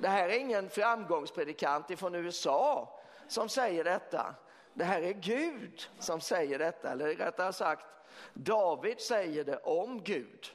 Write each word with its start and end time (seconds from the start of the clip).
Det 0.00 0.08
här 0.08 0.28
är 0.28 0.38
ingen 0.38 0.70
framgångspredikant 0.70 1.98
från 1.98 2.14
USA 2.14 3.00
som 3.28 3.48
säger 3.48 3.84
detta. 3.84 4.34
Det 4.74 4.84
här 4.84 5.02
är 5.02 5.12
Gud 5.12 5.88
som 5.98 6.20
säger 6.20 6.58
detta, 6.58 6.90
eller 6.90 7.14
rättare 7.14 7.52
sagt 7.52 7.86
David 8.34 9.00
säger 9.00 9.44
det 9.44 9.56
om 9.56 10.02
Gud. 10.02 10.46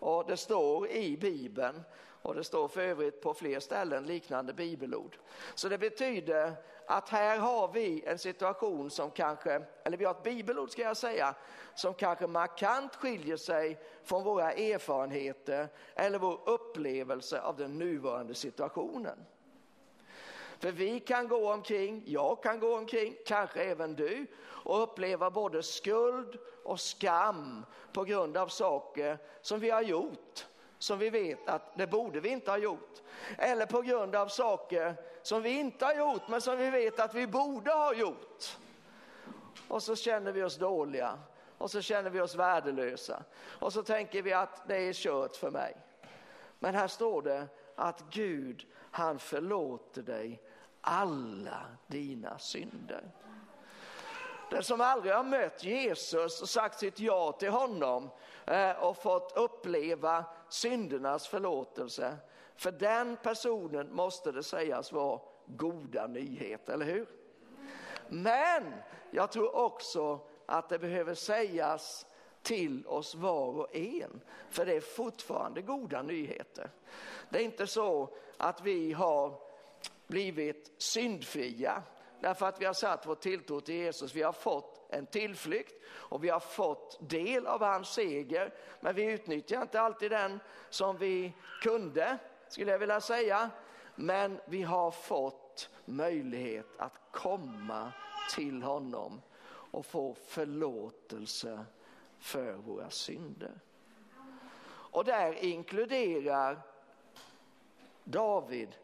Och 0.00 0.26
det 0.26 0.36
står 0.36 0.88
i 0.88 1.16
Bibeln 1.16 1.82
och 2.26 2.34
det 2.34 2.44
står 2.44 2.68
för 2.68 2.80
övrigt 2.80 3.20
på 3.20 3.34
fler 3.34 3.60
ställen 3.60 4.06
liknande 4.06 4.52
bibelord. 4.52 5.16
Så 5.54 5.68
det 5.68 5.78
betyder 5.78 6.52
att 6.86 7.08
här 7.08 7.38
har 7.38 7.72
vi 7.72 8.04
en 8.06 8.18
situation 8.18 8.90
som 8.90 9.10
kanske, 9.10 9.62
eller 9.84 9.96
vi 9.96 10.04
har 10.04 10.14
ett 10.14 10.22
bibelord 10.22 10.70
ska 10.70 10.82
jag 10.82 10.96
säga, 10.96 11.34
som 11.74 11.94
kanske 11.94 12.26
markant 12.26 12.96
skiljer 12.96 13.36
sig 13.36 13.80
från 14.04 14.24
våra 14.24 14.52
erfarenheter 14.52 15.68
eller 15.94 16.18
vår 16.18 16.40
upplevelse 16.46 17.40
av 17.40 17.56
den 17.56 17.78
nuvarande 17.78 18.34
situationen. 18.34 19.18
För 20.58 20.72
vi 20.72 21.00
kan 21.00 21.28
gå 21.28 21.52
omkring, 21.52 22.02
jag 22.06 22.42
kan 22.42 22.60
gå 22.60 22.76
omkring, 22.76 23.16
kanske 23.26 23.62
även 23.62 23.94
du, 23.94 24.26
och 24.44 24.82
uppleva 24.82 25.30
både 25.30 25.62
skuld 25.62 26.38
och 26.64 26.80
skam 26.80 27.66
på 27.92 28.04
grund 28.04 28.36
av 28.36 28.48
saker 28.48 29.18
som 29.40 29.60
vi 29.60 29.70
har 29.70 29.82
gjort, 29.82 30.46
som 30.86 30.98
vi 30.98 31.10
vet 31.10 31.48
att 31.48 31.76
det 31.76 31.86
borde 31.86 32.20
vi 32.20 32.28
inte 32.28 32.50
ha 32.50 32.58
gjort. 32.58 33.02
Eller 33.38 33.66
på 33.66 33.82
grund 33.82 34.16
av 34.16 34.28
saker 34.28 34.94
som 35.22 35.42
vi 35.42 35.50
inte 35.50 35.84
har 35.84 35.94
gjort, 35.94 36.28
men 36.28 36.40
som 36.40 36.58
vi 36.58 36.70
vet 36.70 37.00
att 37.00 37.14
vi 37.14 37.26
borde 37.26 37.72
ha 37.72 37.94
gjort. 37.94 38.58
Och 39.68 39.82
så 39.82 39.96
känner 39.96 40.32
vi 40.32 40.42
oss 40.42 40.56
dåliga 40.56 41.18
och 41.58 41.70
så 41.70 41.80
känner 41.80 42.10
vi 42.10 42.20
oss 42.20 42.34
värdelösa 42.34 43.22
och 43.60 43.72
så 43.72 43.82
tänker 43.82 44.22
vi 44.22 44.32
att 44.32 44.68
det 44.68 44.76
är 44.76 44.92
kört 44.92 45.36
för 45.36 45.50
mig. 45.50 45.76
Men 46.58 46.74
här 46.74 46.88
står 46.88 47.22
det 47.22 47.46
att 47.74 48.04
Gud, 48.10 48.66
han 48.90 49.18
förlåter 49.18 50.02
dig 50.02 50.42
alla 50.80 51.66
dina 51.86 52.38
synder. 52.38 53.10
Den 54.50 54.62
som 54.62 54.80
aldrig 54.80 55.14
har 55.14 55.24
mött 55.24 55.64
Jesus 55.64 56.42
och 56.42 56.48
sagt 56.48 56.78
sitt 56.78 57.00
ja 57.00 57.32
till 57.32 57.50
honom 57.50 58.10
eh, 58.44 58.70
och 58.70 59.02
fått 59.02 59.32
uppleva 59.36 60.24
syndernas 60.56 61.28
förlåtelse, 61.28 62.16
för 62.56 62.72
den 62.72 63.16
personen 63.22 63.94
måste 63.94 64.32
det 64.32 64.42
sägas 64.42 64.92
vara 64.92 65.20
goda 65.46 66.06
nyheter, 66.06 66.72
eller 66.72 66.86
hur? 66.86 67.06
Men 68.08 68.74
jag 69.10 69.32
tror 69.32 69.56
också 69.56 70.20
att 70.46 70.68
det 70.68 70.78
behöver 70.78 71.14
sägas 71.14 72.06
till 72.42 72.86
oss 72.86 73.14
var 73.14 73.46
och 73.46 73.76
en, 73.76 74.20
för 74.50 74.66
det 74.66 74.76
är 74.76 74.80
fortfarande 74.80 75.62
goda 75.62 76.02
nyheter. 76.02 76.70
Det 77.28 77.38
är 77.38 77.42
inte 77.42 77.66
så 77.66 78.14
att 78.36 78.60
vi 78.60 78.92
har 78.92 79.40
blivit 80.06 80.72
syndfria 80.78 81.82
därför 82.20 82.46
att 82.46 82.60
vi 82.60 82.64
har 82.64 82.72
satt 82.72 83.06
vår 83.06 83.14
tilltro 83.14 83.60
till 83.60 83.74
Jesus. 83.74 84.14
Vi 84.14 84.22
har 84.22 84.32
fått 84.32 84.75
en 84.88 85.06
tillflykt 85.06 85.74
och 85.88 86.24
vi 86.24 86.28
har 86.28 86.40
fått 86.40 86.98
del 87.00 87.46
av 87.46 87.62
hans 87.62 87.88
seger, 87.88 88.54
men 88.80 88.94
vi 88.94 89.12
utnyttjar 89.12 89.62
inte 89.62 89.80
alltid 89.80 90.10
den 90.10 90.40
som 90.70 90.96
vi 90.96 91.32
kunde, 91.62 92.18
skulle 92.48 92.70
jag 92.70 92.78
vilja 92.78 93.00
säga. 93.00 93.50
Men 93.94 94.40
vi 94.46 94.62
har 94.62 94.90
fått 94.90 95.70
möjlighet 95.84 96.66
att 96.78 97.00
komma 97.12 97.92
till 98.34 98.62
honom 98.62 99.22
och 99.48 99.86
få 99.86 100.14
förlåtelse 100.14 101.64
för 102.18 102.52
våra 102.52 102.90
synder. 102.90 103.60
Och 104.68 105.04
där 105.04 105.44
inkluderar 105.44 106.62
David 108.04 108.76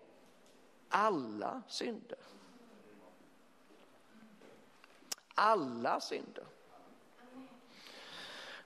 alla 0.88 1.62
synder. 1.68 2.18
Alla 5.34 6.00
synder. 6.00 6.44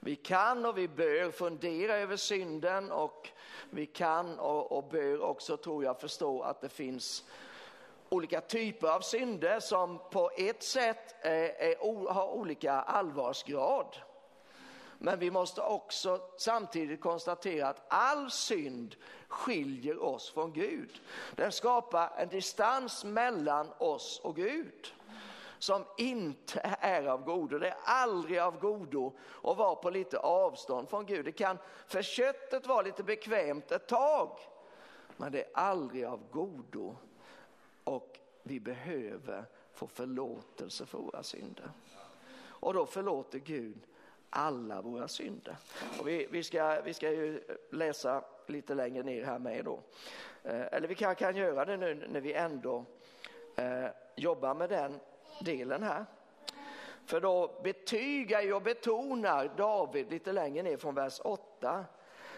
Vi 0.00 0.16
kan 0.16 0.66
och 0.66 0.78
vi 0.78 0.88
bör 0.88 1.30
fundera 1.30 1.96
över 1.96 2.16
synden 2.16 2.92
och 2.92 3.28
vi 3.70 3.86
kan 3.86 4.38
och, 4.38 4.72
och 4.72 4.84
bör 4.84 5.22
också, 5.22 5.56
tror 5.56 5.84
jag, 5.84 6.00
förstå 6.00 6.42
att 6.42 6.60
det 6.60 6.68
finns 6.68 7.24
olika 8.08 8.40
typer 8.40 8.88
av 8.88 9.00
synder 9.00 9.60
som 9.60 9.98
på 10.10 10.30
ett 10.36 10.62
sätt 10.62 11.14
är, 11.20 11.62
är, 11.62 12.12
har 12.12 12.26
olika 12.28 12.72
allvarsgrad. 12.72 13.96
Men 14.98 15.18
vi 15.18 15.30
måste 15.30 15.60
också 15.60 16.20
samtidigt 16.38 17.00
konstatera 17.00 17.68
att 17.68 17.86
all 17.88 18.30
synd 18.30 18.96
skiljer 19.28 20.02
oss 20.02 20.30
från 20.30 20.52
Gud. 20.52 21.00
Den 21.36 21.52
skapar 21.52 22.12
en 22.16 22.28
distans 22.28 23.04
mellan 23.04 23.72
oss 23.78 24.20
och 24.24 24.36
Gud 24.36 24.94
som 25.58 25.84
inte 25.96 26.76
är 26.80 27.06
av 27.06 27.24
godo. 27.24 27.58
Det 27.58 27.68
är 27.68 27.76
aldrig 27.84 28.38
av 28.38 28.58
godo 28.58 29.12
att 29.42 29.56
vara 29.56 29.74
på 29.74 29.90
lite 29.90 30.18
avstånd 30.18 30.88
från 30.88 31.06
Gud. 31.06 31.24
Det 31.24 31.32
kan 31.32 31.58
för 31.86 32.02
köttet 32.02 32.66
vara 32.66 32.82
lite 32.82 33.02
bekvämt 33.02 33.72
ett 33.72 33.86
tag, 33.86 34.38
men 35.16 35.32
det 35.32 35.42
är 35.42 35.50
aldrig 35.54 36.04
av 36.04 36.20
godo. 36.30 36.96
Och 37.84 38.18
vi 38.42 38.60
behöver 38.60 39.44
få 39.72 39.86
förlåtelse 39.86 40.86
för 40.86 40.98
våra 40.98 41.22
synder. 41.22 41.70
Och 42.44 42.74
då 42.74 42.86
förlåter 42.86 43.38
Gud 43.38 43.78
alla 44.30 44.82
våra 44.82 45.08
synder. 45.08 45.56
Och 46.00 46.08
vi, 46.08 46.26
vi, 46.30 46.42
ska, 46.42 46.80
vi 46.84 46.94
ska 46.94 47.10
ju 47.10 47.40
läsa 47.70 48.24
lite 48.46 48.74
längre 48.74 49.02
ner 49.02 49.24
här 49.24 49.38
med 49.38 49.64
då. 49.64 49.80
Eh, 50.42 50.66
eller 50.72 50.88
vi 50.88 50.94
kan, 50.94 51.14
kan 51.14 51.36
göra 51.36 51.64
det 51.64 51.76
nu 51.76 52.06
när 52.08 52.20
vi 52.20 52.32
ändå 52.32 52.84
eh, 53.56 53.86
jobbar 54.16 54.54
med 54.54 54.68
den 54.68 55.00
delen 55.40 55.82
här. 55.82 56.04
För 57.04 57.20
då 57.20 57.60
betygar 57.62 58.54
och 58.54 58.62
betonar 58.62 59.50
David 59.56 60.10
lite 60.10 60.32
längre 60.32 60.62
ner 60.62 60.76
från 60.76 60.94
vers 60.94 61.20
8 61.24 61.84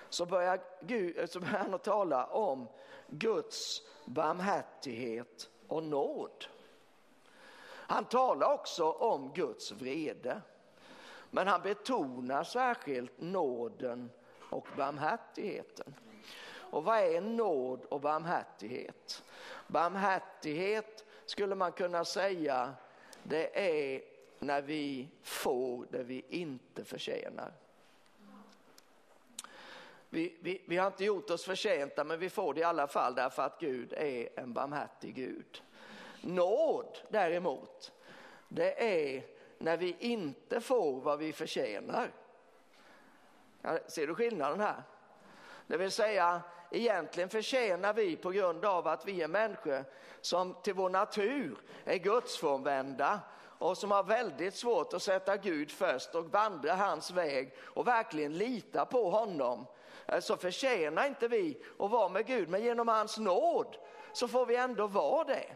så 0.09 0.27
börjar, 0.27 0.61
Gud, 0.81 1.19
eh, 1.19 1.27
så 1.27 1.41
börjar 1.41 1.59
han 1.59 1.75
att 1.75 1.85
tala 1.85 2.27
om 2.27 2.69
Guds 3.07 3.83
barmhärtighet 4.05 5.51
och 5.69 5.83
nåd. 5.83 6.47
Han 7.67 8.05
talar 8.05 8.55
också 8.55 8.91
om 8.91 9.33
Guds 9.33 9.73
vrede. 9.73 10.41
Men 11.31 11.47
han 11.47 11.63
betonar 11.63 12.45
särskilt 12.45 13.21
nåden 13.21 14.11
och 14.51 14.67
barmhärtigheten. 14.77 15.95
Och 16.71 16.85
vad 16.85 16.99
är 16.99 17.21
nåd 17.21 17.85
och 17.85 18.01
barmhärtighet? 18.01 19.23
Barmhärtighet 19.67 21.05
skulle 21.27 21.55
man 21.55 21.73
kunna 21.73 22.05
säga 22.05 22.75
det 23.28 23.59
är 23.59 24.03
när 24.39 24.62
vi 24.62 25.09
får 25.22 25.87
det 25.91 26.03
vi 26.03 26.25
inte 26.28 26.84
förtjänar. 26.84 27.53
Vi, 30.11 30.37
vi, 30.41 30.62
vi, 30.66 30.77
har 30.77 30.87
inte 30.87 31.05
gjort 31.05 31.31
oss 31.31 31.44
förtjänta 31.44 32.05
men 32.05 32.19
vi 32.19 32.31
får 32.31 32.55
det 32.55 32.61
i 32.61 32.65
alla 32.65 32.87
fall 32.87 33.15
därför 33.15 33.43
att 33.43 33.61
Gud 33.61 33.93
är 33.93 34.41
en 34.41 34.53
barmhärtig 34.53 35.15
Gud. 35.15 35.62
Nåd 36.21 36.99
däremot, 37.09 37.93
det 38.49 39.05
är 39.05 39.25
när 39.59 39.77
vi 39.77 39.97
inte 39.99 40.61
får 40.61 41.00
vad 41.00 41.19
vi 41.19 41.33
förtjänar. 41.33 42.11
Ser 43.87 44.06
du 44.06 44.15
skillnaden 44.15 44.61
här? 44.61 44.83
Det 45.67 45.77
vill 45.77 45.91
säga, 45.91 46.43
egentligen 46.71 47.29
förtjänar 47.29 47.93
vi 47.93 48.17
på 48.17 48.31
grund 48.31 48.65
av 48.65 48.89
att 48.89 49.06
vi 49.06 49.23
är 49.23 49.29
människor 49.29 49.84
som 50.21 50.55
till 50.62 50.75
vår 50.75 50.91
natur 50.91 51.59
är 51.84 51.97
gudsfrånvända 51.97 53.21
och 53.59 53.79
som 53.79 53.91
har 53.91 54.03
väldigt 54.03 54.55
svårt 54.55 54.93
att 54.93 55.03
sätta 55.03 55.37
Gud 55.37 55.71
först 55.71 56.15
och 56.15 56.25
vandra 56.25 56.75
hans 56.75 57.11
väg 57.11 57.55
och 57.61 57.87
verkligen 57.87 58.39
lita 58.39 58.84
på 58.84 59.11
honom. 59.11 59.67
Eh, 60.06 60.21
så 60.21 60.37
förtjänar 60.37 61.06
inte 61.06 61.29
vi 61.29 61.59
att 61.79 61.91
vara 61.91 62.09
med 62.09 62.27
Gud, 62.27 62.49
men 62.49 62.62
genom 62.62 62.89
hans 62.89 63.19
nåd 63.19 63.77
så 64.12 64.29
får 64.29 64.47
vi 64.47 64.56
ändå 64.56 64.87
vara 64.87 65.25
det. 65.25 65.47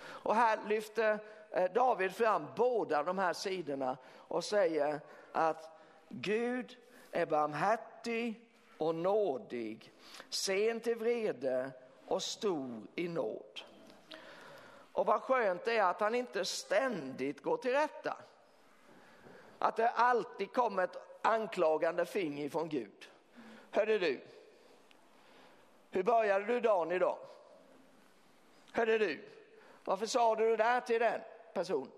Och 0.00 0.34
här 0.34 0.58
lyfter 0.66 1.18
eh, 1.50 1.72
David 1.72 2.14
fram 2.14 2.46
båda 2.56 3.02
de 3.02 3.18
här 3.18 3.32
sidorna 3.32 3.96
och 4.16 4.44
säger 4.44 5.00
att 5.32 5.80
Gud 6.08 6.76
är 7.12 7.26
barmhärtig 7.26 8.47
och 8.78 8.94
nådig, 8.94 9.92
sen 10.28 10.80
till 10.80 10.96
vrede 10.96 11.70
och 12.06 12.22
stor 12.22 12.82
i 12.94 13.08
nåd. 13.08 13.60
Och 14.92 15.06
vad 15.06 15.22
skönt 15.22 15.64
det 15.64 15.76
är 15.76 15.90
att 15.90 16.00
han 16.00 16.14
inte 16.14 16.44
ständigt 16.44 17.42
går 17.42 17.56
till 17.56 17.72
rätta. 17.72 18.16
Att 19.58 19.76
det 19.76 19.88
alltid 19.88 20.52
kommer 20.52 20.84
ett 20.84 20.96
anklagande 21.22 22.06
finger 22.06 22.48
från 22.48 22.68
Gud. 22.68 23.10
Hörde 23.70 23.98
du, 23.98 24.20
hur 25.90 26.02
började 26.02 26.44
du 26.44 26.60
dagen 26.60 26.92
idag? 26.92 27.18
Hörde 28.72 28.98
du, 28.98 29.24
varför 29.84 30.06
sa 30.06 30.36
du 30.36 30.50
det 30.50 30.56
där 30.56 30.80
till 30.80 31.00
den? 31.00 31.20
personen? 31.58 31.92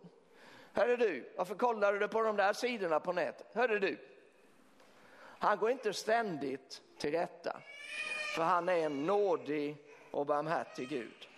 Hörde 0.72 0.96
du, 0.96 1.32
varför 1.36 1.54
kollade 1.54 1.98
du 1.98 2.08
på 2.08 2.22
de 2.22 2.36
där 2.36 2.52
sidorna 2.52 3.00
på 3.00 3.12
nätet? 3.12 3.46
Hörde 3.54 3.78
du? 3.78 3.98
Han 5.42 5.58
går 5.58 5.70
inte 5.70 5.92
ständigt 5.92 6.82
till 6.98 7.10
rätta, 7.10 7.60
för 8.34 8.42
han 8.42 8.68
är 8.68 8.76
en 8.76 9.06
nådig 9.06 9.76
och 10.10 10.26
barmhärtig 10.26 10.88
Gud. 10.88 11.28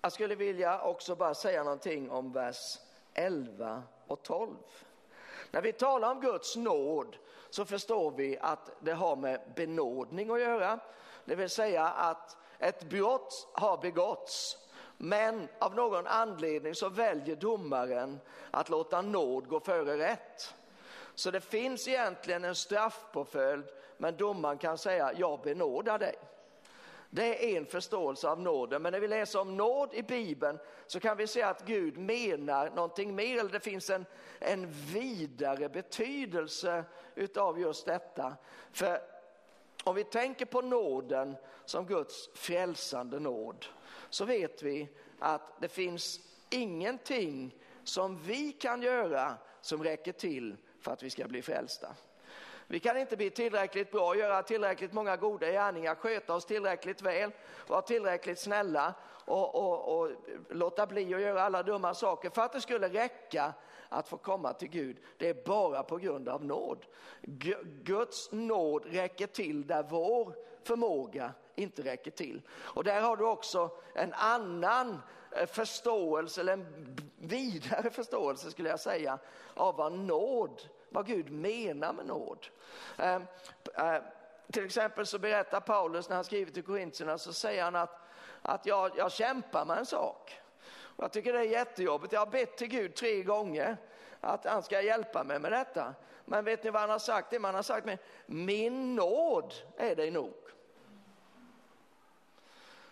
Jag 0.00 0.12
skulle 0.12 0.34
vilja 0.34 0.80
också 0.80 1.14
bara 1.16 1.34
säga 1.34 1.64
någonting 1.64 2.10
om 2.10 2.32
vers 2.32 2.78
11 3.14 3.82
och 4.06 4.22
12. 4.22 4.56
När 5.50 5.62
vi 5.62 5.72
talar 5.72 6.10
om 6.10 6.20
Guds 6.20 6.56
nåd 6.56 7.16
så 7.50 7.64
förstår 7.64 8.10
vi 8.10 8.38
att 8.38 8.70
det 8.80 8.92
har 8.92 9.16
med 9.16 9.40
benådning 9.56 10.30
att 10.30 10.40
göra. 10.40 10.78
Det 11.24 11.34
vill 11.34 11.50
säga 11.50 11.88
att 11.88 12.36
ett 12.58 12.84
brott 12.84 13.48
har 13.52 13.78
begåtts 13.78 14.63
men 14.98 15.48
av 15.58 15.74
någon 15.74 16.06
anledning 16.06 16.74
så 16.74 16.88
väljer 16.88 17.36
domaren 17.36 18.20
att 18.50 18.68
låta 18.68 19.02
nåd 19.02 19.48
gå 19.48 19.60
före 19.60 19.98
rätt. 19.98 20.54
Så 21.14 21.30
det 21.30 21.40
finns 21.40 21.88
egentligen 21.88 22.44
en 22.44 22.54
straffpåföljd 22.54 23.64
men 23.96 24.16
domaren 24.16 24.58
kan 24.58 24.78
säga 24.78 25.12
jag 25.16 25.40
benådar 25.40 25.98
dig. 25.98 26.14
Det 27.10 27.54
är 27.54 27.58
en 27.58 27.66
förståelse 27.66 28.28
av 28.28 28.40
nåden. 28.40 28.82
Men 28.82 28.92
när 28.92 29.00
vi 29.00 29.08
läser 29.08 29.40
om 29.40 29.56
nåd 29.56 29.94
i 29.94 30.02
Bibeln 30.02 30.58
så 30.86 31.00
kan 31.00 31.16
vi 31.16 31.26
se 31.26 31.42
att 31.42 31.66
Gud 31.66 31.98
menar 31.98 32.70
någonting 32.70 33.14
mer. 33.14 33.38
Eller 33.38 33.50
det 33.50 33.60
finns 33.60 33.90
en, 33.90 34.06
en 34.38 34.70
vidare 34.70 35.68
betydelse 35.68 36.84
utav 37.14 37.60
just 37.60 37.86
detta. 37.86 38.36
För 38.72 39.13
om 39.84 39.94
vi 39.94 40.04
tänker 40.04 40.44
på 40.44 40.60
nåden 40.60 41.36
som 41.64 41.86
Guds 41.86 42.28
frälsande 42.34 43.20
nåd 43.20 43.66
så 44.10 44.24
vet 44.24 44.62
vi 44.62 44.88
att 45.18 45.60
det 45.60 45.68
finns 45.68 46.20
ingenting 46.50 47.54
som 47.84 48.22
vi 48.22 48.52
kan 48.52 48.82
göra 48.82 49.34
som 49.60 49.84
räcker 49.84 50.12
till 50.12 50.56
för 50.80 50.92
att 50.92 51.02
vi 51.02 51.10
ska 51.10 51.28
bli 51.28 51.42
frälsta. 51.42 51.96
Vi 52.66 52.80
kan 52.80 52.96
inte 52.96 53.16
bli 53.16 53.30
tillräckligt 53.30 53.90
bra, 53.90 54.16
göra 54.16 54.42
tillräckligt 54.42 54.92
många 54.92 55.16
goda 55.16 55.50
gärningar, 55.50 55.94
sköta 55.94 56.34
oss 56.34 56.44
tillräckligt 56.44 57.02
väl, 57.02 57.30
vara 57.66 57.82
tillräckligt 57.82 58.38
snälla 58.38 58.94
och, 59.24 59.54
och, 59.54 59.98
och 59.98 60.10
låta 60.50 60.86
bli 60.86 61.14
att 61.14 61.20
göra 61.20 61.42
alla 61.42 61.62
dumma 61.62 61.94
saker 61.94 62.30
för 62.30 62.42
att 62.42 62.52
det 62.52 62.60
skulle 62.60 62.88
räcka 62.88 63.54
att 63.88 64.08
få 64.08 64.16
komma 64.16 64.52
till 64.52 64.68
Gud. 64.68 64.96
Det 65.18 65.28
är 65.28 65.44
bara 65.44 65.82
på 65.82 65.96
grund 65.96 66.28
av 66.28 66.44
nåd. 66.44 66.86
Guds 67.82 68.32
nåd 68.32 68.84
räcker 68.86 69.26
till 69.26 69.66
där 69.66 69.82
vår 69.90 70.34
förmåga 70.62 71.32
inte 71.54 71.82
räcker 71.82 72.10
till. 72.10 72.42
Och 72.50 72.84
där 72.84 73.00
har 73.00 73.16
du 73.16 73.24
också 73.24 73.70
en 73.94 74.12
annan 74.12 74.98
eh, 75.36 75.46
förståelse, 75.46 76.40
eller 76.40 76.52
en 76.52 76.96
vidare 77.16 77.90
förståelse 77.90 78.50
skulle 78.50 78.68
jag 78.68 78.80
säga, 78.80 79.18
av 79.54 79.76
vad 79.76 79.92
nåd 79.92 80.62
vad 80.94 81.06
Gud 81.06 81.30
menar 81.30 81.92
med 81.92 82.06
nåd. 82.06 82.46
Eh, 82.98 83.14
eh, 83.74 84.02
till 84.52 84.64
exempel 84.64 85.06
så 85.06 85.18
berättar 85.18 85.60
Paulus 85.60 86.08
när 86.08 86.16
han 86.16 86.24
skriver 86.24 86.52
till 86.52 86.62
Korintierna 86.62 87.18
så 87.18 87.32
säger 87.32 87.64
han 87.64 87.76
att, 87.76 88.00
att 88.42 88.66
jag, 88.66 88.90
jag 88.96 89.12
kämpar 89.12 89.64
med 89.64 89.78
en 89.78 89.86
sak. 89.86 90.40
Och 90.68 91.04
jag 91.04 91.12
tycker 91.12 91.32
det 91.32 91.38
är 91.38 91.42
jättejobbigt. 91.42 92.12
Jag 92.12 92.20
har 92.20 92.26
bett 92.26 92.56
till 92.56 92.68
Gud 92.68 92.94
tre 92.94 93.22
gånger 93.22 93.76
att 94.20 94.44
han 94.44 94.62
ska 94.62 94.82
hjälpa 94.82 95.24
mig 95.24 95.38
med 95.38 95.52
detta. 95.52 95.94
Men 96.24 96.44
vet 96.44 96.64
ni 96.64 96.70
vad 96.70 96.80
han 96.80 96.90
har 96.90 96.98
sagt? 96.98 97.30
Det 97.30 97.38
man 97.38 97.54
har 97.54 97.62
sagt 97.62 97.86
med 97.86 97.98
min 98.26 98.94
nåd 98.94 99.54
är 99.76 99.96
dig 99.96 100.10
nog. 100.10 100.34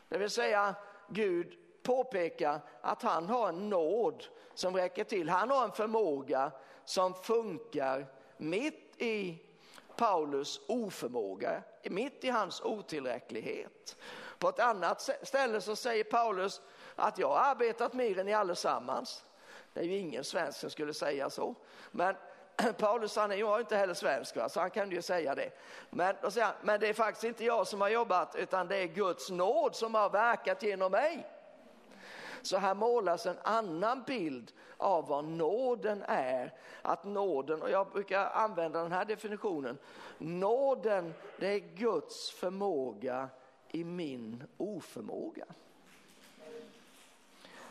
Det 0.09 0.19
vill 0.19 0.31
säga 0.31 0.75
Gud 1.09 1.59
påpekar 1.83 2.61
att 2.81 3.03
han 3.03 3.29
har 3.29 3.49
en 3.49 3.69
nåd 3.69 4.27
som 4.55 4.77
räcker 4.77 5.05
till. 5.05 5.29
Han 5.29 5.51
har 5.51 5.65
en 5.65 5.73
förmåga 5.73 6.53
som 6.93 7.15
funkar 7.15 8.07
mitt 8.37 8.95
i 8.99 9.39
Paulus 9.97 10.61
oförmåga, 10.69 11.63
mitt 11.83 12.25
i 12.25 12.31
hans 12.31 12.61
otillräcklighet. 12.61 13.97
På 14.39 14.49
ett 14.49 14.59
annat 14.59 15.11
ställe 15.23 15.61
så 15.61 15.77
säger 15.77 16.05
Paulus 16.05 16.61
att 16.97 17.19
jag 17.19 17.29
har 17.29 17.39
arbetat 17.39 17.93
mer 17.93 18.19
än 18.19 18.27
ni 18.27 18.33
allesammans. 18.33 19.25
Det 19.73 19.81
är 19.81 19.85
ju 19.85 19.97
ingen 19.97 20.25
svensk 20.25 20.59
som 20.59 20.71
skulle 20.71 20.95
säga 20.95 21.31
så. 21.31 21.55
Men 21.91 22.15
Paulus 22.79 23.17
han 23.17 23.33
är 23.33 23.37
ju 23.37 23.61
inte 23.61 23.77
heller 23.77 23.95
svensk, 23.95 24.37
va? 24.37 24.49
så 24.49 24.61
han 24.61 24.71
kan 24.71 24.91
ju 24.91 25.03
säga 25.03 25.35
det. 25.35 25.51
Men, 25.91 26.17
han, 26.23 26.53
men 26.63 26.81
det 26.81 26.89
är 26.89 26.95
faktiskt 26.95 27.25
inte 27.25 27.45
jag 27.45 27.67
som 27.67 27.81
har 27.81 27.89
jobbat 27.89 28.35
utan 28.35 28.69
det 28.69 28.77
är 28.77 28.87
Guds 28.87 29.31
nåd 29.31 29.77
som 29.77 29.95
har 29.95 30.11
verkat 30.11 30.63
genom 30.63 30.93
mig. 30.93 31.27
Så 32.43 32.57
här 32.57 32.75
målas 32.75 33.27
en 33.27 33.39
annan 33.43 34.03
bild 34.03 34.53
av 34.77 35.09
vad 35.09 35.25
nåden 35.25 36.05
är. 36.09 36.55
Att 36.83 37.05
nåden, 37.05 37.63
och 37.63 37.71
jag 37.71 37.91
brukar 37.91 38.31
använda 38.31 38.83
den 38.83 38.93
här 38.93 39.05
definitionen, 39.05 39.79
nåden 40.19 41.15
det 41.39 41.47
är 41.47 41.59
Guds 41.59 42.31
förmåga 42.31 43.29
i 43.69 43.85
min 43.85 44.45
oförmåga. 44.57 45.45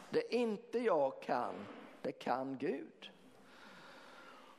Det 0.09 0.35
inte 0.35 0.79
jag 0.79 1.21
kan, 1.21 1.53
det 2.01 2.11
kan 2.11 2.57
Gud. 2.57 3.11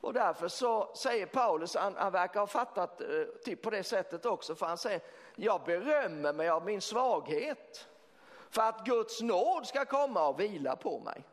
Och 0.01 0.13
därför 0.13 0.47
så 0.47 0.95
säger 0.95 1.25
Paulus, 1.25 1.75
han, 1.75 1.95
han 1.95 2.11
verkar 2.11 2.39
ha 2.39 2.47
fattat 2.47 3.01
eh, 3.01 3.07
typ 3.45 3.61
på 3.61 3.69
det 3.69 3.83
sättet 3.83 4.25
också, 4.25 4.55
för 4.55 4.65
han 4.65 4.77
säger, 4.77 5.01
jag 5.35 5.61
berömmer 5.63 6.33
mig 6.33 6.49
av 6.49 6.65
min 6.65 6.81
svaghet 6.81 7.87
för 8.53 8.61
att 8.61 8.85
Guds 8.85 9.21
nåd 9.21 9.67
ska 9.67 9.85
komma 9.85 10.27
och 10.27 10.39
vila 10.39 10.75
på 10.75 10.99
mig. 10.99 11.23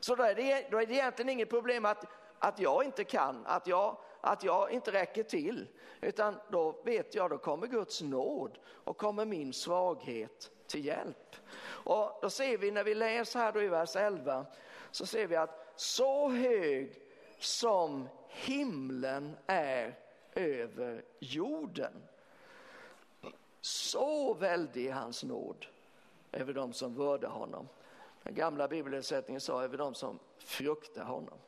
Så 0.00 0.14
då 0.14 0.22
är 0.22 0.34
det, 0.34 0.66
då 0.70 0.80
är 0.80 0.86
det 0.86 0.94
egentligen 0.94 1.28
inget 1.28 1.50
problem 1.50 1.84
att, 1.84 2.04
att 2.38 2.58
jag 2.58 2.84
inte 2.84 3.04
kan, 3.04 3.46
att 3.46 3.66
jag, 3.66 3.96
att 4.20 4.44
jag 4.44 4.70
inte 4.70 4.92
räcker 4.92 5.22
till. 5.22 5.68
Utan 6.00 6.36
då 6.50 6.82
vet 6.84 7.14
jag, 7.14 7.30
då 7.30 7.38
kommer 7.38 7.66
Guds 7.66 8.02
nåd 8.02 8.58
och 8.68 8.96
kommer 8.96 9.24
min 9.24 9.52
svaghet 9.52 10.50
till 10.66 10.84
hjälp. 10.84 11.36
Och 11.68 12.18
då 12.22 12.30
ser 12.30 12.58
vi 12.58 12.70
när 12.70 12.84
vi 12.84 12.94
läser 12.94 13.40
här 13.40 13.52
då 13.52 13.62
i 13.62 13.68
vers 13.68 13.96
11 13.96 14.46
så 14.90 15.06
ser 15.06 15.26
vi 15.26 15.36
att 15.36 15.72
så 15.76 16.28
hög 16.28 17.02
som 17.38 18.08
himlen 18.28 19.36
är 19.46 19.98
över 20.34 21.04
jorden. 21.18 21.92
Så 23.60 24.34
väldig 24.34 24.86
är 24.86 24.92
hans 24.92 25.24
nåd 25.24 25.66
över 26.36 26.52
dem 26.52 26.72
som 26.72 26.94
vördar 26.94 27.28
honom. 27.28 27.68
Den 28.22 28.34
gamla 28.34 28.68
bibelöversättningen 28.68 29.40
sa 29.40 29.62
över 29.62 29.78
dem 29.78 29.94
som 29.94 30.18
fruktar 30.38 31.04
honom. 31.04 31.38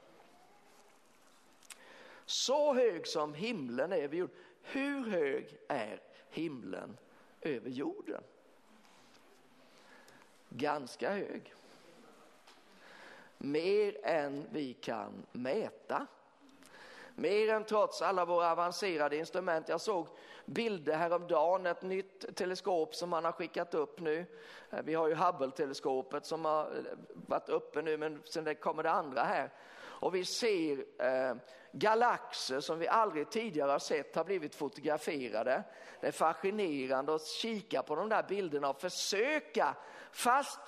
Så 2.26 2.75
hög 2.75 3.06
som 3.06 3.35
himlen 3.35 3.93
är 3.93 3.96
över 3.96 4.17
jorden. 4.17 4.37
Hur 4.62 5.11
hög 5.11 5.58
är 5.69 6.00
himlen 6.31 6.96
över 7.40 7.70
jorden? 7.70 8.22
Ganska 10.48 11.10
hög. 11.10 11.55
Mer 13.39 13.96
än 14.06 14.48
vi 14.53 14.74
kan 14.74 15.27
mäta. 15.32 16.06
Mer 17.19 17.48
än 17.48 17.65
trots 17.65 18.03
alla 18.03 18.25
våra 18.25 18.53
avancerade 18.53 19.17
instrument. 19.17 19.69
Jag 19.69 19.81
såg 19.81 20.08
bilder 20.44 20.96
häromdagen, 20.96 21.67
ett 21.67 21.82
nytt 21.82 22.37
teleskop 22.37 22.94
som 22.94 23.10
man 23.10 23.25
har 23.25 23.32
skickat 23.32 23.75
upp 23.75 24.01
nu. 24.01 24.27
Eh, 24.70 24.82
vi 24.84 24.94
har 24.94 25.08
ju 25.08 25.15
Hubble-teleskopet 25.15 26.27
som 26.27 26.44
har 26.44 26.65
eh, 26.65 26.98
varit 27.27 27.48
uppe 27.48 27.82
nu 27.82 27.96
men 27.96 28.22
sen 28.25 28.55
kommer 28.55 28.82
det 28.82 28.91
andra 28.91 29.22
här. 29.22 29.51
Och 29.81 30.15
vi 30.15 30.25
ser 30.25 30.84
eh, 30.98 31.37
galaxer 31.72 32.60
som 32.60 32.79
vi 32.79 32.89
aldrig 32.89 33.31
tidigare 33.31 33.70
har 33.70 33.79
sett 33.79 34.17
har 34.17 34.25
blivit 34.25 34.55
fotograferade. 34.55 35.63
Det 36.01 36.06
är 36.06 36.13
fascinerande 36.13 37.15
att 37.15 37.27
kika 37.27 37.82
på 37.82 37.94
de 37.94 38.08
där 38.08 38.22
bilderna 38.29 38.69
och 38.69 38.81
försöka, 38.81 39.77
fast 40.13 40.60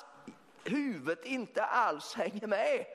huvudet 0.64 1.24
inte 1.24 1.64
alls 1.64 2.14
hänger 2.14 2.46
med, 2.46 2.86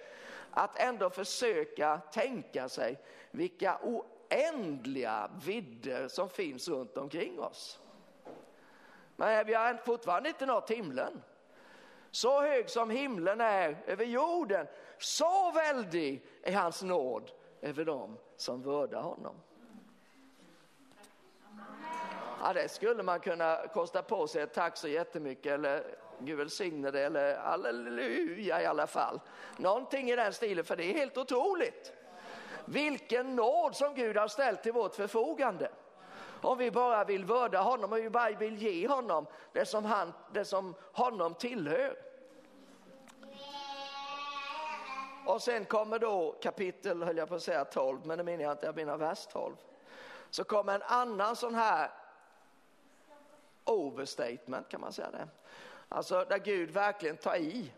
att 0.55 0.79
ändå 0.79 1.09
försöka 1.09 2.01
tänka 2.11 2.69
sig 2.69 3.01
vilka 3.31 3.79
oändliga 3.83 5.31
vidder 5.45 6.07
som 6.07 6.29
finns 6.29 6.67
runt 6.67 6.97
omkring 6.97 7.39
oss. 7.39 7.79
Men 9.15 9.45
vi 9.45 9.53
har 9.53 9.73
fortfarande 9.85 10.29
inte 10.29 10.45
nått 10.45 10.71
himlen. 10.71 11.21
Så 12.11 12.41
hög 12.41 12.69
som 12.69 12.89
himlen 12.89 13.41
är 13.41 13.83
över 13.87 14.05
jorden, 14.05 14.67
så 14.97 15.51
väldig 15.51 16.25
är 16.43 16.53
hans 16.53 16.83
nåd 16.83 17.31
över 17.61 17.85
dem 17.85 18.17
som 18.35 18.61
vördar 18.61 19.01
honom. 19.01 19.35
Ja, 22.45 22.53
det 22.53 22.69
skulle 22.69 23.03
man 23.03 23.19
kunna 23.19 23.67
kosta 23.73 24.01
på 24.01 24.27
sig 24.27 24.41
ett 24.41 24.53
tack 24.53 24.77
så 24.77 24.87
jättemycket 24.87 25.53
eller 25.53 25.83
Gud 26.19 26.37
välsigne 26.37 26.91
det 26.91 27.05
eller 27.05 27.37
halleluja 27.37 28.61
i 28.61 28.65
alla 28.65 28.87
fall. 28.87 29.19
Någonting 29.57 30.09
i 30.09 30.15
den 30.15 30.33
stilen 30.33 30.65
för 30.65 30.75
det 30.75 30.83
är 30.83 30.93
helt 30.93 31.17
otroligt. 31.17 31.93
Vilken 32.65 33.35
nåd 33.35 33.75
som 33.75 33.95
Gud 33.95 34.17
har 34.17 34.27
ställt 34.27 34.63
till 34.63 34.73
vårt 34.73 34.95
förfogande. 34.95 35.69
Om 36.41 36.57
vi 36.57 36.71
bara 36.71 37.03
vill 37.03 37.25
vörda 37.25 37.61
honom 37.61 37.91
och 37.91 37.97
vi 37.97 38.09
bara 38.09 38.29
vill 38.29 38.57
ge 38.57 38.87
honom 38.87 39.25
det 39.53 39.65
som, 39.65 39.85
han, 39.85 40.13
det 40.33 40.45
som 40.45 40.75
honom 40.93 41.33
tillhör. 41.33 41.95
Och 45.25 45.41
sen 45.41 45.65
kommer 45.65 45.99
då 45.99 46.35
kapitel, 46.41 47.03
höll 47.03 47.17
jag 47.17 47.29
på 47.29 47.35
att 47.35 47.43
säga 47.43 47.65
12, 47.65 47.99
men 48.05 48.17
det 48.17 48.23
menar 48.23 48.43
jag 48.43 48.51
inte, 48.51 48.65
jag 48.65 48.75
menar 48.75 48.97
vers 48.97 49.27
12. 49.31 49.55
så 50.29 50.43
kommer 50.43 50.75
en 50.75 50.81
annan 50.81 51.35
sån 51.35 51.55
här 51.55 51.91
overstatement 53.65 54.69
kan 54.69 54.81
man 54.81 54.93
säga 54.93 55.11
det. 55.11 55.27
Alltså 55.89 56.25
där 56.29 56.39
Gud 56.39 56.69
verkligen 56.69 57.17
tar 57.17 57.35
i. 57.35 57.71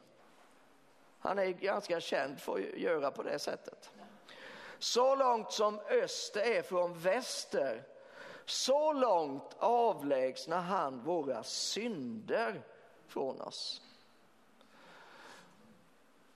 Han 1.20 1.40
är 1.40 1.46
ganska 1.46 2.00
känd 2.00 2.40
för 2.40 2.54
att 2.54 2.80
göra 2.80 3.12
på 3.12 3.24
det 3.24 3.40
sättet. 3.40 3.92
Så 4.80 5.16
långt 5.16 5.52
som 5.52 5.80
öster 5.80 6.42
är 6.42 6.62
från 6.62 7.00
väster, 7.00 7.84
så 8.46 8.94
långt 8.94 9.56
avlägsnar 9.60 10.62
han 10.62 11.04
våra 11.04 11.44
synder 11.44 12.62
från 13.08 13.42
oss. 13.42 13.82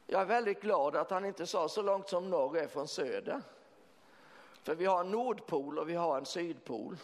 Jag 0.05 0.21
är 0.21 0.25
väldigt 0.25 0.61
glad 0.61 0.95
att 0.95 1.11
han 1.11 1.25
inte 1.25 1.47
sa 1.47 1.69
så 1.69 1.81
långt 1.81 2.09
som 2.09 2.29
norr 2.29 2.57
är 2.57 2.67
från 2.67 2.87
söder. 2.87 3.41
För 4.63 4.75
vi 4.75 4.85
har 4.85 4.99
en 4.99 5.11
nordpol 5.11 5.79
och 5.79 5.89
vi 5.89 5.95
har 5.95 6.17
en 6.17 6.25
sydpol. 6.25 6.97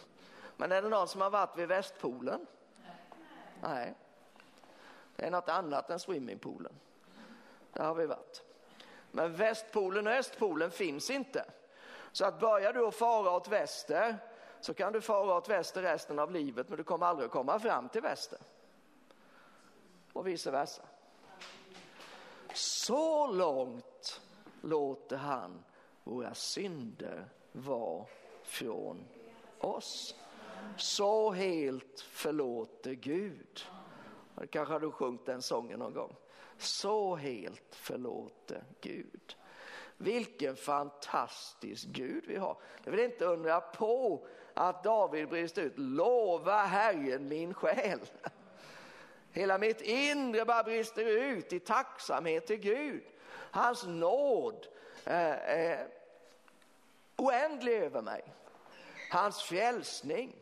Men 0.58 0.72
är 0.72 0.82
det 0.82 0.88
någon 0.88 1.08
som 1.08 1.20
har 1.20 1.30
varit 1.30 1.58
vid 1.58 1.68
västpolen? 1.68 2.46
Nej. 3.62 3.94
Det 5.16 5.26
är 5.26 5.30
något 5.30 5.48
annat 5.48 5.90
än 5.90 5.98
swimmingpoolen. 5.98 6.72
Där 7.72 7.84
har 7.84 7.94
vi 7.94 8.06
varit. 8.06 8.42
Men 9.10 9.34
västpolen 9.34 10.06
och 10.06 10.12
östpolen 10.12 10.70
finns 10.70 11.10
inte. 11.10 11.44
Så 12.12 12.24
att 12.24 12.40
börjar 12.40 12.72
du 12.72 12.86
att 12.86 12.94
fara 12.94 13.30
åt 13.30 13.48
väster 13.48 14.18
så 14.60 14.74
kan 14.74 14.92
du 14.92 15.00
fara 15.00 15.34
åt 15.34 15.48
väster 15.48 15.82
resten 15.82 16.18
av 16.18 16.32
livet 16.32 16.68
men 16.68 16.78
du 16.78 16.84
kommer 16.84 17.06
aldrig 17.06 17.26
att 17.26 17.32
komma 17.32 17.58
fram 17.58 17.88
till 17.88 18.02
väster. 18.02 18.38
Och 20.12 20.26
vice 20.26 20.50
versa. 20.50 20.82
Så 22.54 23.26
långt 23.26 24.20
låter 24.62 25.16
han 25.16 25.64
våra 26.04 26.34
synder 26.34 27.28
vara 27.52 28.04
från 28.42 29.04
oss. 29.58 30.14
Så 30.76 31.30
helt 31.30 32.00
förlåter 32.00 32.92
Gud. 32.92 33.66
Kanske 34.50 34.72
har 34.72 34.80
du 34.80 34.90
sjungit 34.90 35.26
den 35.26 35.42
sången 35.42 35.78
någon 35.78 35.94
gång. 35.94 36.16
Så 36.58 37.16
helt 37.16 37.74
förlåter 37.74 38.64
Gud. 38.80 39.36
Vilken 39.96 40.56
fantastisk 40.56 41.86
Gud 41.86 42.24
vi 42.26 42.36
har. 42.36 42.56
Det 42.84 42.90
vill 42.90 43.00
inte 43.00 43.24
undra 43.24 43.60
på 43.60 44.26
att 44.54 44.84
David 44.84 45.28
brister 45.28 45.62
ut. 45.62 45.72
Lova 45.76 46.62
Herren 46.62 47.28
min 47.28 47.54
själ. 47.54 48.00
Hela 49.32 49.58
mitt 49.58 49.80
inre 49.80 50.44
bara 50.44 50.62
brister 50.62 51.04
ut 51.04 51.52
i 51.52 51.60
tacksamhet 51.60 52.46
till 52.46 52.56
Gud. 52.56 53.04
Hans 53.50 53.86
nåd 53.86 54.66
är 55.04 55.88
oändlig 57.16 57.72
över 57.72 58.02
mig. 58.02 58.24
Hans 59.10 59.42
frälsning, 59.42 60.36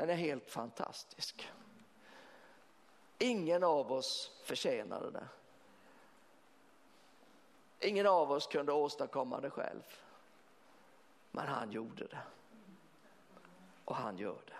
den 0.00 0.10
är 0.10 0.14
helt 0.14 0.50
fantastisk. 0.50 1.50
Ingen 3.18 3.64
av 3.64 3.92
oss 3.92 4.40
förtjänade 4.44 5.10
det. 5.10 5.28
Ingen 7.88 8.06
av 8.06 8.32
oss 8.32 8.46
kunde 8.46 8.72
åstadkomma 8.72 9.40
det 9.40 9.50
själv. 9.50 9.82
Men 11.30 11.46
han 11.46 11.72
gjorde 11.72 12.06
det. 12.06 12.22
Och 13.84 13.96
han 13.96 14.18
gör 14.18 14.40
det. 14.46 14.58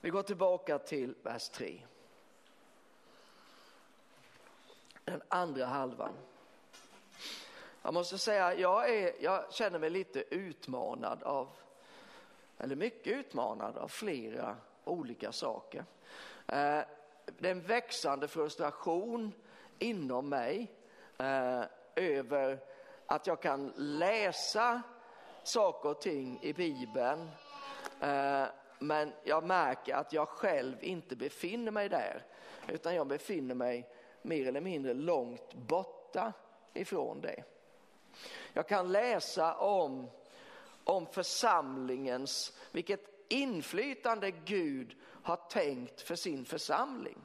Vi 0.00 0.10
går 0.10 0.22
tillbaka 0.22 0.78
till 0.78 1.14
vers 1.22 1.48
3. 1.48 1.82
Den 5.04 5.22
andra 5.28 5.66
halvan. 5.66 6.14
Jag 7.82 7.94
måste 7.94 8.18
säga, 8.18 8.54
jag, 8.54 8.90
är, 8.90 9.22
jag 9.22 9.52
känner 9.52 9.78
mig 9.78 9.90
lite 9.90 10.34
utmanad 10.34 11.22
av, 11.22 11.48
eller 12.58 12.76
mycket 12.76 13.12
utmanad 13.12 13.76
av 13.76 13.88
flera 13.88 14.56
olika 14.84 15.32
saker. 15.32 15.84
Eh, 16.46 16.80
det 17.38 17.48
är 17.48 17.50
en 17.50 17.62
växande 17.62 18.28
frustration 18.28 19.32
inom 19.78 20.28
mig 20.28 20.72
eh, 21.18 21.62
över 21.94 22.58
att 23.06 23.26
jag 23.26 23.42
kan 23.42 23.72
läsa 23.76 24.82
saker 25.42 25.88
och 25.88 26.00
ting 26.00 26.38
i 26.42 26.52
Bibeln 26.52 27.30
eh, 28.00 28.44
men 28.78 29.12
jag 29.24 29.44
märker 29.44 29.94
att 29.94 30.12
jag 30.12 30.28
själv 30.28 30.76
inte 30.80 31.16
befinner 31.16 31.72
mig 31.72 31.88
där 31.88 32.22
utan 32.68 32.94
jag 32.94 33.06
befinner 33.06 33.54
mig 33.54 33.88
mer 34.22 34.48
eller 34.48 34.60
mindre 34.60 34.94
långt 34.94 35.54
borta 35.54 36.32
ifrån 36.74 37.20
det. 37.20 37.44
Jag 38.52 38.68
kan 38.68 38.92
läsa 38.92 39.54
om, 39.54 40.10
om 40.84 41.06
församlingens, 41.06 42.52
vilket 42.72 43.14
inflytande 43.28 44.30
Gud 44.30 44.96
har 45.22 45.36
tänkt 45.36 46.00
för 46.00 46.14
sin 46.14 46.44
församling. 46.44 47.18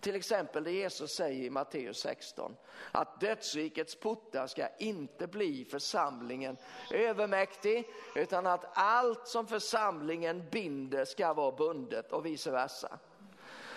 Till 0.00 0.14
exempel 0.14 0.64
det 0.64 0.70
Jesus 0.70 1.10
säger 1.10 1.44
i 1.44 1.50
Matteus 1.50 1.98
16 1.98 2.56
att 2.92 3.20
dödsrikets 3.20 3.94
portar 3.94 4.46
ska 4.46 4.68
inte 4.78 5.26
bli 5.26 5.64
församlingen 5.64 6.56
övermäktig 6.92 7.88
utan 8.14 8.46
att 8.46 8.64
allt 8.74 9.28
som 9.28 9.46
församlingen 9.46 10.44
binder 10.50 11.04
ska 11.04 11.32
vara 11.32 11.52
bundet 11.52 12.12
och 12.12 12.26
vice 12.26 12.50
versa. 12.50 12.98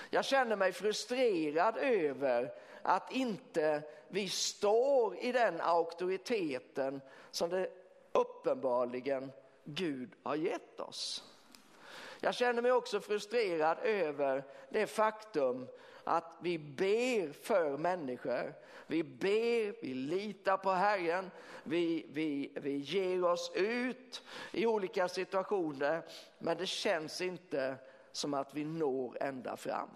Jag 0.09 0.25
känner 0.25 0.55
mig 0.55 0.73
frustrerad 0.73 1.77
över 1.77 2.51
att 2.81 3.11
inte 3.11 3.83
vi 4.07 4.29
står 4.29 5.17
i 5.17 5.31
den 5.31 5.61
auktoriteten 5.61 7.01
som 7.31 7.49
det 7.49 7.69
uppenbarligen 8.11 9.31
Gud 9.63 10.15
har 10.23 10.35
gett 10.35 10.79
oss. 10.79 11.23
Jag 12.21 12.35
känner 12.35 12.61
mig 12.61 12.71
också 12.71 12.99
frustrerad 12.99 13.77
över 13.83 14.43
det 14.69 14.87
faktum 14.87 15.67
att 16.03 16.37
vi 16.41 16.59
ber 16.59 17.33
för 17.33 17.77
människor. 17.77 18.53
Vi 18.87 19.03
ber, 19.03 19.81
vi 19.81 19.93
litar 19.93 20.57
på 20.57 20.71
Herren, 20.71 21.31
vi, 21.63 22.05
vi, 22.09 22.51
vi 22.55 22.77
ger 22.77 23.23
oss 23.23 23.51
ut 23.55 24.23
i 24.51 24.65
olika 24.65 25.07
situationer 25.07 26.05
men 26.39 26.57
det 26.57 26.65
känns 26.65 27.21
inte 27.21 27.75
som 28.11 28.33
att 28.33 28.53
vi 28.53 28.65
når 28.65 29.17
ända 29.23 29.57
fram. 29.57 29.89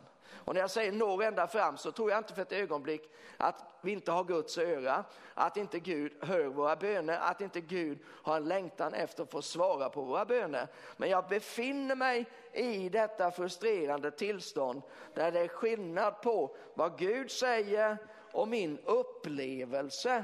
Och 0.46 0.54
när 0.54 0.62
jag 0.62 0.72
säger 0.72 0.92
når 0.92 1.24
ända 1.24 1.48
fram 1.48 1.78
så 1.78 1.92
tror 1.92 2.12
jag 2.12 2.18
inte 2.18 2.34
för 2.34 2.42
ett 2.42 2.52
ögonblick 2.52 3.12
att 3.38 3.73
vi 3.84 3.92
inte 3.92 4.12
har 4.12 4.24
Guds 4.24 4.58
öra, 4.58 5.04
att 5.34 5.58
inte 5.58 5.80
Gud 5.80 6.14
hör 6.22 6.46
våra 6.46 6.76
böner, 6.76 7.18
att 7.22 7.42
inte 7.42 7.62
Gud 7.62 8.00
har 8.06 8.38
en 8.38 8.48
längtan 8.48 8.94
efter 8.94 9.24
att 9.24 9.32
få 9.32 9.42
svara 9.42 9.90
på 9.90 10.02
våra 10.02 10.26
böner. 10.26 10.68
Men 10.98 11.10
jag 11.10 11.28
befinner 11.28 11.96
mig 11.96 12.26
i 12.54 12.90
detta 12.90 13.32
frustrerande 13.32 14.12
tillstånd 14.12 14.82
där 15.14 15.32
det 15.32 15.40
är 15.40 15.48
skillnad 15.48 16.22
på 16.22 16.56
vad 16.74 16.98
Gud 16.98 17.32
säger 17.32 17.98
och 18.32 18.48
min 18.48 18.80
upplevelse 18.86 20.24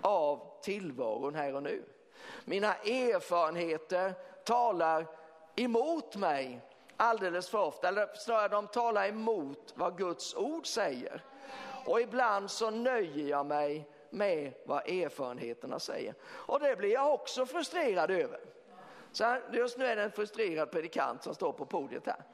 av 0.00 0.60
tillvaron 0.62 1.34
här 1.34 1.54
och 1.54 1.62
nu. 1.62 1.82
Mina 2.44 2.74
erfarenheter 2.74 4.12
talar 4.44 5.06
emot 5.56 6.16
mig 6.16 6.60
alldeles 6.96 7.48
för 7.48 7.58
ofta, 7.58 7.88
eller 7.88 8.14
snarare 8.14 8.48
de 8.48 8.66
talar 8.66 9.08
emot 9.08 9.74
vad 9.76 9.98
Guds 9.98 10.34
ord 10.34 10.66
säger. 10.66 11.24
Och 11.84 12.00
ibland 12.00 12.50
så 12.50 12.70
nöjer 12.70 13.28
jag 13.28 13.46
mig 13.46 13.88
med 14.10 14.52
vad 14.64 14.88
erfarenheterna 14.88 15.78
säger. 15.78 16.14
Och 16.22 16.60
det 16.60 16.76
blir 16.76 16.92
jag 16.92 17.14
också 17.14 17.46
frustrerad 17.46 18.10
över. 18.10 18.40
Så 19.12 19.36
just 19.52 19.78
nu 19.78 19.86
är 19.86 19.96
det 19.96 20.02
en 20.02 20.12
frustrerad 20.12 20.70
predikant 20.70 21.22
som 21.22 21.34
står 21.34 21.52
på 21.52 21.66
podiet 21.66 22.06
här. 22.06 22.24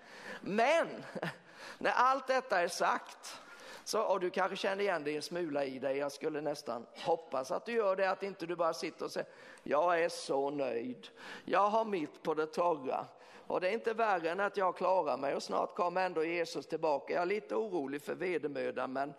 Men 0.40 0.88
när 1.78 1.90
allt 1.90 2.26
detta 2.26 2.60
är 2.60 2.68
sagt, 2.68 3.40
så, 3.84 4.02
och 4.02 4.20
du 4.20 4.30
kanske 4.30 4.56
känner 4.56 4.82
igen 4.82 5.04
dig 5.04 5.16
en 5.16 5.22
smula 5.22 5.64
i 5.64 5.78
dig, 5.78 5.96
jag 5.96 6.12
skulle 6.12 6.40
nästan 6.40 6.86
hoppas 6.96 7.50
att 7.50 7.66
du 7.66 7.72
gör 7.72 7.96
det, 7.96 8.10
att 8.10 8.22
inte 8.22 8.46
du 8.46 8.56
bara 8.56 8.74
sitter 8.74 9.04
och 9.04 9.10
säger 9.10 9.28
jag 9.62 10.02
är 10.02 10.08
så 10.08 10.50
nöjd, 10.50 11.08
jag 11.44 11.68
har 11.68 11.84
mitt 11.84 12.22
på 12.22 12.34
det 12.34 12.46
torra, 12.46 13.06
och 13.46 13.60
det 13.60 13.68
är 13.68 13.72
inte 13.72 13.94
värre 13.94 14.30
än 14.30 14.40
att 14.40 14.56
jag 14.56 14.76
klarar 14.76 15.16
mig 15.16 15.34
och 15.34 15.42
snart 15.42 15.74
kommer 15.74 16.06
ändå 16.06 16.24
Jesus 16.24 16.66
tillbaka. 16.66 17.12
Jag 17.14 17.22
är 17.22 17.26
lite 17.26 17.54
orolig 17.54 18.02
för 18.02 18.14
vedermödan 18.14 18.92
men 18.92 19.14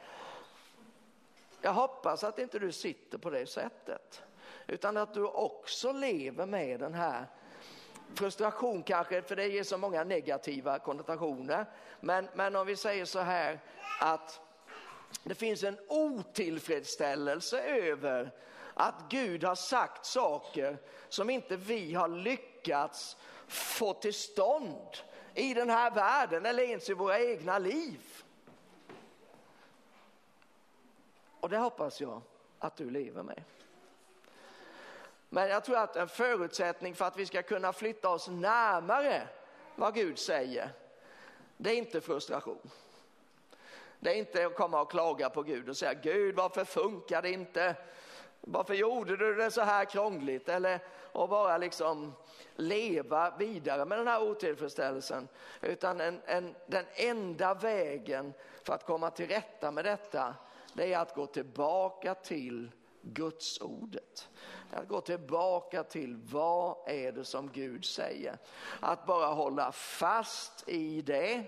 jag 1.62 1.74
hoppas 1.74 2.24
att 2.24 2.40
inte 2.40 2.60
du 2.60 2.72
sitter 2.72 3.18
på 3.18 3.30
det 3.30 3.46
sättet. 3.46 4.24
Utan 4.68 4.98
att 4.98 5.14
du 5.14 5.26
också 5.26 5.92
lever 5.92 6.46
med 6.46 6.80
den 6.80 6.94
här 6.94 7.26
frustration 8.16 8.84
kanske, 8.84 9.22
för 9.22 9.36
det 9.36 9.48
ger 9.48 9.64
så 9.64 9.78
många 9.78 10.04
negativa 10.04 10.80
konnotationer. 10.80 11.66
Men, 12.00 12.28
men 12.34 12.56
om 12.56 12.68
vi 12.68 12.76
säger 12.76 13.06
så 13.06 13.20
här 13.20 13.60
att 14.02 14.42
det 15.24 15.36
finns 15.36 15.64
en 15.64 15.78
otillfredsställelse 15.88 17.62
över 17.62 18.32
att 18.74 18.96
Gud 19.10 19.44
har 19.44 19.56
sagt 19.56 20.06
saker 20.06 20.78
som 21.10 21.30
inte 21.30 21.56
vi 21.56 21.94
har 21.94 22.08
lyckats 22.08 23.18
få 23.48 23.94
till 23.94 24.14
stånd 24.14 24.98
i 25.34 25.54
den 25.54 25.70
här 25.70 25.92
världen 25.92 26.46
eller 26.46 26.64
ens 26.64 26.90
i 26.90 26.94
våra 26.94 27.20
egna 27.20 27.60
liv. 27.60 28.24
Och 31.40 31.50
det 31.50 31.58
hoppas 31.58 32.02
jag 32.02 32.22
att 32.60 32.76
du 32.76 32.90
lever 32.90 33.24
med. 33.24 33.44
Men 35.30 35.50
jag 35.50 35.64
tror 35.64 35.78
att 35.78 35.96
en 35.96 36.10
förutsättning 36.10 36.96
för 36.96 37.06
att 37.06 37.18
vi 37.18 37.26
ska 37.26 37.42
kunna 37.42 37.74
flytta 37.74 38.10
oss 38.10 38.28
närmare 38.28 39.28
vad 39.76 39.94
Gud 39.94 40.20
säger, 40.20 40.70
det 41.58 41.70
är 41.70 41.76
inte 41.76 42.02
frustration. 42.02 42.70
Det 44.00 44.10
är 44.10 44.16
inte 44.16 44.46
att 44.46 44.56
komma 44.56 44.82
och 44.82 44.92
klaga 44.92 45.30
på 45.30 45.44
Gud 45.44 45.70
och 45.70 45.78
säga 45.78 45.94
Gud 45.94 46.36
varför 46.36 46.66
funkar 46.66 47.22
det 47.22 47.30
inte? 47.30 47.76
Varför 48.42 48.74
gjorde 48.74 49.18
du 49.18 49.36
det 49.36 49.52
så 49.52 49.62
här 49.62 49.86
krångligt? 49.86 50.50
Eller 50.50 50.80
att 51.14 51.30
bara 51.30 51.58
liksom 51.58 52.14
leva 52.56 53.38
vidare 53.38 53.86
med 53.86 53.98
den 53.98 54.08
här 54.08 54.24
otillfredsställelsen. 54.24 55.28
Utan 55.62 56.02
en, 56.02 56.22
en, 56.26 56.56
den 56.68 56.86
enda 56.96 57.54
vägen 57.54 58.34
för 58.64 58.74
att 58.74 58.86
komma 58.86 59.10
till 59.10 59.28
rätta 59.28 59.72
med 59.72 59.86
detta, 59.86 60.36
det 60.74 60.94
är 60.94 61.00
att 61.00 61.16
gå 61.16 61.26
tillbaka 61.26 62.16
till 62.16 62.72
Guds 63.02 63.62
ordet. 63.62 64.30
Att 64.72 64.88
gå 64.88 65.02
tillbaka 65.02 65.84
till 65.84 66.16
vad 66.16 66.78
är 66.88 67.12
det 67.12 67.26
som 67.26 67.52
Gud 67.52 67.86
säger. 67.86 68.38
Att 68.80 69.06
bara 69.06 69.28
hålla 69.28 69.72
fast 69.72 70.70
i 70.70 71.02
det, 71.02 71.44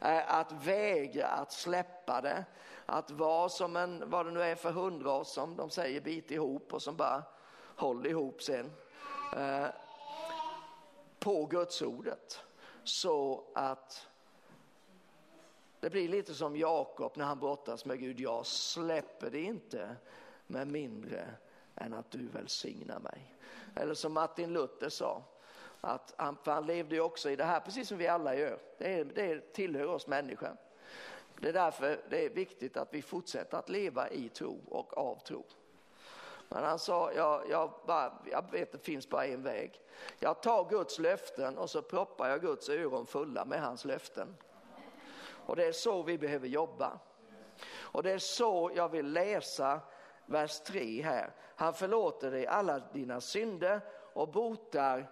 eh, 0.00 0.34
att 0.34 0.52
vägra 0.52 1.26
att 1.26 1.52
släppa 1.52 2.20
det, 2.20 2.44
att 2.86 3.10
vara 3.10 3.48
som 3.48 3.76
en, 3.76 4.10
vad 4.10 4.26
det 4.26 4.32
nu 4.32 4.42
är 4.42 4.54
för 4.54 4.70
hundras 4.70 5.32
som 5.32 5.56
de 5.56 5.70
säger 5.70 6.00
bit 6.00 6.30
ihop 6.30 6.74
och 6.74 6.82
som 6.82 6.96
bara 6.96 7.22
håller 7.76 8.10
ihop 8.10 8.42
sen. 8.42 8.72
Eh, 9.36 9.66
på 11.18 11.46
Gudsordet 11.46 12.40
så 12.84 13.44
att 13.54 14.06
det 15.80 15.90
blir 15.90 16.08
lite 16.08 16.34
som 16.34 16.56
Jakob 16.56 17.12
när 17.16 17.24
han 17.24 17.38
brottas 17.38 17.84
med 17.84 17.98
Gud. 18.00 18.20
Jag 18.20 18.46
släpper 18.46 19.30
det 19.30 19.40
inte 19.40 19.96
med 20.46 20.68
mindre 20.68 21.30
än 21.74 21.94
att 21.94 22.10
du 22.10 22.26
välsignar 22.26 22.98
mig. 22.98 23.34
Eller 23.74 23.94
som 23.94 24.12
Martin 24.12 24.52
Luther 24.52 24.88
sa, 24.88 25.22
att 25.80 26.14
han, 26.16 26.36
han 26.44 26.66
levde 26.66 26.94
ju 26.94 27.00
också 27.00 27.30
i 27.30 27.36
det 27.36 27.44
här, 27.44 27.60
precis 27.60 27.88
som 27.88 27.98
vi 27.98 28.08
alla 28.08 28.36
gör. 28.36 28.58
Det, 28.78 28.94
är, 28.94 29.04
det 29.04 29.52
tillhör 29.52 29.86
oss 29.86 30.06
människor. 30.06 30.56
Det 31.44 31.50
är 31.50 31.52
därför 31.52 32.00
det 32.10 32.24
är 32.24 32.30
viktigt 32.30 32.76
att 32.76 32.94
vi 32.94 33.02
fortsätter 33.02 33.58
att 33.58 33.68
leva 33.68 34.08
i 34.08 34.28
tro 34.28 34.60
och 34.68 34.98
av 34.98 35.16
tro. 35.16 35.44
Men 36.48 36.64
han 36.64 36.78
sa, 36.78 37.12
jag, 37.12 37.42
jag, 37.50 37.72
bara, 37.86 38.18
jag 38.30 38.50
vet 38.50 38.72
det 38.72 38.78
finns 38.78 39.08
bara 39.08 39.26
en 39.26 39.42
väg. 39.42 39.80
Jag 40.18 40.42
tar 40.42 40.70
Guds 40.70 40.98
löften 40.98 41.58
och 41.58 41.70
så 41.70 41.82
proppar 41.82 42.28
jag 42.28 42.40
Guds 42.40 42.68
öron 42.68 43.06
fulla 43.06 43.44
med 43.44 43.60
hans 43.60 43.84
löften. 43.84 44.36
Och 45.46 45.56
det 45.56 45.64
är 45.64 45.72
så 45.72 46.02
vi 46.02 46.18
behöver 46.18 46.48
jobba. 46.48 46.98
Och 47.76 48.02
det 48.02 48.12
är 48.12 48.18
så 48.18 48.70
jag 48.74 48.88
vill 48.88 49.12
läsa 49.12 49.80
vers 50.26 50.60
3 50.60 51.02
här. 51.02 51.32
Han 51.56 51.74
förlåter 51.74 52.30
dig 52.30 52.46
alla 52.46 52.78
dina 52.78 53.20
synder 53.20 53.80
och 54.12 54.28
botar 54.28 55.10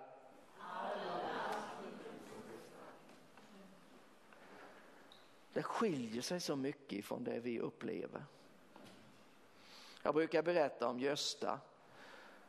Det 5.52 5.62
skiljer 5.62 6.22
sig 6.22 6.40
så 6.40 6.56
mycket 6.56 7.04
från 7.04 7.24
det 7.24 7.40
vi 7.40 7.60
upplever. 7.60 8.24
Jag 10.02 10.14
brukar 10.14 10.42
berätta 10.42 10.88
om 10.88 11.00
Gösta 11.00 11.60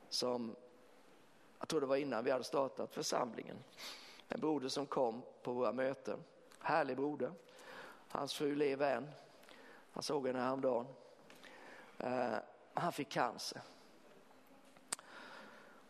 som, 0.09 0.55
jag 1.59 1.67
tror 1.67 1.81
det 1.81 1.87
var 1.87 1.95
innan 1.95 2.23
vi 2.23 2.31
hade 2.31 2.43
startat 2.43 2.93
församlingen, 2.93 3.57
en 4.27 4.39
broder 4.39 4.69
som 4.69 4.85
kom 4.85 5.21
på 5.43 5.51
våra 5.51 5.71
möten. 5.71 6.19
Härlig 6.59 6.97
broder. 6.97 7.31
Hans 8.09 8.33
fru 8.33 8.55
lever 8.55 8.95
än. 8.95 9.11
Han 9.91 10.03
såg 10.03 10.27
henne 10.27 10.39
häromdagen. 10.39 10.87
Uh, 12.03 12.35
han 12.73 12.93
fick 12.93 13.09
cancer. 13.09 13.61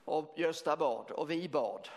Och 0.05 0.34
Gösta 0.36 0.77
bad 0.77 1.12
och 1.12 1.32
vi 1.32 1.50
bad. 1.50 1.89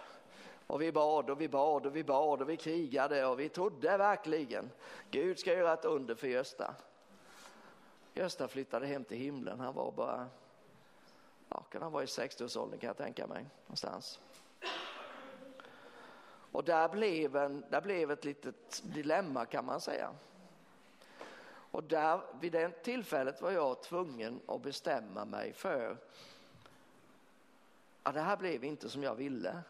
Och 0.66 0.82
vi 0.82 0.92
bad 0.92 1.30
och 1.30 1.40
vi 1.40 1.48
bad 1.48 1.86
och 1.86 1.96
vi 1.96 2.04
bad 2.04 2.42
och 2.42 2.48
vi 2.48 2.56
krigade 2.56 3.26
och 3.26 3.40
vi 3.40 3.48
trodde 3.48 3.96
verkligen 3.96 4.70
Gud 5.10 5.38
ska 5.38 5.52
göra 5.52 5.72
ett 5.72 5.84
under 5.84 6.14
för 6.14 6.26
Gösta. 6.26 6.74
Gösta 8.14 8.48
flyttade 8.48 8.86
hem 8.86 9.04
till 9.04 9.18
himlen. 9.18 9.60
Han 9.60 9.74
var 9.74 9.92
bara, 9.92 10.28
ja, 11.48 11.60
kan 11.60 11.82
han 11.82 11.92
vara 11.92 12.02
i 12.02 12.06
60-årsåldern 12.06 12.80
kan 12.80 12.86
jag 12.86 12.96
tänka 12.96 13.26
mig 13.26 13.46
någonstans. 13.66 14.20
Och 16.52 16.64
där 16.64 16.88
blev, 16.88 17.36
en, 17.36 17.64
där 17.70 17.80
blev 17.80 18.10
ett 18.10 18.24
litet 18.24 18.82
dilemma 18.84 19.46
kan 19.46 19.64
man 19.64 19.80
säga. 19.80 20.10
Och 21.70 21.84
där, 21.84 22.20
vid 22.40 22.52
det 22.52 22.82
tillfället 22.82 23.42
var 23.42 23.50
jag 23.50 23.82
tvungen 23.82 24.40
att 24.46 24.62
bestämma 24.62 25.24
mig 25.24 25.52
för 25.52 25.96
att 28.02 28.14
det 28.14 28.20
här 28.20 28.36
blev 28.36 28.64
inte 28.64 28.88
som 28.88 29.02
jag 29.02 29.14
ville. 29.14 29.62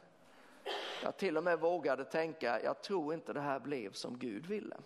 Jag 1.03 1.17
till 1.17 1.37
och 1.37 1.45
med 1.45 1.61
vågade 1.61 2.05
tänka, 2.05 2.63
jag 2.63 2.83
tror 2.83 3.15
inte 3.15 3.33
det 3.33 3.41
här 3.41 3.61
blev 3.61 3.93
som 3.93 4.19
Gud 4.19 4.47
ville. 4.47 4.77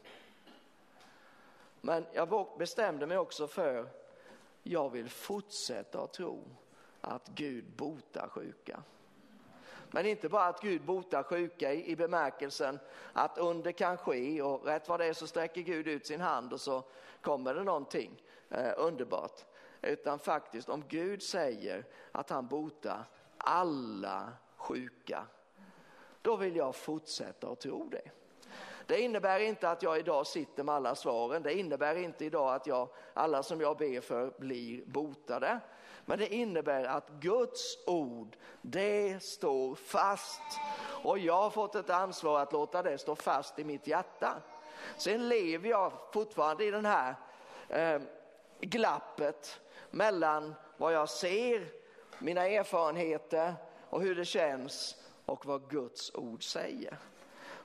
Men 1.81 2.07
jag 2.13 2.59
bestämde 2.59 3.07
mig 3.07 3.19
också 3.19 3.47
för, 3.47 3.89
jag 4.63 4.91
vill 4.91 5.09
fortsätta 5.09 6.01
att 6.01 6.13
tro 6.13 6.45
att 7.01 7.29
Gud 7.29 7.65
botar 7.77 8.29
sjuka. 8.29 8.83
Men 9.91 10.07
inte 10.07 10.29
bara 10.29 10.47
att 10.47 10.61
Gud 10.61 10.85
botar 10.85 11.23
sjuka 11.23 11.73
i, 11.73 11.91
i 11.91 11.97
bemärkelsen 11.97 12.79
att 13.13 13.39
under 13.39 13.73
kan 13.73 13.97
ske 13.97 14.43
och 14.43 14.67
rätt 14.67 14.89
vad 14.89 15.01
det 15.01 15.07
är 15.07 15.13
så 15.13 15.27
sträcker 15.27 15.61
Gud 15.61 15.89
ut 15.89 16.07
sin 16.07 16.21
hand 16.21 16.53
och 16.53 16.61
så 16.61 16.83
kommer 17.21 17.55
det 17.55 17.65
någonting 17.65 18.23
eh, 18.49 18.73
underbart. 18.77 19.45
Utan 19.83 20.19
faktiskt 20.19 20.69
om 20.69 20.85
Gud 20.89 21.23
säger 21.23 21.85
att 22.13 22.31
han 22.31 22.47
botar 22.47 23.05
alla 23.39 24.33
sjuka, 24.57 25.27
då 26.23 26.37
vill 26.37 26.57
jag 26.57 26.75
fortsätta 26.75 27.49
att 27.49 27.61
tro 27.61 27.89
det. 27.89 28.11
Det 28.87 29.01
innebär 29.01 29.41
inte 29.41 29.71
att 29.71 29.83
jag 29.83 29.99
idag 29.99 30.27
sitter 30.27 30.65
med 30.65 30.75
alla 30.75 30.95
svaren. 30.95 31.43
Det 31.43 31.55
innebär 31.55 31.95
inte 31.95 32.25
idag 32.25 32.55
att 32.55 32.67
jag, 32.67 32.89
alla 33.15 33.43
som 33.43 33.61
jag 33.61 33.77
ber 33.77 34.01
för 34.01 34.33
blir 34.39 34.85
botade. 34.87 35.61
Men 36.05 36.19
det 36.19 36.35
innebär 36.35 36.85
att 36.85 37.09
Guds 37.09 37.79
ord, 37.87 38.37
det 38.63 39.23
står 39.23 39.75
fast. 39.75 40.41
Och 41.05 41.19
jag 41.19 41.43
har 41.43 41.51
fått 41.51 41.75
ett 41.75 41.91
ansvar 41.91 42.41
att 42.41 42.53
låta 42.53 42.83
det 42.83 42.99
stå 42.99 43.17
fast 43.17 43.59
i 43.59 43.65
mitt 43.65 43.87
hjärta. 43.87 44.43
Sen 44.97 45.29
lever 45.29 45.69
jag 45.69 45.93
fortfarande 46.13 46.65
i 46.65 46.71
den 46.71 46.87
här 46.87 47.15
eh, 47.69 48.01
glappet 48.61 49.61
mellan 49.91 50.55
vad 50.77 50.93
jag 50.93 51.09
ser, 51.09 51.67
mina 52.19 52.47
erfarenheter 52.47 53.55
och 53.91 54.03
hur 54.03 54.15
det 54.15 54.25
känns 54.25 55.00
och 55.31 55.47
vad 55.47 55.71
Guds 55.71 56.15
ord 56.15 56.45
säger. 56.45 56.99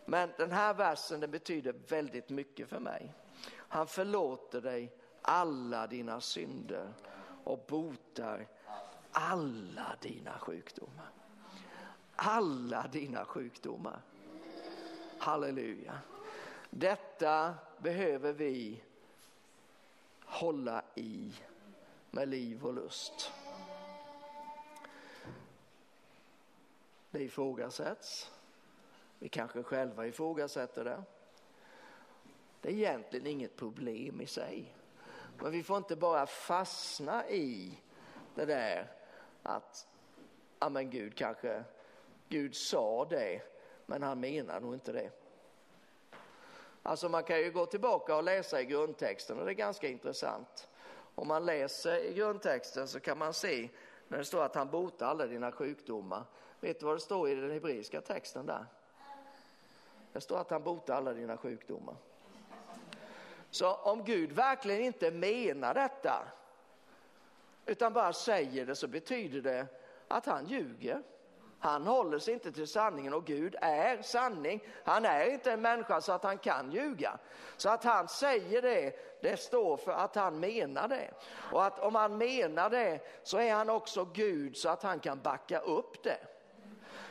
Men 0.06 0.30
den 0.38 0.51
här 0.51 0.73
versen 0.73 1.19
den 1.19 1.32
betyder 1.32 1.75
väldigt 1.88 2.30
mycket 2.30 2.69
för 2.69 2.80
mig. 2.80 3.13
Han 3.51 3.88
förlåter 3.88 4.62
dig 4.62 4.91
alla 5.21 5.88
dina 5.88 6.21
synder 6.21 6.93
och 7.43 7.65
botar 7.67 8.47
alla 9.12 9.95
dina 10.01 10.39
sjukdomar. 10.39 11.10
Alla 12.15 12.88
dina 12.91 13.25
sjukdomar. 13.25 14.01
Halleluja. 15.19 15.99
Detta 16.69 17.56
behöver 17.78 18.34
vi 18.34 18.84
hålla 20.25 20.82
i 20.95 21.34
med 22.12 22.28
liv 22.30 22.65
och 22.65 22.73
lust. 22.73 23.32
Det 27.15 27.23
ifrågasätts. 27.23 28.32
Vi 29.19 29.30
kanske 29.30 29.63
själva 29.63 30.08
ifrågasätter 30.08 30.84
det. 30.84 31.04
Det 32.62 32.69
är 32.69 32.73
egentligen 32.73 33.28
inget 33.28 33.56
problem 33.56 34.21
i 34.21 34.28
sig. 34.28 34.75
Men 35.39 35.51
vi 35.51 35.63
får 35.63 35.78
inte 35.78 35.95
bara 35.95 36.25
fastna 36.25 37.30
i 37.30 37.80
det 38.36 38.45
där 38.45 38.91
att, 39.43 39.88
ja 40.60 40.69
men 40.69 40.89
Gud 40.89 41.15
kanske, 41.17 41.63
Gud 42.30 42.56
sa 42.56 43.06
det, 43.06 43.41
men 43.86 44.04
han 44.04 44.19
menar 44.19 44.60
nog 44.60 44.73
inte 44.73 44.91
det. 44.91 45.10
Alltså 46.84 47.10
man 47.10 47.23
kan 47.23 47.39
ju 47.39 47.51
gå 47.51 47.65
tillbaka 47.65 48.15
och 48.15 48.23
läsa 48.23 48.62
i 48.62 48.65
grundtexten 48.65 49.39
och 49.39 49.45
det 49.45 49.51
är 49.51 49.56
ganska 49.56 49.88
intressant. 49.88 50.67
Om 51.15 51.28
man 51.28 51.45
läser 51.45 52.04
i 52.04 52.13
grundtexten 52.13 52.88
så 52.88 52.99
kan 52.99 53.17
man 53.17 53.34
se 53.34 53.69
när 54.08 54.17
det 54.17 54.25
står 54.25 54.43
att 54.43 54.56
han 54.56 54.71
botar 54.71 55.08
alla 55.08 55.25
dina 55.28 55.51
sjukdomar. 55.51 56.23
Vet 56.65 56.80
du 56.80 56.86
vad 56.86 56.95
det 56.95 56.99
står 56.99 57.30
i 57.30 57.36
den 57.36 57.51
hebreiska 57.51 58.01
texten 58.01 58.45
där? 58.45 58.65
Det 60.13 60.21
står 60.21 60.38
att 60.38 60.49
han 60.49 60.63
botar 60.63 60.95
alla 60.95 61.13
dina 61.13 61.38
sjukdomar. 61.38 61.95
Så 63.49 63.73
om 63.73 64.04
Gud 64.04 64.32
verkligen 64.32 64.82
inte 64.82 65.12
menar 65.12 65.73
detta 65.73 66.28
utan 67.65 67.93
bara 67.93 68.13
säger 68.13 68.65
det 68.65 68.75
så 68.75 68.88
betyder 68.88 69.41
det 69.41 69.67
att 70.08 70.25
han 70.25 70.45
ljuger. 70.45 71.04
Han 71.60 71.88
håller 71.88 72.19
sig 72.19 72.34
inte 72.34 72.51
till 72.51 72.67
sanningen 72.67 73.13
och 73.13 73.25
Gud 73.25 73.56
är 73.62 74.01
sanning. 74.01 74.63
Han 74.84 75.06
är 75.06 75.25
inte 75.25 75.51
en 75.51 75.62
människa 75.62 76.01
så 76.01 76.12
att 76.12 76.23
han 76.23 76.38
kan 76.38 76.71
ljuga. 76.71 77.17
Så 77.58 77.69
att 77.69 77.84
han 77.84 78.08
säger 78.08 78.62
det, 78.62 78.95
det 79.21 79.38
står 79.38 79.78
för 79.78 79.91
att 79.91 80.15
han 80.15 80.39
menar 80.39 80.88
det. 80.88 81.12
Och 81.51 81.65
att 81.65 81.80
om 81.80 81.95
han 81.95 82.17
menar 82.17 82.69
det 82.69 82.99
så 83.23 83.38
är 83.38 83.54
han 83.54 83.69
också 83.69 84.06
Gud 84.06 84.58
så 84.58 84.69
att 84.69 84.84
han 84.84 84.99
kan 84.99 85.19
backa 85.19 85.60
upp 85.60 86.04
det. 86.04 86.35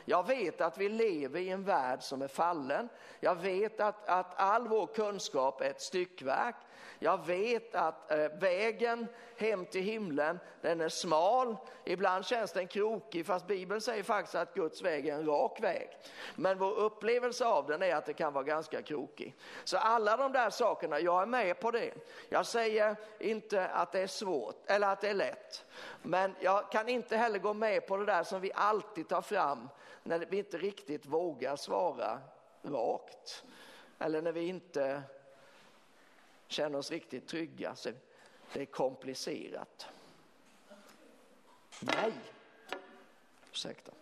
Jag 0.05 0.27
vet 0.27 0.61
att 0.61 0.79
vi 0.79 0.88
lever 0.88 1.40
i 1.40 1.49
en 1.49 1.64
värld 1.64 2.03
som 2.03 2.23
är 2.23 2.29
fallen. 2.29 2.88
Jag 3.21 3.35
vet 3.35 3.81
att, 3.81 4.09
att 4.09 4.40
all 4.40 4.69
vår 4.69 4.87
kunskap 4.87 5.61
är 5.61 5.71
ett 5.71 5.81
styckverk. 5.81 6.57
Jag 6.99 7.27
vet 7.27 7.75
att 7.75 8.11
eh, 8.11 8.19
vägen 8.19 9.07
hem 9.37 9.67
till 9.67 9.83
himlen, 9.83 10.39
den 10.61 10.81
är 10.81 10.89
smal. 10.89 11.57
Ibland 11.85 12.27
känns 12.27 12.53
den 12.53 12.67
krokig, 12.67 13.27
fast 13.27 13.47
Bibeln 13.47 13.81
säger 13.81 14.03
faktiskt 14.03 14.35
att 14.35 14.55
Guds 14.55 14.83
väg 14.83 15.09
är 15.09 15.15
en 15.15 15.27
rak 15.27 15.63
väg. 15.63 15.91
Men 16.35 16.59
vår 16.59 16.75
upplevelse 16.75 17.45
av 17.45 17.67
den 17.67 17.83
är 17.83 17.95
att 17.95 18.07
det 18.07 18.13
kan 18.13 18.33
vara 18.33 18.45
ganska 18.45 18.83
krokig. 18.83 19.35
Så 19.65 19.79
alla 19.79 20.17
de 20.17 20.33
där 20.33 20.51
sakerna, 20.51 21.01
jag 21.01 21.23
är 21.23 21.27
med 21.27 21.61
på 21.61 21.71
det. 21.71 21.95
Jag 22.29 22.47
säger 22.47 22.97
inte 23.19 23.69
att 23.69 23.93
det 23.93 24.01
är 24.01 24.07
svårt 24.07 24.63
eller 24.67 24.89
att 24.89 25.01
det 25.01 25.09
är 25.09 25.15
lätt. 25.15 25.65
Men 26.03 26.35
jag 26.41 26.73
kan 26.73 26.89
inte 26.89 27.17
heller 27.17 27.39
gå 27.39 27.55
med 27.55 27.87
på 27.87 27.97
det 27.97 28.07
där 28.07 28.25
som 28.25 28.41
vi 28.41 28.53
alltid 28.55 29.09
tar 29.09 29.23
fram 29.23 29.69
när 30.03 30.19
vi 30.19 30.39
inte 30.39 30.59
riktigt 30.59 31.07
vågar 31.07 31.57
svara 31.57 32.21
rakt. 32.63 33.45
Eller 33.99 34.23
när 34.23 34.33
vi 34.33 34.49
inte 34.49 35.03
känner 36.49 36.79
oss 36.79 36.91
riktigt 36.91 37.27
trygga. 37.27 37.75
Så 37.75 37.91
det 38.53 38.61
är 38.61 38.67
komplicerat. 38.67 39.87
Nej, 41.81 42.13
ursäkta. 43.53 43.93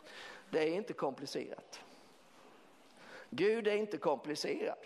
Det 0.51 0.59
är 0.59 0.75
inte 0.75 0.93
komplicerat. 0.93 1.81
Gud 3.31 3.69
är 3.69 3.77
inte 3.77 3.99
komplicerad. 3.99 4.79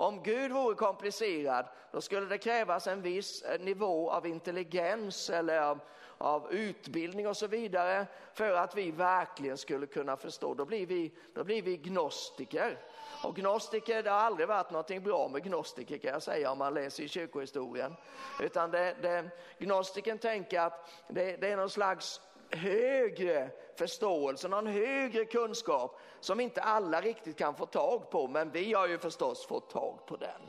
Om 0.00 0.22
Gud 0.22 0.52
vore 0.52 0.74
komplicerad 0.74 1.66
då 1.92 2.00
skulle 2.00 2.26
det 2.26 2.38
krävas 2.38 2.86
en 2.86 3.02
viss 3.02 3.42
eh, 3.42 3.60
nivå 3.60 4.10
av 4.10 4.26
intelligens 4.26 5.30
eller 5.30 5.60
av, 5.60 5.80
av 6.18 6.52
utbildning 6.52 7.28
och 7.28 7.36
så 7.36 7.46
vidare 7.46 8.06
för 8.34 8.52
att 8.52 8.76
vi 8.76 8.90
verkligen 8.90 9.58
skulle 9.58 9.86
kunna 9.86 10.16
förstå. 10.16 10.54
Då 10.54 10.64
blir 10.64 10.86
vi, 10.86 11.12
då 11.34 11.44
blir 11.44 11.62
vi 11.62 11.76
gnostiker. 11.76 12.78
Och 13.22 13.36
gnostiker, 13.36 14.02
det 14.02 14.10
har 14.10 14.18
aldrig 14.18 14.48
varit 14.48 14.70
någonting 14.70 15.02
bra 15.02 15.28
med 15.28 15.42
gnostiker 15.42 15.98
kan 15.98 16.10
jag 16.10 16.22
säga 16.22 16.50
om 16.50 16.58
man 16.58 16.74
läser 16.74 17.02
i 17.02 17.08
kyrkohistorien. 17.08 17.96
Utan 18.40 18.70
det, 18.70 18.96
det, 19.02 19.30
gnostiken 19.58 20.18
tänker 20.18 20.60
att 20.60 20.90
det, 21.08 21.36
det 21.36 21.48
är 21.48 21.56
någon 21.56 21.70
slags 21.70 22.20
högre 22.50 23.50
förståelse, 23.76 24.48
någon 24.48 24.66
högre 24.66 25.24
kunskap 25.24 26.00
som 26.20 26.40
inte 26.40 26.62
alla 26.62 27.00
riktigt 27.00 27.36
kan 27.38 27.54
få 27.54 27.66
tag 27.66 28.10
på, 28.10 28.28
men 28.28 28.50
vi 28.50 28.72
har 28.72 28.88
ju 28.88 28.98
förstås 28.98 29.46
fått 29.46 29.70
tag 29.70 30.06
på 30.06 30.16
den. 30.16 30.40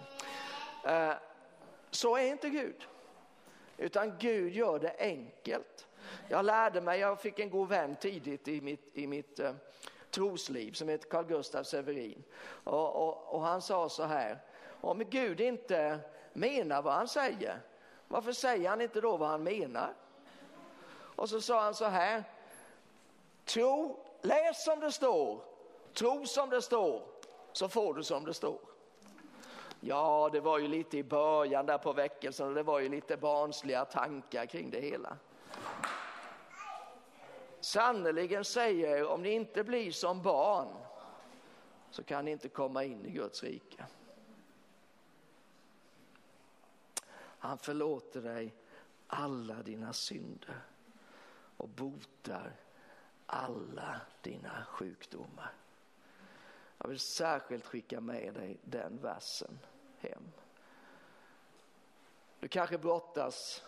Eh, 0.94 1.16
så 1.92 2.18
är 2.18 2.26
inte 2.26 2.50
Gud, 2.50 2.88
utan 3.78 4.18
Gud 4.20 4.54
gör 4.54 4.80
det 4.80 4.96
enkelt. 5.00 5.88
Jag 6.30 6.46
lärde 6.46 6.82
mig, 6.82 7.00
jag 7.00 7.22
fick 7.22 7.40
en 7.40 7.50
god 7.50 7.70
vän 7.70 7.96
tidigt 7.96 8.48
i 8.48 8.62
mitt, 8.62 8.92
i 8.94 9.08
mitt 9.08 9.40
eh, 9.40 9.54
trosliv 10.12 10.72
som 10.72 10.90
heter 10.90 11.10
Carl 11.10 11.26
Gustaf 11.26 11.68
Severin. 11.68 12.24
Och, 12.64 13.08
och, 13.08 13.36
och, 13.36 13.42
han 13.42 13.62
sa 13.62 13.90
så 13.90 14.04
här, 14.04 14.40
om 14.82 15.04
Gud 15.10 15.42
inte 15.42 16.00
menar 16.34 16.82
vad 16.82 16.94
han 16.94 17.08
säger, 17.08 17.62
varför 18.08 18.32
säger 18.32 18.70
han 18.70 18.82
inte 18.82 19.02
då 19.02 19.18
vad 19.18 19.30
han 19.30 19.44
menar? 19.44 19.94
Och 21.16 21.30
så 21.30 21.42
sa 21.42 21.62
han 21.62 21.76
så 21.76 21.86
här, 21.86 22.24
tro, 23.46 24.00
läs 24.22 24.64
som 24.64 24.80
det 24.80 24.92
står, 24.92 25.42
tro 25.94 26.26
som 26.26 26.50
det 26.50 26.62
står, 26.62 27.04
så 27.54 27.70
får 27.70 27.94
du 27.94 28.04
som 28.04 28.26
det 28.26 28.34
står. 28.34 28.60
Ja, 29.80 30.30
det 30.32 30.40
var 30.40 30.60
ju 30.60 30.68
lite 30.68 30.98
i 30.98 31.04
början 31.04 31.66
där 31.66 31.78
på 31.78 31.94
väckelsen 31.94 32.48
och 32.48 32.54
det 32.56 32.64
var 32.64 32.80
ju 32.80 32.90
lite 32.90 33.18
barnsliga 33.18 33.86
tankar 33.86 34.46
kring 34.46 34.70
det 34.72 34.80
hela. 34.80 35.18
Sannerligen 37.62 38.46
säger 38.46 39.08
om 39.08 39.22
ni 39.22 39.30
inte 39.30 39.64
blir 39.64 39.92
som 39.92 40.22
barn 40.22 40.68
så 41.92 42.04
kan 42.04 42.26
ni 42.26 42.32
inte 42.32 42.50
komma 42.50 42.84
in 42.84 43.06
i 43.06 43.12
Guds 43.12 43.44
rike. 43.44 43.86
Han 47.40 47.58
förlåter 47.58 48.22
dig 48.22 48.54
alla 49.08 49.64
dina 49.64 49.94
synder 49.94 50.62
och 51.58 51.70
botar 51.70 52.54
alla 53.26 54.02
dina 54.22 54.66
sjukdomar. 54.66 55.52
Jag 56.78 56.88
vill 56.88 57.00
särskilt 57.00 57.66
skicka 57.66 58.02
med 58.02 58.34
dig 58.34 58.58
den 58.64 59.00
versen 59.02 59.60
hem. 59.98 60.32
Du 62.40 62.48
kanske 62.48 62.78
brottas 62.78 63.64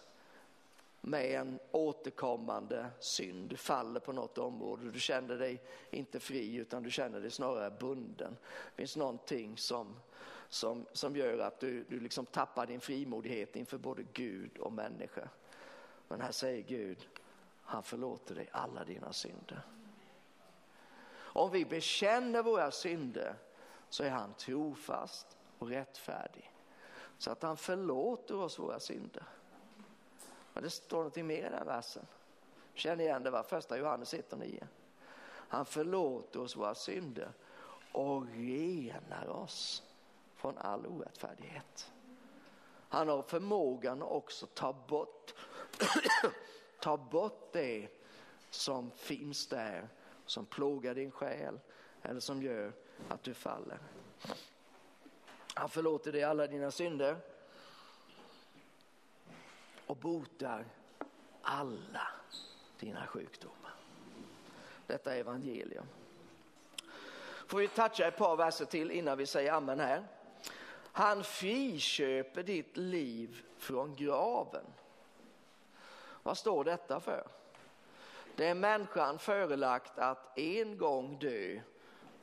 med 1.06 1.40
en 1.40 1.60
återkommande 1.72 2.90
synd. 3.00 3.50
Du 3.50 3.58
faller 3.58 4.00
på 4.00 4.12
något 4.12 4.38
område, 4.38 4.92
du 4.92 5.00
känner 5.00 5.38
dig 5.38 5.62
inte 5.92 6.20
fri 6.20 6.56
utan 6.56 6.84
du 6.84 6.92
känner 6.92 7.22
dig 7.22 7.32
snarare 7.32 7.72
bunden. 7.72 8.38
Det 8.76 8.82
finns 8.82 8.98
någonting 8.98 9.58
som, 9.58 10.00
som, 10.50 10.86
som 10.94 11.16
gör 11.16 11.40
att 11.40 11.60
du, 11.60 11.84
du 11.84 12.00
liksom 12.00 12.26
tappar 12.26 12.66
din 12.66 12.80
frimodighet 12.80 13.56
inför 13.56 13.78
både 13.78 14.04
Gud 14.14 14.58
och 14.58 14.74
människa. 14.74 15.30
Men 16.08 16.22
här 16.22 16.32
säger 16.32 16.64
Gud, 16.64 17.08
han 17.62 17.84
förlåter 17.84 18.36
dig 18.36 18.50
alla 18.52 18.84
dina 18.84 19.14
synder. 19.14 19.62
Om 21.16 21.52
vi 21.52 21.66
bekänner 21.66 22.44
våra 22.44 22.72
synder 22.72 23.36
så 23.90 24.04
är 24.04 24.10
han 24.10 24.34
trofast 24.34 25.38
och 25.58 25.68
rättfärdig 25.68 26.54
så 27.18 27.32
att 27.32 27.44
han 27.44 27.58
förlåter 27.58 28.36
oss 28.36 28.60
våra 28.60 28.80
synder. 28.80 29.24
Men 30.54 30.64
det 30.64 30.70
står 30.70 30.98
någonting 30.98 31.28
mer 31.28 31.48
i 31.48 31.50
den 31.50 31.66
versen. 31.66 32.06
Känn 32.74 33.00
igen 33.00 33.24
det 33.24 33.30
va? 33.30 33.44
Första 33.44 33.78
Johannes 33.78 34.14
1 34.14 34.34
och 34.34 34.40
9. 34.40 34.68
Han 35.26 35.66
förlåter 35.66 36.40
oss 36.40 36.56
våra 36.56 36.76
synder 36.76 37.32
och 37.92 38.28
renar 38.28 39.28
oss 39.28 39.84
från 40.36 40.58
all 40.58 40.86
orättfärdighet. 40.86 41.92
Han 42.90 43.10
har 43.10 43.22
förmågan 43.22 44.02
att 44.02 44.12
också 44.12 44.46
ta 44.46 44.74
bort, 44.74 45.34
ta 46.82 46.98
bort 46.98 47.50
det 47.52 47.88
som 48.50 48.92
finns 48.92 49.48
där, 49.48 49.88
som 50.26 50.46
plågar 50.46 50.96
din 50.96 51.12
själ 51.12 51.60
eller 52.02 52.20
som 52.20 52.42
gör 52.42 52.74
att 53.10 53.24
du 53.24 53.34
faller. 53.34 53.80
Han 55.54 55.70
förlåter 55.70 56.12
dig 56.12 56.24
alla 56.24 56.48
dina 56.48 56.72
synder 56.72 57.18
och 59.88 59.98
botar 59.98 60.66
alla 61.42 62.08
dina 62.80 63.08
sjukdomar. 63.08 63.74
Detta 64.88 65.16
är 65.16 65.20
evangelium. 65.20 65.86
Får 67.48 67.58
vi 67.58 67.68
toucha 67.68 68.08
ett 68.08 68.18
par 68.18 68.36
verser 68.36 68.66
till 68.66 68.92
innan 68.92 69.18
vi 69.18 69.26
säger 69.26 69.52
amen 69.52 69.80
här. 69.80 70.08
Han 70.96 71.24
friköper 71.24 72.44
ditt 72.44 72.78
liv 72.78 73.46
från 73.58 73.96
graven. 73.96 74.66
Vad 76.24 76.38
står 76.38 76.64
detta 76.64 77.00
för? 77.00 77.28
Det 78.36 78.48
är 78.48 78.56
människan 78.56 79.20
förelagt 79.20 80.00
att 80.00 80.38
en 80.38 80.78
gång 80.78 81.20
dö 81.20 81.60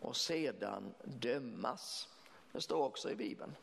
och 0.01 0.17
sedan 0.17 0.95
dömas. 1.05 2.09
Det 2.53 2.61
står 2.61 2.85
också 2.85 3.11
i 3.11 3.15
Bibeln. 3.15 3.57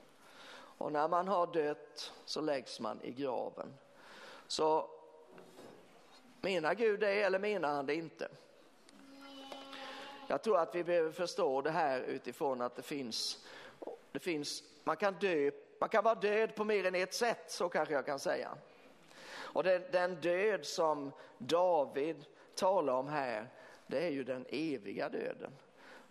Och 0.77 0.91
när 0.91 1.07
man 1.07 1.27
har 1.27 1.47
dött 1.47 2.13
så 2.25 2.41
läggs 2.41 2.79
man 2.79 3.01
i 3.01 3.12
graven. 3.12 3.73
Så 4.47 4.89
menar 6.41 6.73
Gud 6.73 6.99
det 6.99 7.21
eller 7.21 7.39
menar 7.39 7.69
han 7.69 7.86
det 7.86 7.95
inte? 7.95 8.27
Jag 10.27 10.43
tror 10.43 10.57
att 10.57 10.75
vi 10.75 10.83
behöver 10.83 11.12
förstå 11.12 11.62
det 11.62 11.71
här 11.71 12.01
utifrån 12.01 12.62
att 12.62 12.75
det 12.75 12.81
finns, 12.81 13.45
det 14.12 14.19
finns 14.19 14.63
man, 14.83 14.97
kan 14.97 15.13
dö, 15.13 15.51
man 15.79 15.89
kan 15.89 16.03
vara 16.03 16.15
död 16.15 16.55
på 16.55 16.63
mer 16.63 16.86
än 16.86 16.95
ett 16.95 17.13
sätt, 17.13 17.51
så 17.51 17.69
kanske 17.69 17.93
jag 17.93 18.05
kan 18.05 18.19
säga. 18.19 18.57
Och 19.29 19.63
den, 19.63 19.83
den 19.91 20.21
död 20.21 20.65
som 20.65 21.12
David 21.38 22.25
talar 22.55 22.93
om 22.93 23.07
här, 23.07 23.49
det 23.88 24.05
är 24.05 24.10
ju 24.10 24.23
den 24.23 24.45
eviga 24.49 25.10
döden. 25.10 25.51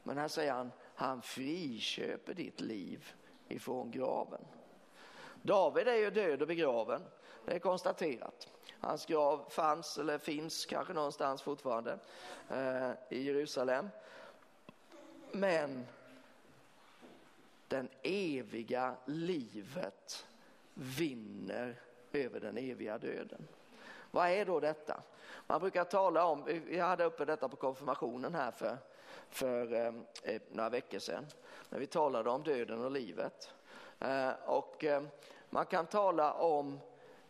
Men 0.02 0.18
här 0.18 0.28
säger 0.28 0.52
han, 0.52 0.72
han 0.94 1.22
friköper 1.22 2.34
ditt 2.34 2.60
liv 2.60 3.12
ifrån 3.48 3.90
graven. 3.90 4.44
David 5.42 5.88
är 5.88 5.96
ju 5.96 6.10
död 6.10 6.42
och 6.42 6.48
begraven. 6.48 7.02
Det 7.46 7.54
är 7.54 7.58
konstaterat. 7.58 8.48
Hans 8.80 9.06
grav 9.06 9.44
fanns 9.48 9.98
eller 9.98 10.18
finns 10.18 10.66
kanske 10.66 10.92
någonstans 10.92 11.42
fortfarande 11.42 11.98
eh, 12.50 12.90
i 13.08 13.22
Jerusalem. 13.22 13.88
Men 15.32 15.86
den 17.68 17.88
eviga 18.02 18.94
livet 19.04 20.26
vinner 20.74 21.80
över 22.12 22.40
den 22.40 22.58
eviga 22.58 22.98
döden. 22.98 23.48
Vad 24.10 24.28
är 24.28 24.44
då 24.44 24.60
detta? 24.60 25.02
Man 25.46 25.60
brukar 25.60 25.84
tala 25.84 26.24
om, 26.24 26.44
vi 26.44 26.78
hade 26.78 27.04
uppe 27.04 27.24
detta 27.24 27.48
på 27.48 27.56
konfirmationen 27.56 28.34
här 28.34 28.50
för, 28.50 28.78
för 29.28 29.72
eh, 29.72 29.94
eh, 30.22 30.42
några 30.50 30.70
veckor 30.70 30.98
sedan, 30.98 31.26
när 31.70 31.78
vi 31.78 31.86
talade 31.86 32.30
om 32.30 32.42
döden 32.42 32.84
och 32.84 32.90
livet. 32.90 33.52
Eh, 34.00 34.30
och 34.44 34.84
eh, 34.84 35.02
man 35.50 35.66
kan 35.66 35.86
tala 35.86 36.32
om 36.32 36.80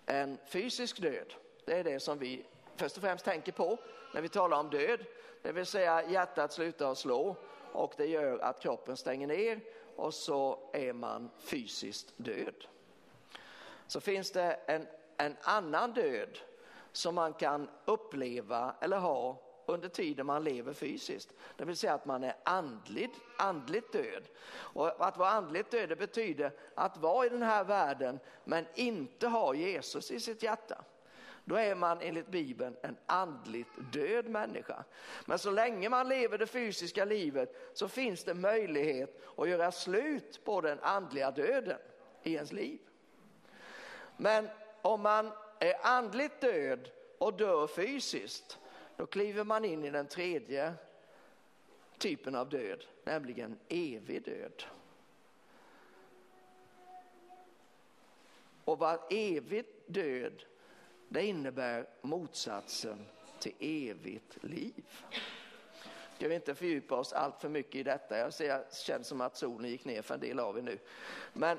en 0.07 0.39
fysisk 0.47 1.01
död. 1.01 1.35
Det 1.65 1.73
är 1.79 1.85
det 1.85 2.01
som 2.01 2.19
vi 2.19 2.45
först 2.77 2.97
och 2.97 3.03
främst 3.03 3.25
tänker 3.25 3.53
på 3.53 3.79
när 4.15 4.21
vi 4.21 4.29
talar 4.29 4.59
om 4.59 4.71
död. 4.71 5.01
Det 5.43 5.53
vill 5.53 5.67
säga 5.67 6.11
hjärtat 6.11 6.53
slutar 6.53 6.91
att 6.91 6.99
slå 6.99 7.37
och 7.73 7.95
det 7.97 8.07
gör 8.07 8.39
att 8.39 8.61
kroppen 8.61 8.97
stänger 8.97 9.27
ner 9.27 9.61
och 9.97 10.15
så 10.15 10.71
är 10.73 10.93
man 10.93 11.31
fysiskt 11.39 12.13
död. 12.17 12.55
Så 13.87 14.01
finns 14.01 14.31
det 14.31 14.53
en, 14.67 14.87
en 15.17 15.37
annan 15.43 15.93
död 15.93 16.39
som 16.93 17.15
man 17.15 17.33
kan 17.33 17.69
uppleva 17.85 18.75
eller 18.81 18.99
ha 18.99 19.46
under 19.67 19.89
tiden 19.89 20.27
man 20.27 20.45
lever 20.45 20.73
fysiskt. 20.73 21.33
Det 21.57 21.65
vill 21.65 21.77
säga 21.77 21.95
att 21.95 22.07
man 22.07 22.25
är 22.25 22.35
andligt, 22.45 23.15
andligt 23.39 23.93
död. 23.93 24.23
Och 24.49 25.07
att 25.07 25.17
vara 25.17 25.31
andligt 25.31 25.71
död 25.71 25.89
det 25.89 25.97
betyder 25.97 26.53
att 26.75 26.97
vara 26.97 27.27
i 27.27 27.29
den 27.29 27.43
här 27.43 27.65
världen 27.65 28.19
men 28.45 28.67
inte 28.75 29.29
ha 29.29 29.55
Jesus 29.55 30.11
i 30.11 30.21
sitt 30.21 30.43
hjärta. 30.43 30.85
Då 31.45 31.57
är 31.57 31.75
man 31.75 31.99
enligt 32.01 32.29
Bibeln 32.29 32.77
en 32.83 32.97
andligt 33.07 33.93
död 33.93 34.29
människa. 34.29 34.85
Men 35.25 35.39
så 35.39 35.51
länge 35.51 35.89
man 35.89 36.09
lever 36.09 36.39
det 36.39 36.47
fysiska 36.47 37.05
livet 37.05 37.71
så 37.75 37.89
finns 37.89 38.25
det 38.25 38.35
möjlighet 38.35 39.23
att 39.37 39.49
göra 39.49 39.73
slut 39.73 40.45
på 40.45 40.61
den 40.61 40.79
andliga 40.81 41.31
döden 41.31 41.79
i 42.23 42.35
ens 42.35 42.53
liv. 42.53 42.81
Men 44.17 44.49
om 44.83 45.01
man 45.01 45.33
är 45.59 45.75
andligt 45.83 46.41
död 46.41 46.91
och 47.19 47.35
dör 47.35 47.67
fysiskt, 47.67 48.59
då 48.97 49.07
kliver 49.07 49.45
man 49.45 49.65
in 49.65 49.85
i 49.85 49.91
den 49.91 50.07
tredje 50.07 50.75
typen 51.99 52.35
av 52.35 52.49
död, 52.49 52.85
nämligen 53.05 53.59
evig 53.69 54.25
död. 54.25 54.63
Och 58.65 58.79
vad 58.79 58.99
evig 59.11 59.65
död, 59.87 60.45
det 61.09 61.27
innebär 61.27 61.87
motsatsen 62.03 63.07
till 63.39 63.55
evigt 63.59 64.45
liv. 64.45 64.87
Ska 66.17 66.29
vi 66.29 66.35
inte 66.35 66.55
fördjupa 66.55 66.95
oss 66.95 67.13
allt 67.13 67.41
för 67.41 67.49
mycket 67.49 67.75
i 67.75 67.83
detta? 67.83 68.19
Jag 68.19 68.35
ser, 68.35 68.65
känns 68.73 69.07
som 69.07 69.21
att 69.21 69.37
solen 69.37 69.71
gick 69.71 69.85
ner 69.85 70.03
för 70.03 70.15
en 70.15 70.21
del 70.21 70.41
av 70.41 70.59
er 70.59 70.63
nu. 70.63 70.79
Men 71.33 71.59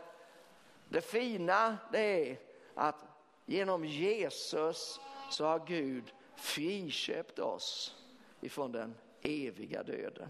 det 0.89 1.01
fina 1.01 1.77
det 1.91 2.29
är 2.29 2.37
att 2.73 3.05
genom 3.45 3.85
Jesus 3.85 4.99
så 5.31 5.45
har 5.45 5.65
Gud 5.65 6.13
friköpt 6.37 7.39
oss 7.39 7.95
ifrån 8.41 8.71
den 8.71 8.95
eviga 9.21 9.83
döden. 9.83 10.29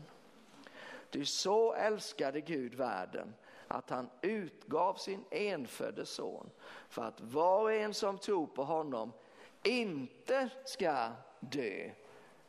Ty 1.10 1.26
så 1.26 1.74
älskade 1.74 2.42
Gud 2.42 2.76
världen 2.76 3.34
att 3.68 3.90
han 3.90 4.10
utgav 4.22 4.94
sin 4.96 5.24
enfödde 5.32 6.06
son 6.06 6.50
för 6.90 7.04
att 7.04 7.22
var 7.22 7.62
och 7.62 7.74
en 7.74 7.94
som 7.94 8.18
tror 8.18 8.48
på 8.48 8.64
honom 8.64 9.12
inte 9.64 10.50
ska 10.66 11.12
dö 11.40 11.90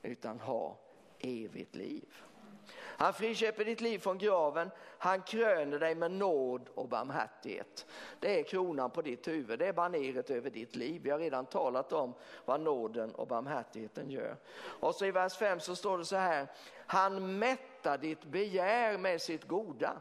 utan 0.02 0.40
ha 0.40 0.78
evigt 1.18 1.74
liv. 1.74 2.22
Han 2.98 3.12
friköper 3.12 3.64
ditt 3.64 3.80
liv 3.80 3.98
från 3.98 4.18
graven. 4.18 4.70
Han 4.98 5.22
kröner 5.22 5.78
dig 5.78 5.94
med 5.94 6.10
nåd 6.10 6.68
och 6.74 6.88
barmhärtighet. 6.88 7.86
Det 8.20 8.40
är 8.40 8.42
kronan 8.42 8.90
på 8.90 9.02
ditt 9.02 9.28
huvud. 9.28 9.58
Det 9.58 9.66
är 9.66 9.72
baneret 9.72 10.30
över 10.30 10.50
ditt 10.50 10.76
liv. 10.76 11.00
Vi 11.04 11.10
har 11.10 11.18
redan 11.18 11.46
talat 11.46 11.92
om 11.92 12.14
vad 12.44 12.60
nåden 12.60 13.14
och 13.14 13.26
barmhärtigheten 13.26 14.10
gör. 14.10 14.36
Och 14.56 14.94
så 14.94 15.04
i 15.04 15.10
vers 15.10 15.36
5 15.36 15.60
så 15.60 15.76
står 15.76 15.98
det 15.98 16.04
så 16.04 16.16
här. 16.16 16.46
Han 16.86 17.38
mättar 17.38 17.98
ditt 17.98 18.24
begär 18.24 18.98
med 18.98 19.22
sitt 19.22 19.44
goda. 19.44 20.00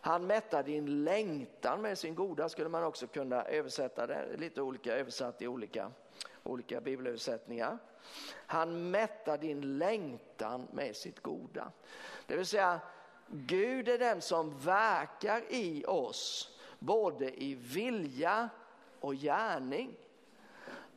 Han 0.00 0.26
mättar 0.26 0.62
din 0.62 1.04
längtan 1.04 1.82
med 1.82 1.98
sin 1.98 2.14
goda 2.14 2.48
skulle 2.48 2.68
man 2.68 2.84
också 2.84 3.06
kunna 3.06 3.42
översätta 3.42 4.06
det. 4.06 4.36
Lite 4.36 4.62
olika 4.62 4.96
översatt 4.96 5.42
i 5.42 5.48
olika, 5.48 5.90
olika 6.42 6.80
bibelöversättningar. 6.80 7.78
Han 8.46 8.90
mättar 8.90 9.38
din 9.38 9.78
längtan 9.78 10.68
med 10.72 10.96
sitt 10.96 11.20
goda. 11.20 11.72
Det 12.26 12.36
vill 12.36 12.46
säga, 12.46 12.80
Gud 13.26 13.88
är 13.88 13.98
den 13.98 14.20
som 14.20 14.58
verkar 14.58 15.42
i 15.48 15.84
oss, 15.86 16.52
både 16.78 17.42
i 17.42 17.54
vilja 17.54 18.48
och 19.00 19.14
gärning. 19.14 19.96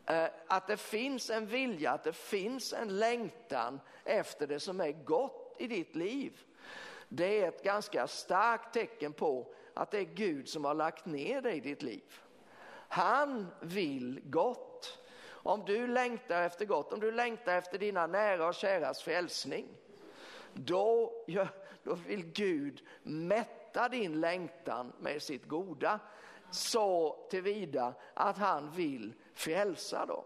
Eh, 0.06 0.28
att 0.48 0.68
det 0.68 0.78
finns 0.78 1.30
en 1.30 1.46
vilja, 1.46 1.92
att 1.92 2.04
det 2.04 2.14
finns 2.14 2.74
en 2.74 3.00
längtan 3.00 3.80
efter 4.04 4.48
det 4.48 4.60
som 4.60 4.82
är 4.82 4.92
gott 4.92 5.56
i 5.60 5.68
ditt 5.68 5.96
liv. 5.96 6.40
Det 7.10 7.42
är 7.42 7.48
ett 7.48 7.64
ganska 7.64 8.08
starkt 8.08 8.74
tecken 8.74 9.14
på 9.14 9.54
att 9.74 9.92
det 9.92 9.98
är 9.98 10.04
Gud 10.04 10.50
som 10.50 10.66
har 10.66 10.74
lagt 10.74 11.06
ner 11.06 11.42
dig 11.42 11.58
i 11.58 11.60
ditt 11.60 11.84
liv. 11.84 12.22
Han 12.88 13.48
vill 13.62 14.22
gott. 14.24 14.75
Om 15.46 15.66
du 15.66 15.88
längtar 15.88 16.42
efter 16.42 16.66
gott, 16.66 16.94
om 16.94 17.00
du 17.00 17.12
längtar 17.12 17.58
efter 17.58 17.78
dina 17.78 18.08
nära 18.08 18.48
och 18.48 18.56
käras 18.56 19.04
frälsning, 19.04 19.68
då, 20.54 21.14
då 21.84 21.94
vill 21.94 22.26
Gud 22.26 22.84
mätta 23.04 23.90
din 23.90 24.22
längtan 24.22 24.94
med 25.00 25.22
sitt 25.22 25.48
goda 25.48 26.00
så 26.52 27.18
tillvida 27.30 27.94
att 28.14 28.38
han 28.38 28.72
vill 28.72 29.14
frälsa 29.34 30.06
dem. 30.06 30.24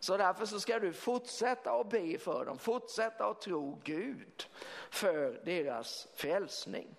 Så 0.00 0.16
därför 0.16 0.46
så 0.46 0.60
ska 0.60 0.78
du 0.78 0.92
fortsätta 0.92 1.72
att 1.72 1.90
be 1.90 2.18
för 2.18 2.44
dem, 2.44 2.58
fortsätta 2.58 3.26
att 3.26 3.40
tro 3.40 3.78
Gud 3.84 4.46
för 4.90 5.40
deras 5.44 6.08
frälsning. 6.14 6.96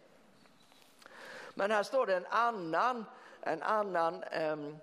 Men 1.54 1.72
här 1.72 1.84
står 1.84 2.06
det 2.06 2.16
en 2.16 2.26
annan, 2.26 3.06
en 3.42 3.62
annan 3.62 4.24
um, 4.24 4.78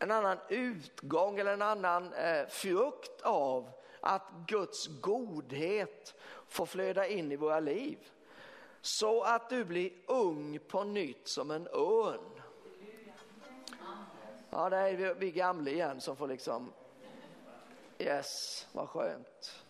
en 0.00 0.10
annan 0.10 0.38
utgång 0.48 1.38
eller 1.38 1.52
en 1.52 1.62
annan 1.62 2.12
eh, 2.12 2.46
frukt 2.48 3.20
av 3.22 3.70
att 4.00 4.22
Guds 4.46 4.86
godhet 4.86 6.14
får 6.48 6.66
flöda 6.66 7.06
in 7.06 7.32
i 7.32 7.36
våra 7.36 7.60
liv. 7.60 7.98
Så 8.80 9.22
att 9.22 9.48
du 9.48 9.64
blir 9.64 9.92
ung 10.06 10.58
på 10.68 10.84
nytt 10.84 11.28
som 11.28 11.50
en 11.50 11.68
örn. 11.72 12.40
Ja, 14.50 14.70
det 14.70 14.76
är 14.76 14.96
vi, 14.96 15.14
vi 15.18 15.30
gamla 15.30 15.70
igen 15.70 16.00
som 16.00 16.16
får 16.16 16.28
liksom, 16.28 16.72
yes, 17.98 18.66
vad 18.72 18.88
skönt. 18.88 19.64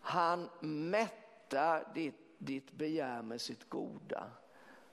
Han 0.00 0.48
mättar 0.60 1.92
ditt, 1.94 2.20
ditt 2.38 2.72
begär 2.72 3.22
med 3.22 3.40
sitt 3.40 3.68
goda 3.68 4.30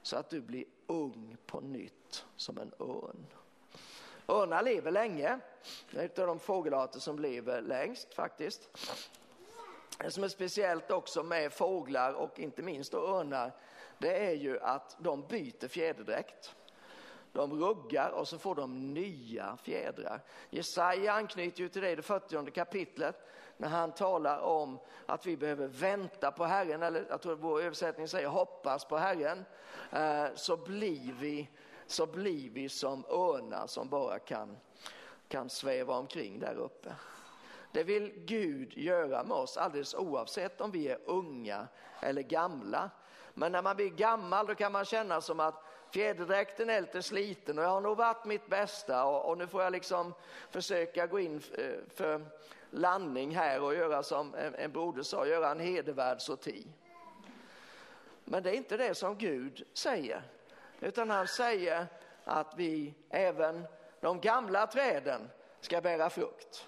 så 0.01 0.17
att 0.17 0.29
du 0.29 0.41
blir 0.41 0.65
ung 0.87 1.37
på 1.45 1.61
nytt 1.61 2.25
som 2.35 2.57
en 2.57 2.73
örn. 2.79 3.25
Örnar 4.27 4.63
lever 4.63 4.91
länge. 4.91 5.39
Det 5.91 6.17
är 6.17 6.21
av 6.21 6.27
de 6.27 6.39
fågelarter 6.39 6.99
som 6.99 7.19
lever 7.19 7.61
längst 7.61 8.13
faktiskt. 8.13 8.69
Det 9.97 10.11
som 10.11 10.23
är 10.23 10.27
speciellt 10.27 10.91
också 10.91 11.23
med 11.23 11.53
fåglar 11.53 12.13
och 12.13 12.39
inte 12.39 12.61
minst 12.61 12.93
örnar 12.93 13.51
det 13.97 14.25
är 14.27 14.33
ju 14.33 14.59
att 14.59 14.95
de 14.99 15.27
byter 15.27 15.67
fjäderdräkt. 15.67 16.55
De 17.31 17.61
ruggar 17.61 18.09
och 18.09 18.27
så 18.27 18.37
får 18.37 18.55
de 18.55 18.93
nya 18.93 19.57
fjädrar. 19.63 20.21
Jesaja 20.49 21.13
anknyter 21.13 21.59
ju 21.59 21.69
till 21.69 21.81
det 21.81 21.89
i 21.89 21.95
det 21.95 22.01
40 22.01 22.51
kapitlet 22.51 23.29
när 23.57 23.67
han 23.67 23.91
talar 23.91 24.39
om 24.39 24.79
att 25.05 25.25
vi 25.25 25.37
behöver 25.37 25.67
vänta 25.67 26.31
på 26.31 26.45
Herren, 26.45 26.83
eller 26.83 27.05
jag 27.09 27.21
tror 27.21 27.35
vår 27.35 27.61
översättning 27.61 28.07
säger 28.07 28.27
hoppas 28.27 28.85
på 28.85 28.97
Herren, 28.97 29.45
eh, 29.91 30.25
så 30.35 30.57
blir 30.57 31.13
vi 31.19 31.49
så 31.93 32.05
blir 32.05 32.49
vi 32.49 32.69
som 32.69 33.05
örnar 33.09 33.67
som 33.67 33.89
bara 33.89 34.19
kan, 34.19 34.57
kan 35.27 35.49
sväva 35.49 35.97
omkring 35.97 36.39
där 36.39 36.55
uppe. 36.55 36.95
Det 37.71 37.83
vill 37.83 38.13
Gud 38.25 38.77
göra 38.77 39.23
med 39.23 39.37
oss 39.37 39.57
alldeles 39.57 39.95
oavsett 39.95 40.61
om 40.61 40.71
vi 40.71 40.87
är 40.87 40.99
unga 41.05 41.67
eller 41.99 42.21
gamla. 42.21 42.89
Men 43.33 43.51
när 43.51 43.61
man 43.61 43.75
blir 43.75 43.89
gammal 43.89 44.47
då 44.47 44.55
kan 44.55 44.71
man 44.71 44.85
känna 44.85 45.21
som 45.21 45.39
att 45.39 45.63
fjäderdräkten 45.91 46.69
är 46.69 46.81
lite 46.81 47.01
sliten 47.01 47.57
och 47.57 47.63
jag 47.63 47.69
har 47.69 47.81
nog 47.81 47.97
varit 47.97 48.25
mitt 48.25 48.47
bästa 48.47 49.05
och, 49.05 49.29
och 49.29 49.37
nu 49.37 49.47
får 49.47 49.63
jag 49.63 49.71
liksom 49.71 50.13
försöka 50.49 51.07
gå 51.07 51.19
in 51.19 51.39
för, 51.41 51.83
för 51.95 52.25
landning 52.69 53.35
här 53.35 53.61
och 53.61 53.75
göra 53.75 54.03
som 54.03 54.35
en, 54.35 54.55
en 54.55 54.71
broder 54.71 55.03
sa, 55.03 55.27
göra 55.27 55.51
en 55.51 55.59
hedervärd 55.59 56.21
sorti. 56.21 56.67
Men 58.23 58.43
det 58.43 58.49
är 58.49 58.55
inte 58.55 58.77
det 58.77 58.95
som 58.95 59.17
Gud 59.17 59.63
säger. 59.73 60.32
Utan 60.83 61.09
han 61.09 61.27
säger 61.27 61.87
att 62.23 62.53
vi, 62.57 62.93
även 63.09 63.65
de 64.01 64.21
gamla 64.21 64.67
träden, 64.67 65.29
ska 65.59 65.81
bära 65.81 66.09
frukt. 66.09 66.67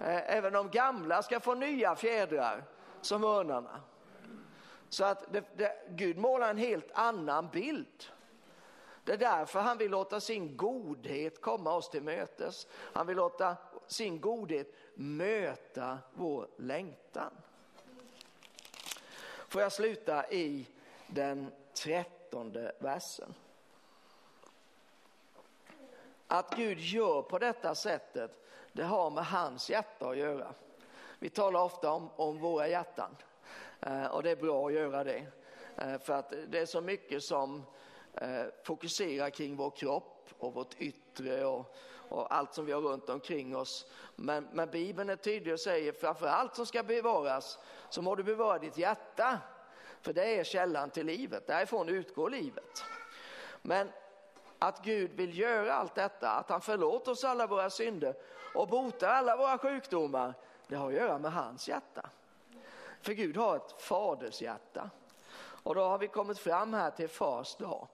Eh, 0.00 0.36
även 0.36 0.52
de 0.52 0.70
gamla 0.70 1.22
ska 1.22 1.40
få 1.40 1.54
nya 1.54 1.96
fjädrar 1.96 2.64
som 3.00 3.24
örnarna. 3.24 3.80
Så 4.88 5.04
att 5.04 5.32
det, 5.32 5.44
det, 5.56 5.72
Gud 5.88 6.18
målar 6.18 6.50
en 6.50 6.58
helt 6.58 6.90
annan 6.92 7.48
bild. 7.48 8.04
Det 9.04 9.12
är 9.12 9.16
därför 9.16 9.60
han 9.60 9.78
vill 9.78 9.90
låta 9.90 10.20
sin 10.20 10.56
godhet 10.56 11.40
komma 11.40 11.72
oss 11.72 11.90
till 11.90 12.02
mötes. 12.02 12.66
Han 12.92 13.06
vill 13.06 13.16
låta 13.16 13.56
sin 13.86 14.20
godhet 14.20 14.74
möta 14.94 15.98
vår 16.14 16.48
längtan. 16.56 17.32
Får 19.48 19.62
jag 19.62 19.72
sluta 19.72 20.30
i 20.30 20.66
den 21.06 21.52
trettonde 22.32 22.72
versen. 22.78 23.34
Att 26.26 26.56
Gud 26.56 26.78
gör 26.78 27.22
på 27.22 27.38
detta 27.38 27.74
sättet, 27.74 28.30
det 28.72 28.82
har 28.82 29.10
med 29.10 29.24
hans 29.24 29.70
hjärta 29.70 30.08
att 30.08 30.16
göra. 30.16 30.54
Vi 31.18 31.30
talar 31.30 31.62
ofta 31.62 31.90
om, 31.90 32.10
om 32.16 32.38
våra 32.38 32.68
hjärtan 32.68 33.16
eh, 33.80 34.06
och 34.06 34.22
det 34.22 34.30
är 34.30 34.36
bra 34.36 34.66
att 34.66 34.72
göra 34.72 35.04
det. 35.04 35.26
Eh, 35.76 35.98
för 35.98 36.12
att 36.12 36.32
det 36.48 36.58
är 36.58 36.66
så 36.66 36.80
mycket 36.80 37.22
som 37.22 37.62
eh, 38.14 38.44
fokuserar 38.64 39.30
kring 39.30 39.56
vår 39.56 39.70
kropp 39.70 40.28
och 40.38 40.54
vårt 40.54 40.74
yttre 40.80 41.44
och, 41.44 41.76
och 42.08 42.34
allt 42.34 42.54
som 42.54 42.66
vi 42.66 42.72
har 42.72 42.80
runt 42.80 43.08
omkring 43.08 43.56
oss. 43.56 43.86
Men, 44.16 44.48
men 44.52 44.70
Bibeln 44.70 45.10
är 45.10 45.16
tydlig 45.16 45.54
och 45.54 45.60
säger 45.60 45.92
framför 45.92 46.26
allt 46.26 46.56
som 46.56 46.66
ska 46.66 46.82
bevaras 46.82 47.58
så 47.90 48.02
må 48.02 48.14
du 48.14 48.22
bevara 48.22 48.58
ditt 48.58 48.78
hjärta. 48.78 49.38
För 50.02 50.12
det 50.12 50.38
är 50.38 50.44
källan 50.44 50.90
till 50.90 51.06
livet, 51.06 51.46
därifrån 51.46 51.88
utgår 51.88 52.30
livet. 52.30 52.84
Men 53.62 53.92
att 54.58 54.84
Gud 54.84 55.10
vill 55.10 55.38
göra 55.38 55.74
allt 55.74 55.94
detta, 55.94 56.30
att 56.30 56.48
han 56.48 56.60
förlåter 56.60 57.12
oss 57.12 57.24
alla 57.24 57.46
våra 57.46 57.70
synder 57.70 58.14
och 58.54 58.68
botar 58.68 59.08
alla 59.08 59.36
våra 59.36 59.58
sjukdomar, 59.58 60.34
det 60.66 60.76
har 60.76 60.88
att 60.88 60.94
göra 60.94 61.18
med 61.18 61.32
hans 61.32 61.68
hjärta. 61.68 62.10
För 63.00 63.12
Gud 63.12 63.36
har 63.36 63.56
ett 63.56 63.82
fadershjärta. 63.82 64.90
Och 65.62 65.74
då 65.74 65.80
har 65.80 65.98
vi 65.98 66.08
kommit 66.08 66.38
fram 66.38 66.74
här 66.74 66.90
till 66.90 67.08
fars 67.08 67.56
dag. 67.56 67.88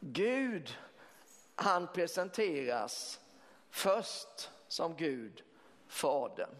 Gud, 0.00 0.78
han 1.54 1.86
presenteras 1.86 3.20
först 3.70 4.50
som 4.68 4.96
Gud, 4.96 5.42
Fadern. 5.88 6.54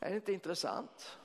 Är 0.00 0.10
det 0.10 0.16
inte 0.16 0.32
intressant? 0.32 1.18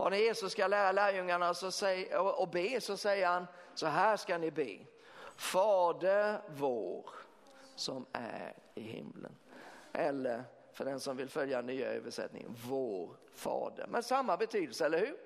Och 0.00 0.10
när 0.10 0.18
Jesus 0.18 0.52
ska 0.52 0.66
lära 0.66 0.92
lärjungarna 0.92 1.54
så 1.54 1.70
säg, 1.70 2.16
och, 2.16 2.48
be 2.48 2.80
så 2.80 2.96
säger 2.96 3.26
han, 3.26 3.46
så 3.74 3.86
här 3.86 4.16
ska 4.16 4.38
ni 4.38 4.50
be. 4.50 4.78
Fader 5.36 6.40
vår 6.48 7.10
som 7.74 8.06
är 8.12 8.54
i 8.74 8.80
himlen. 8.80 9.36
Eller 9.92 10.44
för 10.72 10.84
den 10.84 11.00
som 11.00 11.16
vill 11.16 11.28
följa 11.28 11.60
nya 11.60 11.88
översättningen, 11.88 12.56
vår 12.68 13.10
fader. 13.34 13.86
Men 13.88 14.02
samma 14.02 14.36
betydelse, 14.36 14.86
eller 14.86 14.98
hur? 14.98 15.16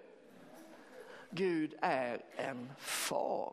Gud 1.31 1.75
är 1.81 2.25
en 2.37 2.73
far. 2.79 3.53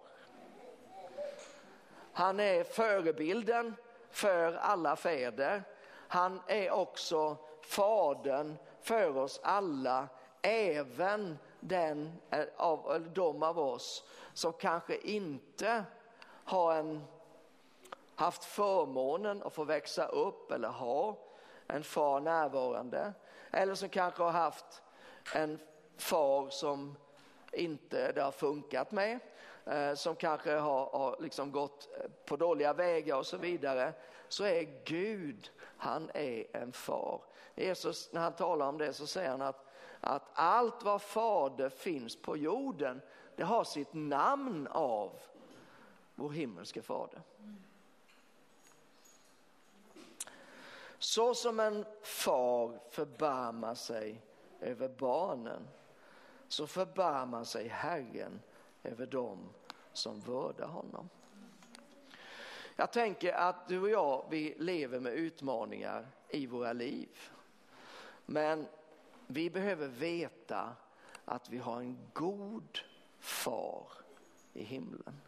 Han 2.14 2.40
är 2.40 2.64
förebilden 2.64 3.76
för 4.10 4.54
alla 4.54 4.96
fäder. 4.96 5.64
Han 6.08 6.42
är 6.48 6.72
också 6.72 7.38
fadern 7.62 8.56
för 8.82 9.18
oss 9.18 9.40
alla, 9.44 10.08
även 10.42 11.38
den 11.60 12.12
eh, 12.30 12.46
av, 12.58 12.96
eh, 12.96 13.02
de 13.02 13.44
av 13.44 13.60
oss 13.60 14.04
som 14.34 14.54
kanske 14.54 14.98
inte 14.98 15.84
har 16.44 16.76
en, 16.76 17.04
haft 18.16 18.44
förmånen 18.44 19.44
att 19.44 19.54
få 19.54 19.64
växa 19.64 20.06
upp 20.06 20.52
eller 20.52 20.70
ha 20.70 21.18
en 21.68 21.84
far 21.84 22.20
närvarande. 22.20 23.14
Eller 23.52 23.76
som 23.76 23.90
kanske 23.90 24.24
har 24.24 24.32
haft 24.32 24.82
en 25.36 25.60
far 25.98 26.50
som 26.50 26.96
inte 27.52 28.12
det 28.12 28.22
har 28.22 28.32
funkat 28.32 28.92
med. 28.92 29.20
Eh, 29.66 29.94
som 29.94 30.16
kanske 30.16 30.52
har, 30.52 30.86
har 30.86 31.18
liksom 31.20 31.52
gått 31.52 31.90
på 32.26 32.36
dåliga 32.36 32.74
vägar 32.74 33.16
och 33.18 33.26
så 33.26 33.38
vidare. 33.38 33.94
Så 34.28 34.44
är 34.44 34.84
Gud, 34.86 35.52
han 35.78 36.12
är 36.14 36.46
en 36.54 36.72
far. 36.72 37.22
Jesus, 37.56 38.14
när 38.14 38.22
han 38.22 38.34
talar 38.34 38.68
om 38.68 38.78
det 38.78 38.94
så 38.94 39.08
säger 39.08 39.30
han 39.30 39.42
att, 39.42 39.71
att 40.02 40.30
allt 40.34 40.84
vad 40.84 41.02
fader 41.02 41.70
finns 41.70 42.16
på 42.16 42.38
jorden, 42.38 43.02
det 43.36 43.44
har 43.44 43.64
sitt 43.64 43.94
namn 43.94 44.68
av 44.68 45.20
vår 46.16 46.30
himmelske 46.30 46.82
fader. 46.82 47.22
Så 50.98 51.34
som 51.34 51.60
en 51.60 51.86
far 52.02 52.80
förbarmar 52.90 53.76
sig 53.76 54.22
över 54.60 54.90
barnen 54.90 55.68
så 56.48 56.68
förbarmar 56.68 57.44
sig 57.44 57.68
Herren 57.68 58.42
över 58.84 59.06
dem 59.06 59.50
som 59.94 60.20
vördar 60.20 60.68
honom. 60.68 61.10
Jag 62.76 62.92
tänker 62.92 63.34
att 63.34 63.68
du 63.68 63.82
och 63.82 63.90
jag, 63.90 64.26
vi 64.30 64.56
lever 64.58 65.00
med 65.00 65.14
utmaningar 65.14 66.08
i 66.30 66.48
våra 66.48 66.74
liv. 66.74 67.10
Men 68.26 68.68
vi 69.34 69.50
behöver 69.50 69.88
veta 69.88 70.76
att 71.26 71.50
vi 71.50 71.58
har 71.58 71.80
en 71.80 71.98
god 72.14 72.80
far 73.20 73.88
i 74.54 74.64
himlen 74.64 75.22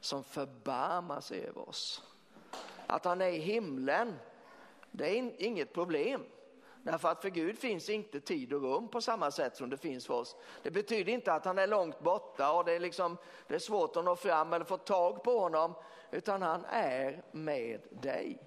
som 0.00 0.24
förbarmar 0.24 1.20
sig 1.20 1.46
över 1.46 1.68
oss. 1.68 2.02
Att 2.86 3.04
han 3.04 3.20
är 3.20 3.28
i 3.28 3.38
himlen, 3.38 4.14
det 4.90 5.18
är 5.18 5.42
inget 5.42 5.72
problem. 5.72 6.24
Därför 6.82 7.08
att 7.08 7.22
för 7.22 7.28
Gud 7.28 7.58
finns 7.58 7.88
inte 7.88 8.20
tid 8.20 8.52
och 8.52 8.62
rum 8.62 8.88
på 8.88 9.00
samma 9.00 9.30
sätt 9.30 9.56
som 9.56 9.70
det 9.70 9.76
finns 9.76 10.06
för 10.06 10.14
oss. 10.14 10.36
Det 10.62 10.70
betyder 10.70 11.12
inte 11.12 11.32
att 11.32 11.44
han 11.44 11.58
är 11.58 11.66
långt 11.66 12.00
borta 12.00 12.52
och 12.52 12.64
det 12.64 12.72
är, 12.72 12.80
liksom, 12.80 13.16
det 13.48 13.54
är 13.54 13.58
svårt 13.58 13.96
att 13.96 14.04
nå 14.04 14.16
fram 14.16 14.52
eller 14.52 14.64
få 14.64 14.76
tag 14.76 15.22
på 15.22 15.38
honom, 15.38 15.74
utan 16.10 16.42
han 16.42 16.64
är 16.64 17.22
med 17.32 17.80
dig. 17.90 18.38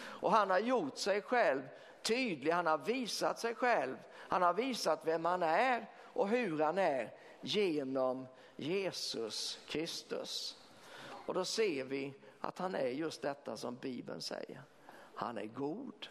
Och 0.00 0.32
han 0.32 0.50
har 0.50 0.58
gjort 0.58 0.96
sig 0.96 1.22
själv 1.22 1.62
tydlig, 2.02 2.52
han 2.52 2.66
har 2.66 2.78
visat 2.78 3.38
sig 3.38 3.54
själv, 3.54 3.96
han 4.30 4.42
har 4.42 4.54
visat 4.54 5.00
vem 5.04 5.24
han 5.24 5.42
är 5.42 5.86
och 6.02 6.28
hur 6.28 6.60
han 6.60 6.78
är 6.78 7.14
genom 7.40 8.26
Jesus 8.56 9.58
Kristus. 9.66 10.58
Och 11.26 11.34
då 11.34 11.44
ser 11.44 11.84
vi 11.84 12.14
att 12.40 12.58
han 12.58 12.74
är 12.74 12.86
just 12.86 13.22
detta 13.22 13.56
som 13.56 13.76
Bibeln 13.76 14.20
säger. 14.20 14.62
Han 15.14 15.38
är 15.38 15.46
god, 15.46 16.08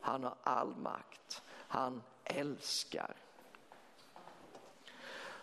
han 0.00 0.24
har 0.24 0.34
all 0.42 0.76
makt, 0.76 1.42
han 1.68 2.02
älskar. 2.24 3.16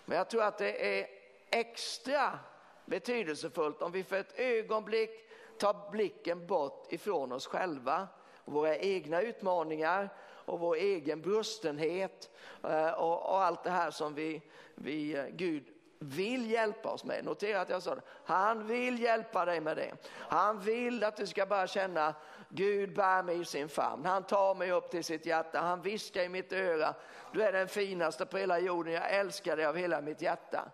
Men 0.05 0.17
jag 0.17 0.29
tror 0.29 0.43
att 0.43 0.57
det 0.57 0.99
är 0.99 1.07
extra 1.49 2.39
betydelsefullt 2.85 3.81
om 3.81 3.91
vi 3.91 4.03
för 4.03 4.19
ett 4.19 4.39
ögonblick 4.39 5.29
tar 5.57 5.91
blicken 5.91 6.47
bort 6.47 6.93
ifrån 6.93 7.31
oss 7.31 7.47
själva, 7.47 8.07
våra 8.45 8.77
egna 8.77 9.21
utmaningar 9.21 10.09
och 10.45 10.60
vår 10.60 10.75
egen 10.75 11.21
brustenhet 11.21 12.29
eh, 12.63 12.89
och, 12.89 13.29
och 13.29 13.43
allt 13.43 13.63
det 13.63 13.69
här 13.69 13.91
som 13.91 14.13
vi, 14.15 14.41
vi, 14.75 15.15
eh, 15.15 15.25
Gud 15.25 15.63
vill 15.99 16.51
hjälpa 16.51 16.89
oss 16.89 17.03
med. 17.03 17.25
Notera 17.25 17.62
att 17.62 17.69
jag 17.69 17.84
sa 17.84 17.95
det. 17.95 18.01
Han 18.25 18.67
vill 18.67 18.99
hjälpa 18.99 19.45
dig 19.45 19.60
med 19.60 19.77
det. 19.77 19.91
Han 20.12 20.60
vill 20.60 21.03
att 21.03 21.17
du 21.17 21.27
ska 21.27 21.45
bara 21.45 21.67
känna 21.67 22.13
Gud 22.49 22.95
bär 22.95 23.23
mig 23.23 23.41
i 23.41 23.45
sin 23.45 23.69
famn. 23.69 24.05
Han 24.05 24.23
tar 24.23 24.55
mig 24.55 24.71
upp 24.71 24.91
till 24.91 25.03
sitt 25.03 25.25
hjärta. 25.25 25.60
Han 25.60 25.81
viskar 25.81 26.23
i 26.23 26.29
mitt 26.29 26.53
öra. 26.53 26.95
Du 27.34 27.43
är 27.43 27.51
den 27.51 27.67
finaste 27.67 28.25
på 28.25 28.38
hela 28.38 28.60
jorden. 28.60 28.93
Jag 28.93 29.13
älskar 29.13 29.58
dig 29.58 29.65
av 29.65 29.75
hela 29.75 30.01
mitt 30.01 30.21
hjärta. 30.21 30.71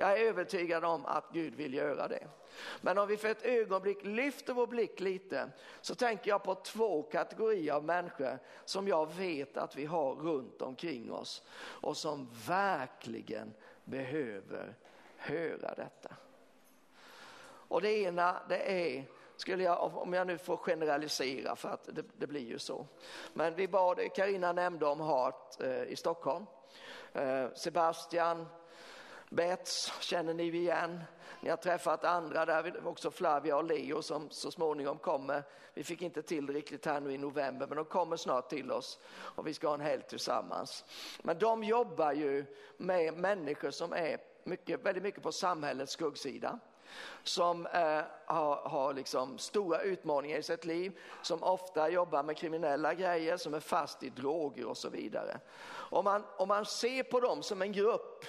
Jag 0.00 0.20
är 0.20 0.24
övertygad 0.24 0.84
om 0.84 1.06
att 1.06 1.24
Gud 1.32 1.54
vill 1.54 1.74
göra 1.74 2.08
det. 2.08 2.26
Men 2.80 2.98
om 2.98 3.08
vi 3.08 3.16
för 3.16 3.28
ett 3.28 3.44
ögonblick 3.44 4.04
lyfter 4.04 4.54
vår 4.54 4.66
blick 4.66 5.00
lite 5.00 5.50
så 5.80 5.94
tänker 5.94 6.30
jag 6.30 6.42
på 6.42 6.54
två 6.54 7.02
kategorier 7.02 7.72
av 7.72 7.84
människor 7.84 8.38
som 8.64 8.88
jag 8.88 9.12
vet 9.12 9.56
att 9.56 9.76
vi 9.76 9.84
har 9.84 10.14
runt 10.14 10.62
omkring 10.62 11.12
oss 11.12 11.42
och 11.58 11.96
som 11.96 12.28
verkligen 12.46 13.54
behöver 13.84 14.74
höra 15.16 15.74
detta. 15.74 16.16
Och 17.68 17.82
det 17.82 17.92
ena 17.92 18.42
det 18.48 18.72
är, 18.72 19.04
skulle 19.36 19.62
jag, 19.62 19.96
om 19.96 20.12
jag 20.12 20.26
nu 20.26 20.38
får 20.38 20.56
generalisera 20.56 21.56
för 21.56 21.68
att 21.68 21.88
det, 21.92 22.04
det 22.16 22.26
blir 22.26 22.46
ju 22.46 22.58
så. 22.58 22.86
Men 23.34 23.54
vi 23.54 23.68
bad, 23.68 24.14
Karina 24.14 24.52
nämnde 24.52 24.86
om 24.86 25.00
Hart 25.00 25.60
eh, 25.60 25.82
i 25.82 25.96
Stockholm. 25.96 26.46
Eh, 27.12 27.46
Sebastian, 27.54 28.46
Bets 29.30 29.92
känner 30.00 30.34
ni 30.34 30.42
igen. 30.42 31.00
Ni 31.40 31.50
har 31.50 31.56
träffat 31.56 32.04
andra 32.04 32.46
där, 32.46 32.86
också 32.86 33.10
Flavia 33.10 33.56
och 33.56 33.64
Leo 33.64 34.02
som 34.02 34.30
så 34.30 34.50
småningom 34.50 34.98
kommer. 34.98 35.42
Vi 35.74 35.84
fick 35.84 36.02
inte 36.02 36.22
till 36.22 36.46
det 36.46 36.52
riktigt 36.52 36.86
här 36.86 37.00
nu 37.00 37.12
i 37.12 37.18
november, 37.18 37.66
men 37.66 37.76
de 37.76 37.84
kommer 37.84 38.16
snart 38.16 38.48
till 38.48 38.72
oss 38.72 38.98
och 39.10 39.46
vi 39.46 39.54
ska 39.54 39.66
ha 39.66 39.74
en 39.74 39.80
helg 39.80 40.02
tillsammans. 40.02 40.84
Men 41.22 41.38
de 41.38 41.64
jobbar 41.64 42.12
ju 42.12 42.44
med 42.76 43.14
människor 43.14 43.70
som 43.70 43.92
är 43.92 44.18
mycket, 44.44 44.86
väldigt 44.86 45.02
mycket 45.02 45.22
på 45.22 45.32
samhällets 45.32 45.92
skuggsida 45.92 46.58
som 47.22 47.66
eh, 47.66 48.00
har, 48.26 48.56
har 48.56 48.94
liksom 48.94 49.38
stora 49.38 49.80
utmaningar 49.80 50.38
i 50.38 50.42
sitt 50.42 50.64
liv, 50.64 50.98
som 51.22 51.42
ofta 51.42 51.90
jobbar 51.90 52.22
med 52.22 52.36
kriminella 52.36 52.94
grejer, 52.94 53.36
som 53.36 53.54
är 53.54 53.60
fast 53.60 54.02
i 54.02 54.10
droger 54.10 54.66
och 54.66 54.76
så 54.76 54.88
vidare. 54.88 55.40
Om 55.70 56.04
man, 56.04 56.24
om 56.36 56.48
man 56.48 56.66
ser 56.66 57.02
på 57.02 57.20
dem 57.20 57.42
som 57.42 57.62
en 57.62 57.72
grupp 57.72 58.24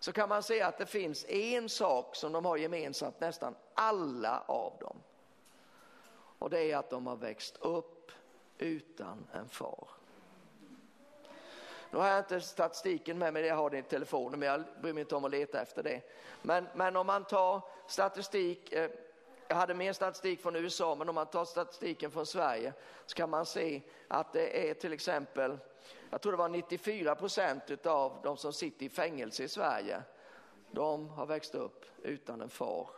så 0.00 0.12
kan 0.12 0.28
man 0.28 0.42
se 0.42 0.62
att 0.62 0.78
det 0.78 0.86
finns 0.86 1.24
en 1.28 1.68
sak 1.68 2.16
som 2.16 2.32
de 2.32 2.44
har 2.44 2.56
gemensamt 2.56 3.20
nästan 3.20 3.54
alla 3.74 4.42
av 4.46 4.72
dem. 4.80 4.96
Och 6.38 6.50
det 6.50 6.72
är 6.72 6.76
att 6.76 6.90
de 6.90 7.06
har 7.06 7.16
växt 7.16 7.56
upp 7.60 8.12
utan 8.58 9.26
en 9.32 9.48
far. 9.48 9.88
Nu 11.90 11.98
har 11.98 12.08
jag 12.08 12.18
inte 12.18 12.40
statistiken 12.40 13.18
med 13.18 13.32
mig, 13.32 13.42
det 13.42 13.50
har 13.50 13.70
det 13.70 13.78
i 13.78 13.82
telefonen, 13.82 14.40
men 14.40 14.48
jag 14.48 14.62
bryr 14.82 14.92
mig 14.92 15.00
inte 15.00 15.16
om 15.16 15.24
att 15.24 15.30
leta 15.30 15.62
efter 15.62 15.82
det. 15.82 16.02
Men, 16.42 16.66
men 16.74 16.96
om 16.96 17.06
man 17.06 17.24
tar 17.24 17.60
statistik, 17.86 18.72
eh, 18.72 18.90
jag 19.48 19.56
hade 19.56 19.74
mer 19.74 19.92
statistik 19.92 20.42
från 20.42 20.56
USA, 20.56 20.94
men 20.94 21.08
om 21.08 21.14
man 21.14 21.26
tar 21.26 21.44
statistiken 21.44 22.10
från 22.10 22.26
Sverige 22.26 22.72
så 23.06 23.14
kan 23.14 23.30
man 23.30 23.46
se 23.46 23.82
att 24.08 24.32
det 24.32 24.70
är 24.70 24.74
till 24.74 24.92
exempel, 24.92 25.58
jag 26.10 26.20
tror 26.20 26.32
det 26.32 26.38
var 26.38 26.48
94 26.48 27.14
procent 27.14 27.86
av 27.86 28.20
de 28.22 28.36
som 28.36 28.52
sitter 28.52 28.86
i 28.86 28.88
fängelse 28.88 29.44
i 29.44 29.48
Sverige, 29.48 30.02
de 30.70 31.08
har 31.08 31.26
växt 31.26 31.54
upp 31.54 31.84
utan 32.02 32.40
en 32.40 32.48
far 32.48 32.90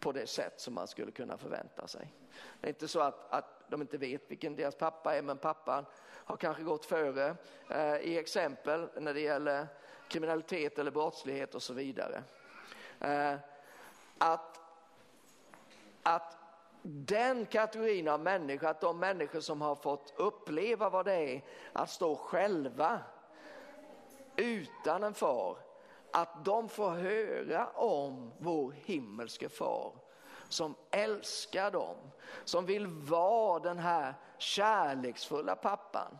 på 0.00 0.12
det 0.12 0.26
sätt 0.26 0.60
som 0.60 0.74
man 0.74 0.88
skulle 0.88 1.12
kunna 1.12 1.38
förvänta 1.38 1.86
sig. 1.86 2.14
Det 2.60 2.66
är 2.66 2.68
inte 2.68 2.88
så 2.88 3.00
att, 3.00 3.32
att 3.32 3.70
de 3.70 3.80
inte 3.80 3.98
vet 3.98 4.30
vilken 4.30 4.56
deras 4.56 4.74
pappa 4.74 5.16
är, 5.16 5.22
men 5.22 5.38
pappan 5.38 5.84
har 6.00 6.36
kanske 6.36 6.62
gått 6.62 6.84
före 6.84 7.36
eh, 7.70 7.96
i 7.96 8.18
exempel 8.18 8.88
när 8.96 9.14
det 9.14 9.20
gäller 9.20 9.66
kriminalitet 10.08 10.78
eller 10.78 10.90
brottslighet 10.90 11.54
och 11.54 11.62
så 11.62 11.74
vidare. 11.74 12.22
Eh, 13.00 13.34
att, 14.18 14.60
att 16.02 16.37
den 16.90 17.46
kategorin 17.46 18.08
av 18.08 18.20
människor, 18.20 18.68
att 18.68 18.80
de 18.80 18.98
människor 18.98 19.40
som 19.40 19.60
har 19.60 19.74
fått 19.74 20.14
uppleva 20.16 20.90
vad 20.90 21.04
det 21.04 21.34
är 21.34 21.42
att 21.72 21.90
stå 21.90 22.16
själva 22.16 23.00
utan 24.36 25.02
en 25.02 25.14
far, 25.14 25.56
att 26.12 26.44
de 26.44 26.68
får 26.68 26.90
höra 26.90 27.66
om 27.68 28.32
vår 28.38 28.72
himmelske 28.72 29.48
far 29.48 29.92
som 30.48 30.74
älskar 30.90 31.70
dem, 31.70 31.96
som 32.44 32.66
vill 32.66 32.86
vara 32.86 33.58
den 33.58 33.78
här 33.78 34.14
kärleksfulla 34.38 35.56
pappan 35.56 36.18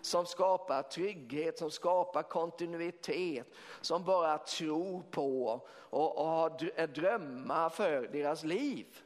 som 0.00 0.26
skapar 0.26 0.82
trygghet, 0.82 1.58
som 1.58 1.70
skapar 1.70 2.22
kontinuitet, 2.22 3.46
som 3.80 4.04
bara 4.04 4.38
tror 4.38 5.02
på 5.02 5.60
och, 5.70 6.18
och 6.18 6.26
har 6.26 6.86
drömmar 6.86 7.68
för 7.68 8.08
deras 8.12 8.44
liv. 8.44 9.03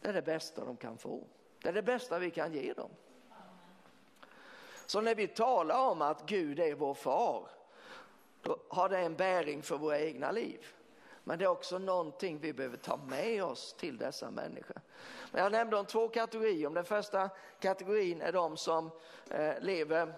Det 0.00 0.08
är 0.08 0.12
det 0.12 0.22
bästa 0.22 0.64
de 0.64 0.76
kan 0.76 0.98
få. 0.98 1.24
Det 1.62 1.68
är 1.68 1.72
det 1.72 1.82
bästa 1.82 2.18
vi 2.18 2.30
kan 2.30 2.52
ge 2.52 2.72
dem. 2.72 2.90
Så 4.86 5.00
när 5.00 5.14
vi 5.14 5.26
talar 5.26 5.88
om 5.90 6.02
att 6.02 6.26
Gud 6.26 6.60
är 6.60 6.74
vår 6.74 6.94
far, 6.94 7.48
då 8.42 8.58
har 8.68 8.88
det 8.88 8.98
en 8.98 9.16
bäring 9.16 9.62
för 9.62 9.78
våra 9.78 10.00
egna 10.00 10.30
liv. 10.30 10.66
Men 11.24 11.38
det 11.38 11.44
är 11.44 11.48
också 11.48 11.78
någonting 11.78 12.38
vi 12.38 12.52
behöver 12.52 12.76
ta 12.76 12.96
med 12.96 13.44
oss 13.44 13.74
till 13.78 13.98
dessa 13.98 14.30
människor. 14.30 14.80
Men 15.32 15.42
jag 15.42 15.52
nämnde 15.52 15.76
om 15.76 15.86
två 15.86 16.08
kategorier. 16.08 16.70
Den 16.70 16.84
första 16.84 17.30
kategorin 17.60 18.22
är 18.22 18.32
de 18.32 18.56
som 18.56 18.90
eh, 19.30 19.60
lever 19.60 20.14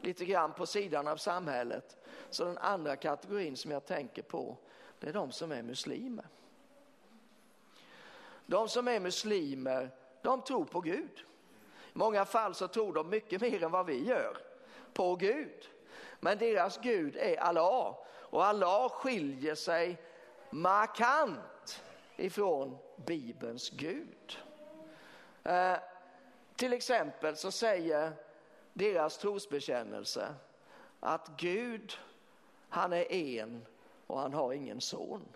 lite 0.00 0.24
grann 0.24 0.52
på 0.52 0.66
sidan 0.66 1.08
av 1.08 1.16
samhället. 1.16 1.96
Så 2.30 2.44
den 2.44 2.58
andra 2.58 2.96
kategorin 2.96 3.56
som 3.56 3.70
jag 3.70 3.86
tänker 3.86 4.22
på, 4.22 4.56
det 4.98 5.08
är 5.08 5.12
de 5.12 5.32
som 5.32 5.52
är 5.52 5.62
muslimer. 5.62 6.26
De 8.52 8.68
som 8.68 8.88
är 8.88 9.00
muslimer, 9.00 9.90
de 10.22 10.42
tror 10.42 10.64
på 10.64 10.80
Gud. 10.80 11.24
I 11.94 11.98
många 11.98 12.24
fall 12.24 12.54
så 12.54 12.68
tror 12.68 12.92
de 12.92 13.08
mycket 13.08 13.40
mer 13.40 13.62
än 13.62 13.70
vad 13.70 13.86
vi 13.86 14.04
gör 14.04 14.36
på 14.92 15.16
Gud. 15.16 15.68
Men 16.20 16.38
deras 16.38 16.78
Gud 16.78 17.16
är 17.16 17.40
Allah 17.40 17.96
och 18.08 18.44
Allah 18.44 18.88
skiljer 18.88 19.54
sig 19.54 20.02
markant 20.50 21.82
ifrån 22.16 22.78
Bibelns 22.96 23.70
Gud. 23.70 24.38
Eh, 25.44 25.76
till 26.56 26.72
exempel 26.72 27.36
så 27.36 27.50
säger 27.50 28.12
deras 28.72 29.18
trosbekännelse 29.18 30.34
att 31.00 31.28
Gud, 31.36 31.92
han 32.68 32.92
är 32.92 33.12
en 33.12 33.66
och 34.06 34.20
han 34.20 34.34
har 34.34 34.52
ingen 34.52 34.80
son. 34.80 35.28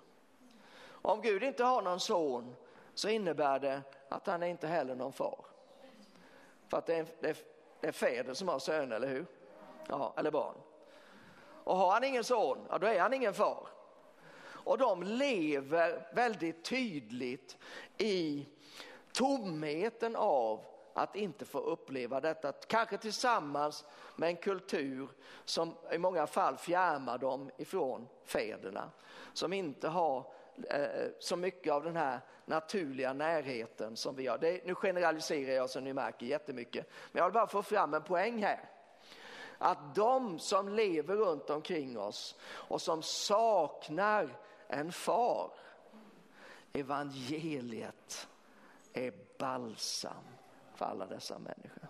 Om 0.88 1.20
Gud 1.20 1.42
inte 1.42 1.64
har 1.64 1.82
någon 1.82 2.00
son 2.00 2.56
så 2.96 3.08
innebär 3.08 3.58
det 3.58 3.82
att 4.08 4.26
han 4.26 4.42
är 4.42 4.46
inte 4.46 4.66
heller 4.66 4.94
någon 4.94 5.12
far. 5.12 5.46
För 6.68 6.78
att 6.78 6.86
det 6.86 6.94
är, 6.94 7.06
det 7.20 7.28
är, 7.28 7.36
det 7.80 7.86
är 7.88 7.92
fäder 7.92 8.34
som 8.34 8.48
har 8.48 8.58
söner, 8.58 8.96
eller 8.96 9.08
hur? 9.08 9.26
Ja, 9.88 10.14
eller 10.16 10.30
barn. 10.30 10.54
Och 11.64 11.76
har 11.76 11.92
han 11.92 12.04
ingen 12.04 12.24
son, 12.24 12.66
ja, 12.70 12.78
då 12.78 12.86
är 12.86 13.00
han 13.00 13.14
ingen 13.14 13.34
far. 13.34 13.68
Och 14.46 14.78
de 14.78 15.02
lever 15.02 16.08
väldigt 16.14 16.64
tydligt 16.64 17.56
i 17.98 18.46
tomheten 19.12 20.16
av 20.16 20.64
att 20.94 21.16
inte 21.16 21.44
få 21.44 21.58
uppleva 21.58 22.20
detta, 22.20 22.52
kanske 22.52 22.98
tillsammans 22.98 23.84
med 24.16 24.28
en 24.28 24.36
kultur 24.36 25.08
som 25.44 25.74
i 25.92 25.98
många 25.98 26.26
fall 26.26 26.56
fjärmar 26.56 27.18
dem 27.18 27.50
ifrån 27.56 28.08
fäderna, 28.24 28.90
som 29.32 29.52
inte 29.52 29.88
har 29.88 30.32
Eh, 30.70 31.08
så 31.18 31.36
mycket 31.36 31.72
av 31.72 31.84
den 31.84 31.96
här 31.96 32.20
naturliga 32.44 33.12
närheten 33.12 33.96
som 33.96 34.16
vi 34.16 34.26
har. 34.26 34.38
Det, 34.38 34.66
nu 34.66 34.74
generaliserar 34.74 35.54
jag 35.54 35.70
så 35.70 35.80
ni 35.80 35.92
märker 35.92 36.26
jättemycket, 36.26 36.86
men 37.12 37.20
jag 37.20 37.26
vill 37.26 37.34
bara 37.34 37.46
få 37.46 37.62
fram 37.62 37.94
en 37.94 38.02
poäng 38.02 38.42
här. 38.42 38.70
Att 39.58 39.94
de 39.94 40.38
som 40.38 40.68
lever 40.68 41.16
runt 41.16 41.50
omkring 41.50 41.98
oss 41.98 42.36
och 42.44 42.82
som 42.82 43.02
saknar 43.02 44.28
en 44.68 44.92
far, 44.92 45.50
evangeliet 46.72 48.28
är 48.92 49.12
balsam 49.38 50.24
för 50.74 50.84
alla 50.84 51.06
dessa 51.06 51.38
människor. 51.38 51.88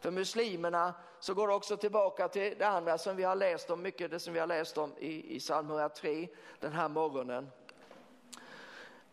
För 0.00 0.10
muslimerna 0.10 0.94
så 1.20 1.34
går 1.34 1.48
det 1.48 1.54
också 1.54 1.76
tillbaka 1.76 2.28
till 2.28 2.54
det 2.58 2.64
andra 2.68 2.98
som 2.98 3.16
vi 3.16 3.22
har 3.22 3.34
läst 3.34 3.70
om, 3.70 3.82
mycket 3.82 4.10
det 4.10 4.18
som 4.20 4.32
vi 4.32 4.40
har 4.40 4.46
läst 4.46 4.78
om 4.78 4.92
i, 4.98 5.36
i 5.36 5.38
psalm 5.38 5.66
103 5.66 6.28
den 6.60 6.72
här 6.72 6.88
morgonen. 6.88 7.50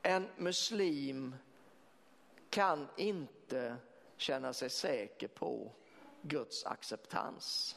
En 0.01 0.29
muslim 0.37 1.35
kan 2.49 2.87
inte 2.95 3.75
känna 4.17 4.53
sig 4.53 4.69
säker 4.69 5.27
på 5.27 5.71
Guds 6.21 6.65
acceptans. 6.65 7.75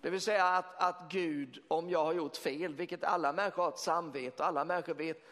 Det 0.00 0.10
vill 0.10 0.20
säga 0.20 0.44
att, 0.44 0.82
att 0.82 1.10
Gud, 1.10 1.62
om 1.68 1.90
jag 1.90 2.04
har 2.04 2.12
gjort 2.12 2.36
fel, 2.36 2.74
vilket 2.74 3.04
alla 3.04 3.32
människor 3.32 3.62
har 3.62 3.70
ett 3.70 3.78
samvete 3.78 4.44
alla 4.44 4.64
människor 4.64 4.94
vet 4.94 5.24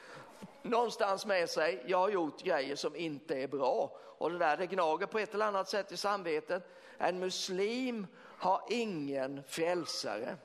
någonstans 0.62 1.26
med 1.26 1.50
sig, 1.50 1.82
jag 1.86 1.98
har 1.98 2.08
gjort 2.08 2.42
grejer 2.42 2.76
som 2.76 2.96
inte 2.96 3.42
är 3.42 3.48
bra. 3.48 3.96
Och 3.98 4.30
det 4.30 4.38
där 4.38 4.56
det 4.56 4.66
gnager 4.66 5.06
på 5.06 5.18
ett 5.18 5.34
eller 5.34 5.46
annat 5.46 5.68
sätt 5.68 5.92
i 5.92 5.96
samvetet. 5.96 6.68
En 6.98 7.18
muslim 7.18 8.06
har 8.18 8.64
ingen 8.68 9.42
frälsare. 9.48 10.36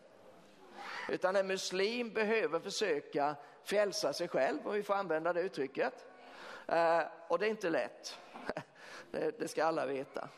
Utan 1.09 1.35
en 1.35 1.47
muslim 1.47 2.13
behöver 2.13 2.59
försöka 2.59 3.35
frälsa 3.63 4.13
sig 4.13 4.27
själv, 4.27 4.59
om 4.67 4.73
vi 4.73 4.83
får 4.83 4.93
använda 4.93 5.33
det 5.33 5.41
uttrycket. 5.41 6.05
Eh, 6.67 7.01
och 7.27 7.39
det 7.39 7.45
är 7.45 7.49
inte 7.49 7.69
lätt. 7.69 8.19
det, 9.11 9.39
det 9.39 9.47
ska 9.47 9.65
alla 9.65 9.85
veta. 9.85 10.29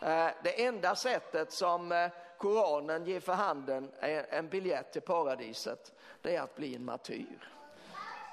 Eh, 0.00 0.28
det 0.44 0.64
enda 0.64 0.94
sättet 0.94 1.52
som 1.52 1.92
eh, 1.92 2.08
Koranen 2.38 3.04
ger 3.04 3.20
för 3.20 3.32
handen 3.32 3.90
en 4.00 4.48
biljett 4.48 4.92
till 4.92 5.02
paradiset, 5.02 5.92
det 6.22 6.36
är 6.36 6.40
att 6.40 6.56
bli 6.56 6.76
en 6.76 6.84
martyr. 6.84 7.50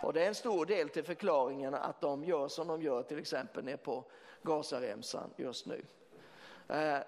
Och 0.01 0.13
det 0.13 0.23
är 0.23 0.27
en 0.27 0.35
stor 0.35 0.65
del 0.65 0.89
till 0.89 1.03
förklaringen 1.03 1.73
att 1.73 2.01
de 2.01 2.23
gör 2.23 2.47
som 2.47 2.67
de 2.67 2.81
gör 2.81 3.03
till 3.03 3.19
exempel 3.19 3.63
nere 3.63 3.77
på 3.77 4.03
Gazaremsan 4.41 5.33
just 5.37 5.65
nu. 5.65 5.85
Eh, 6.67 6.99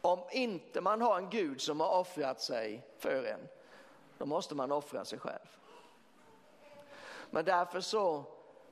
om 0.00 0.20
inte 0.30 0.80
man 0.80 1.00
har 1.00 1.18
en 1.18 1.30
Gud 1.30 1.60
som 1.60 1.80
har 1.80 1.98
offrat 1.98 2.40
sig 2.40 2.86
för 2.98 3.24
en, 3.24 3.48
då 4.18 4.26
måste 4.26 4.54
man 4.54 4.72
offra 4.72 5.04
sig 5.04 5.18
själv. 5.18 5.58
Men 7.30 7.44
därför 7.44 7.80
så 7.80 8.24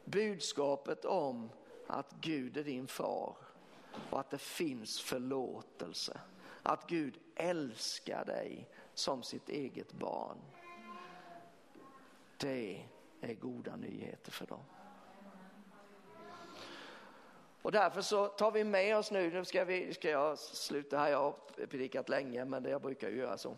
budskapet 0.05 1.05
om 1.05 1.51
att 1.87 2.13
Gud 2.21 2.57
är 2.57 2.65
din 2.65 2.87
far 2.87 3.37
och 4.11 4.21
att 4.21 4.31
det 4.31 4.39
finns 4.39 5.01
förlåtelse. 5.01 6.21
Att 6.63 6.87
Gud 6.87 7.19
älskar 7.37 8.25
dig 8.25 8.69
som 8.95 9.23
sitt 9.23 9.49
eget 9.49 9.93
barn. 9.93 10.39
Det 12.37 12.85
är 13.21 13.35
goda 13.35 13.77
nyheter 13.77 14.33
för 14.33 14.47
dem. 14.47 14.65
Och 17.63 17.73
därför 17.73 18.03
så 18.03 18.27
tar 18.27 18.51
vi 18.51 18.65
med 18.65 18.97
oss 18.97 19.11
nu, 19.11 19.31
nu 19.31 19.45
ska, 19.45 19.65
vi, 19.65 19.95
ska 19.95 20.11
jag 20.11 20.39
sluta 20.39 20.99
här, 20.99 21.11
jag 21.11 21.19
har 21.19 21.67
predikat 21.67 22.09
länge 22.09 22.45
men 22.45 22.63
det 22.63 22.71
jag 22.71 22.83
brukar 22.83 23.09
ju 23.09 23.17
göra 23.17 23.39
så. 23.39 23.57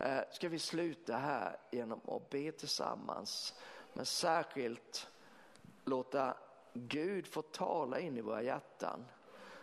Eh, 0.00 0.20
ska 0.30 0.48
vi 0.48 0.58
sluta 0.58 1.16
här 1.16 1.56
genom 1.70 2.00
att 2.08 2.30
be 2.30 2.52
tillsammans 2.52 3.54
men 3.92 4.06
särskilt 4.06 5.08
låta 5.84 6.36
Gud 6.72 7.26
få 7.26 7.42
tala 7.42 8.00
in 8.00 8.16
i 8.16 8.20
våra 8.20 8.42
hjärtan 8.42 9.04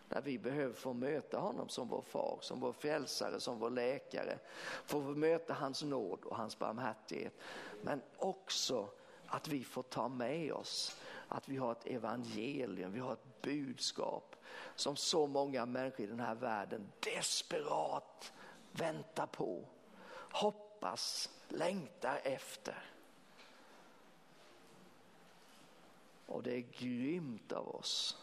när 0.10 0.22
vi 0.22 0.40
behöver 0.40 0.74
få 0.74 0.94
möta 0.94 1.40
honom 1.40 1.70
som 1.70 1.88
vår 1.88 2.02
far, 2.02 2.38
som 2.42 2.60
vår 2.60 2.74
frälsare, 2.74 3.40
som 3.40 3.60
vår 3.60 3.70
läkare. 3.70 4.40
Få 4.86 5.00
möta 5.00 5.54
hans 5.54 5.84
nåd 5.84 6.20
och 6.26 6.38
hans 6.38 6.60
barmhärtighet. 6.60 7.34
Men 7.82 8.02
också 8.18 8.90
att 9.28 9.48
vi 9.48 9.64
får 9.64 9.84
ta 9.84 10.08
med 10.08 10.54
oss 10.54 10.98
att 11.28 11.50
vi 11.50 11.58
har 11.58 11.72
ett 11.72 11.88
evangelium, 11.88 12.92
vi 12.92 13.00
har 13.00 13.14
ett 13.14 13.42
budskap 13.42 14.36
som 14.76 14.96
så 14.96 15.28
många 15.28 15.66
människor 15.66 16.02
i 16.02 16.10
den 16.10 16.20
här 16.20 16.36
världen 16.36 16.92
desperat 17.00 18.34
väntar 18.72 19.26
på, 19.26 19.66
hoppas, 20.32 21.30
längtar 21.50 22.20
efter. 22.24 22.84
Och 26.26 26.44
det 26.44 26.56
är 26.56 26.66
grymt 26.80 27.52
av 27.52 27.76
oss 27.76 28.18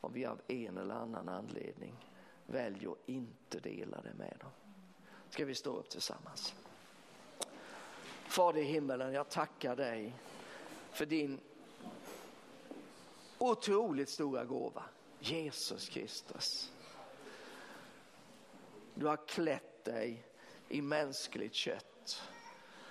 om 0.00 0.12
vi 0.12 0.26
av 0.26 0.40
en 0.46 0.78
eller 0.78 0.94
annan 0.94 1.28
anledning 1.28 1.94
väljer 2.46 2.92
att 2.92 3.08
inte 3.08 3.60
dela 3.60 4.00
det 4.02 4.14
med 4.14 4.36
dem. 4.40 4.50
Ska 5.30 5.44
vi 5.44 5.54
stå 5.54 5.76
upp 5.76 5.90
tillsammans? 5.90 6.54
Fader 8.28 8.60
i 8.60 8.64
himmelen, 8.64 9.12
jag 9.12 9.28
tackar 9.28 9.76
dig 9.76 10.14
för 10.94 11.06
din 11.06 11.40
otroligt 13.38 14.08
stora 14.08 14.44
gåva, 14.44 14.82
Jesus 15.20 15.88
Kristus. 15.88 16.72
Du 18.94 19.06
har 19.06 19.28
klätt 19.28 19.84
dig 19.84 20.26
i 20.68 20.82
mänskligt 20.82 21.54
kött 21.54 22.22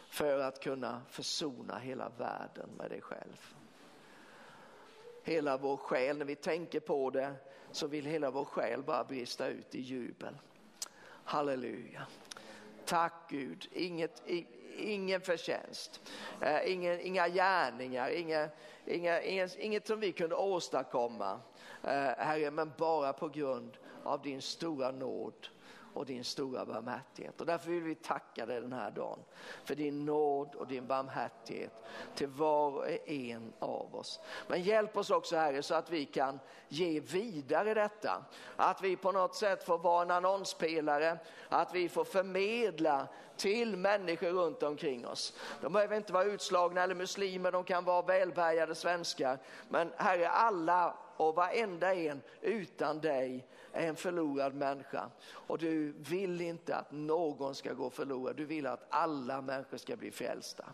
för 0.09 0.39
att 0.39 0.59
kunna 0.59 1.01
försona 1.09 1.77
hela 1.77 2.09
världen 2.09 2.69
med 2.77 2.89
dig 2.89 3.01
själv. 3.01 3.55
Hela 5.23 5.57
vår 5.57 5.77
själ, 5.77 6.17
när 6.17 6.25
vi 6.25 6.35
tänker 6.35 6.79
på 6.79 7.09
det 7.09 7.35
så 7.71 7.87
vill 7.87 8.05
hela 8.05 8.31
vår 8.31 8.45
själ 8.45 8.83
bara 8.83 9.03
brista 9.03 9.47
ut 9.47 9.75
i 9.75 9.81
jubel. 9.81 10.37
Halleluja. 11.23 12.07
Tack 12.85 13.29
Gud, 13.29 13.67
Inget, 13.71 14.23
ingen 14.77 15.21
förtjänst, 15.21 16.01
eh, 16.41 16.71
ingen, 16.71 16.99
inga 16.99 17.27
gärningar, 17.27 18.09
inga, 18.09 18.49
inga, 18.85 19.21
inget, 19.21 19.55
inget 19.55 19.87
som 19.87 19.99
vi 19.99 20.11
kunde 20.11 20.35
åstadkomma, 20.35 21.39
eh, 21.83 21.91
Herre, 22.17 22.51
men 22.51 22.71
bara 22.77 23.13
på 23.13 23.29
grund 23.29 23.77
av 24.03 24.21
din 24.21 24.41
stora 24.41 24.91
nåd 24.91 25.47
och 25.93 26.05
din 26.05 26.23
stora 26.23 26.65
barmhärtighet. 26.65 27.41
Och 27.41 27.47
därför 27.47 27.71
vill 27.71 27.83
vi 27.83 27.95
tacka 27.95 28.45
dig 28.45 28.61
den 28.61 28.73
här 28.73 28.91
dagen 28.91 29.19
för 29.63 29.75
din 29.75 30.05
nåd 30.05 30.55
och 30.55 30.67
din 30.67 30.87
barmhärtighet 30.87 31.73
till 32.15 32.27
var 32.27 32.71
och 32.71 33.09
en 33.09 33.53
av 33.59 33.95
oss. 33.95 34.19
Men 34.47 34.61
hjälp 34.61 34.97
oss 34.97 35.09
också 35.09 35.35
Herre 35.35 35.63
så 35.63 35.75
att 35.75 35.89
vi 35.89 36.05
kan 36.05 36.39
ge 36.67 36.99
vidare 36.99 37.73
detta. 37.73 38.25
Att 38.55 38.81
vi 38.81 38.95
på 38.95 39.11
något 39.11 39.35
sätt 39.35 39.63
får 39.63 39.77
vara 39.77 40.01
en 40.01 40.11
annonspelare, 40.11 41.17
att 41.49 41.75
vi 41.75 41.89
får 41.89 42.03
förmedla 42.03 43.07
till 43.37 43.77
människor 43.77 44.29
runt 44.29 44.63
omkring 44.63 45.07
oss. 45.07 45.33
De 45.61 45.73
behöver 45.73 45.97
inte 45.97 46.13
vara 46.13 46.23
utslagna 46.23 46.83
eller 46.83 46.95
muslimer, 46.95 47.51
de 47.51 47.63
kan 47.63 47.83
vara 47.83 48.01
välbärgade 48.01 48.75
svenskar. 48.75 49.39
Men 49.69 49.91
Herre, 49.97 50.29
alla 50.29 50.95
och 51.17 51.35
varenda 51.35 51.95
en 51.95 52.21
utan 52.41 53.01
dig 53.01 53.47
är 53.73 53.87
en 53.87 53.95
förlorad 53.95 54.53
människa 54.53 55.09
och 55.31 55.57
du 55.57 55.91
vill 55.91 56.41
inte 56.41 56.75
att 56.75 56.91
någon 56.91 57.55
ska 57.55 57.73
gå 57.73 57.89
förlorad. 57.89 58.35
Du 58.35 58.45
vill 58.45 58.67
att 58.67 58.85
alla 58.89 59.41
människor 59.41 59.77
ska 59.77 59.95
bli 59.95 60.11
frälsta. 60.11 60.65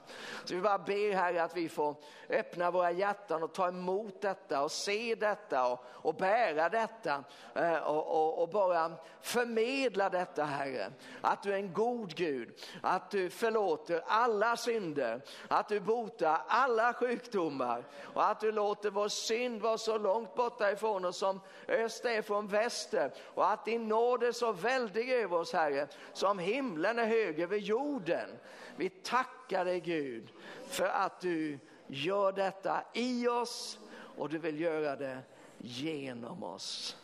Så 0.45 0.56
vi 0.56 0.62
bara 0.62 0.78
ber 0.78 1.14
Herre 1.14 1.43
att 1.43 1.58
vi 1.58 1.70
får 1.70 1.95
öppna 2.30 2.72
våra 2.72 2.91
hjärtan 2.91 3.43
och 3.43 3.54
ta 3.54 3.68
emot 3.68 4.22
detta 4.22 4.64
och 4.64 4.72
se 4.72 5.16
detta 5.16 5.68
och, 5.68 5.84
och 5.86 6.16
bära 6.16 6.70
detta 6.70 7.24
eh, 7.56 7.78
och, 7.78 8.08
och, 8.08 8.41
och, 8.41 8.50
bara 8.50 8.91
förmedla 9.22 10.10
detta 10.10 10.43
Herre. 10.43 10.91
Att 11.22 11.43
du 11.43 11.54
är 11.54 11.58
en 11.58 11.74
god 11.74 12.16
Gud, 12.16 12.50
att 12.82 13.12
du 13.12 13.30
förlåter 13.30 14.04
alla 14.08 14.58
synder, 14.58 15.22
att 15.47 15.68
du 15.68 15.80
botar 15.80 16.41
alla 16.47 16.93
sjukdomar 16.93 17.84
och 18.02 18.30
att 18.30 18.39
du 18.39 18.52
låter 18.52 18.89
vår 18.89 19.08
synd 19.08 19.62
vara 19.62 19.78
så 19.78 19.97
långt 19.97 20.36
borta 20.36 20.72
ifrån 20.72 21.06
oss 21.06 21.18
som 21.18 21.39
öst 21.68 22.06
är 22.06 22.22
från 22.22 22.47
väst 22.47 22.89
tjänster 22.90 23.12
och 23.24 23.52
att 23.52 23.66
din 23.66 23.88
nåd 23.88 24.24
är 24.24 24.32
så 24.32 24.52
väldig 24.52 25.10
över 25.12 25.38
oss 25.38 25.54
Herre, 25.54 25.88
som 26.14 26.40
himlen 26.40 27.00
är 27.00 27.06
hög 27.06 27.40
över 27.40 27.58
jorden. 27.58 28.30
Vi 28.76 28.90
tackar 28.90 29.66
dig 29.66 29.80
Gud 29.80 30.30
för 30.68 30.86
att 30.86 31.22
du 31.22 31.60
gör 31.88 32.32
detta 32.32 32.84
i 32.94 33.28
oss 33.28 33.80
och 34.18 34.30
du 34.30 34.38
vill 34.38 34.60
göra 34.60 34.96
det 34.96 35.20
genom 35.58 36.44
oss. 36.44 36.98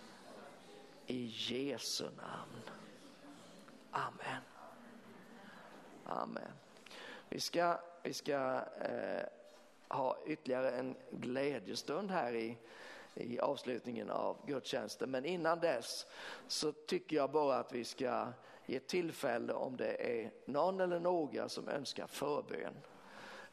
I 1.07 1.33
Jesu 1.35 2.03
namn. 2.03 2.61
Amen. 3.91 4.41
Amen. 6.05 6.51
Vi 7.29 7.39
ska, 7.39 7.77
vi 8.03 8.13
ska 8.13 8.61
eh, 8.81 9.25
ha 9.87 10.17
ytterligare 10.25 10.71
en 10.71 10.95
glädjestund 11.11 12.11
här 12.11 12.35
i 12.35 12.57
i 13.15 13.39
avslutningen 13.39 14.09
av 14.09 14.37
gudstjänsten. 14.45 15.11
Men 15.11 15.25
innan 15.25 15.59
dess 15.59 16.05
så 16.47 16.71
tycker 16.71 17.15
jag 17.15 17.31
bara 17.31 17.55
att 17.55 17.73
vi 17.73 17.83
ska 17.83 18.27
ge 18.65 18.79
tillfälle 18.79 19.53
om 19.53 19.77
det 19.77 20.21
är 20.21 20.31
någon 20.45 20.79
eller 20.79 20.99
några 20.99 21.49
som 21.49 21.69
önskar 21.69 22.07
förbön. 22.07 22.73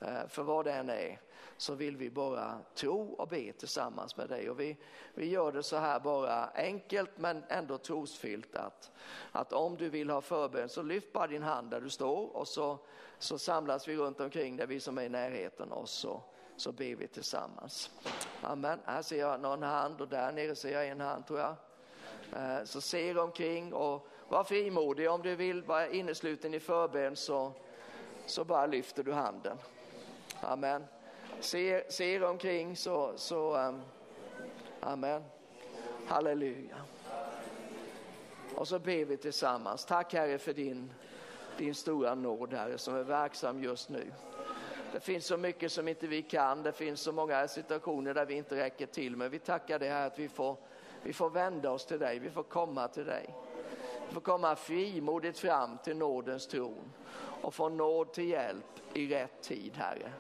Eh, 0.00 0.26
för 0.28 0.42
vad 0.42 0.64
det 0.64 0.72
än 0.72 0.90
är 0.90 1.20
så 1.56 1.74
vill 1.74 1.96
vi 1.96 2.10
bara 2.10 2.58
tro 2.74 3.12
och 3.12 3.28
be 3.28 3.52
tillsammans 3.52 4.16
med 4.16 4.28
dig. 4.28 4.50
Och 4.50 4.60
vi, 4.60 4.76
vi 5.14 5.28
gör 5.28 5.52
det 5.52 5.62
så 5.62 5.76
här 5.76 6.00
bara 6.00 6.44
enkelt 6.54 7.10
men 7.16 7.44
ändå 7.48 7.78
trosfyllt 7.78 8.56
att, 8.56 8.90
att 9.32 9.52
om 9.52 9.76
du 9.76 9.88
vill 9.88 10.10
ha 10.10 10.20
förbön 10.20 10.68
så 10.68 10.82
lyft 10.82 11.12
bara 11.12 11.26
din 11.26 11.42
hand 11.42 11.70
där 11.70 11.80
du 11.80 11.90
står 11.90 12.36
och 12.36 12.48
så, 12.48 12.78
så 13.18 13.38
samlas 13.38 13.88
vi 13.88 13.96
runt 13.96 14.20
omkring 14.20 14.56
där 14.56 14.66
vi 14.66 14.80
som 14.80 14.98
är 14.98 15.02
i 15.02 15.08
närheten 15.08 15.72
och 15.72 15.88
så 15.88 16.22
så 16.62 16.72
ber 16.72 16.94
vi 16.94 17.08
tillsammans. 17.08 17.90
Amen. 18.42 18.78
Här 18.84 19.02
ser 19.02 19.18
jag 19.18 19.40
någon 19.40 19.62
hand 19.62 20.00
och 20.00 20.08
där 20.08 20.32
nere 20.32 20.56
ser 20.56 20.72
jag 20.72 20.88
en 20.88 21.00
hand 21.00 21.26
tror 21.26 21.38
jag. 21.38 21.54
Eh, 22.36 22.64
så 22.64 22.80
se 22.80 23.14
omkring 23.14 23.72
och 23.72 24.08
var 24.28 24.44
frimodig. 24.44 25.10
Om 25.10 25.22
du 25.22 25.36
vill 25.36 25.62
vara 25.62 25.88
innesluten 25.88 26.54
i 26.54 26.60
förbön 26.60 27.16
så, 27.16 27.52
så 28.26 28.44
bara 28.44 28.66
lyfter 28.66 29.02
du 29.02 29.12
handen. 29.12 29.56
Amen. 30.40 30.84
Se, 31.40 31.92
se 31.92 32.22
omkring 32.22 32.76
så, 32.76 33.12
så 33.16 33.56
um, 33.56 33.82
amen. 34.80 35.24
Halleluja. 36.06 36.76
Och 38.54 38.68
så 38.68 38.78
ber 38.78 39.04
vi 39.04 39.16
tillsammans. 39.16 39.84
Tack 39.84 40.12
Herre 40.14 40.38
för 40.38 40.52
din, 40.52 40.92
din 41.58 41.74
stora 41.74 42.14
nåd 42.14 42.52
Herre 42.52 42.78
som 42.78 42.94
är 42.94 43.02
verksam 43.02 43.62
just 43.62 43.88
nu. 43.88 44.12
Det 44.92 45.00
finns 45.00 45.26
så 45.26 45.36
mycket 45.36 45.72
som 45.72 45.88
inte 45.88 46.06
vi 46.06 46.22
kan, 46.22 46.62
det 46.62 46.72
finns 46.72 47.00
så 47.00 47.12
många 47.12 47.48
situationer 47.48 48.14
där 48.14 48.26
vi 48.26 48.34
inte 48.34 48.56
räcker 48.56 48.86
till. 48.86 49.16
Men 49.16 49.30
vi 49.30 49.38
tackar 49.38 49.78
dig 49.78 49.88
här 49.88 50.06
att 50.06 50.18
vi 50.18 50.28
får, 50.28 50.56
vi 51.02 51.12
får 51.12 51.30
vända 51.30 51.70
oss 51.70 51.86
till 51.86 51.98
dig, 51.98 52.18
vi 52.18 52.30
får 52.30 52.42
komma 52.42 52.88
till 52.88 53.04
dig. 53.04 53.34
Vi 54.08 54.14
får 54.14 54.20
komma 54.20 54.56
frimodigt 54.56 55.38
fram 55.38 55.78
till 55.84 55.96
nådens 55.96 56.46
tron 56.46 56.92
och 57.42 57.54
få 57.54 57.68
nåd 57.68 58.12
till 58.12 58.28
hjälp 58.28 58.80
i 58.94 59.08
rätt 59.14 59.42
tid, 59.42 59.72
Herre. 59.76 60.12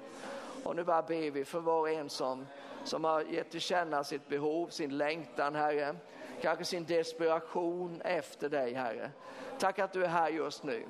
Och 0.64 0.76
nu 0.76 0.84
bara 0.84 1.02
ber 1.02 1.30
vi 1.30 1.44
för 1.44 1.60
var 1.60 1.80
och 1.80 1.90
en 1.90 2.08
som, 2.08 2.46
som 2.84 3.04
har 3.04 3.20
gett 3.20 3.50
till 3.50 3.60
känna 3.60 4.04
sitt 4.04 4.28
behov, 4.28 4.68
sin 4.68 4.98
längtan, 4.98 5.54
Herre. 5.54 5.96
Kanske 6.42 6.64
sin 6.64 6.84
desperation 6.84 8.00
efter 8.00 8.48
dig, 8.48 8.74
Herre. 8.74 9.10
Tack 9.58 9.78
att 9.78 9.92
du 9.92 10.04
är 10.04 10.08
här 10.08 10.30
just 10.30 10.64
nu. 10.64 10.84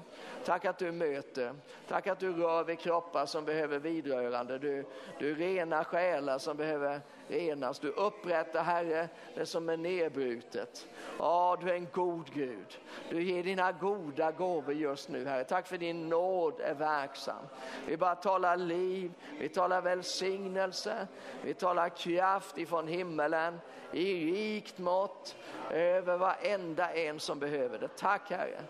Tack 0.44 0.64
att 0.64 0.78
du 0.78 0.92
möter. 0.92 1.54
Tack 1.88 2.06
att 2.06 2.18
du 2.18 2.32
rör 2.32 2.64
vid 2.64 2.78
kroppar 2.78 3.26
som 3.26 3.44
behöver 3.44 3.78
vidrörande. 3.78 4.58
Du, 4.58 4.84
du 5.18 5.34
renar 5.34 5.84
själar 5.84 6.38
som 6.38 6.56
behöver 6.56 7.00
renas. 7.32 7.78
Du 7.78 7.88
upprättar, 7.88 8.62
Herre, 8.62 9.08
det 9.34 9.46
som 9.46 9.68
är 9.68 9.76
nedbrutet. 9.76 10.88
Ja, 11.18 11.58
du 11.60 11.70
är 11.70 11.74
en 11.74 11.88
god 11.92 12.30
Gud. 12.34 12.78
Du 13.10 13.22
ger 13.22 13.42
dina 13.42 13.72
goda 13.72 14.32
gåvor 14.32 14.74
just 14.74 15.08
nu, 15.08 15.26
Herre. 15.26 15.44
Tack 15.44 15.66
för 15.66 15.78
din 15.78 16.08
nåd 16.08 16.60
är 16.60 16.74
verksam. 16.74 17.44
Vi 17.86 17.96
bara 17.96 18.14
talar 18.14 18.56
liv, 18.56 19.12
vi 19.38 19.48
talar 19.48 19.82
välsignelse, 19.82 21.06
vi 21.42 21.54
talar 21.54 21.88
kraft 21.88 22.58
ifrån 22.58 22.88
himmelen 22.88 23.60
i 23.92 24.32
rikt 24.32 24.78
mått 24.78 25.36
över 25.70 26.16
varenda 26.16 26.92
en 26.92 27.20
som 27.20 27.38
behöver 27.38 27.78
det. 27.78 27.88
Tack 27.96 28.30
Herre. 28.30 28.62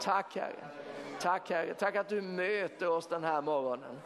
Tack 0.00 0.36
Herre. 0.36 0.87
Tack 1.20 1.50
Herre. 1.50 1.74
Tack 1.74 1.96
att 1.96 2.08
du 2.08 2.20
möter 2.20 2.88
oss 2.88 3.06
den 3.06 3.24
här 3.24 3.42
morgonen. 3.42 4.00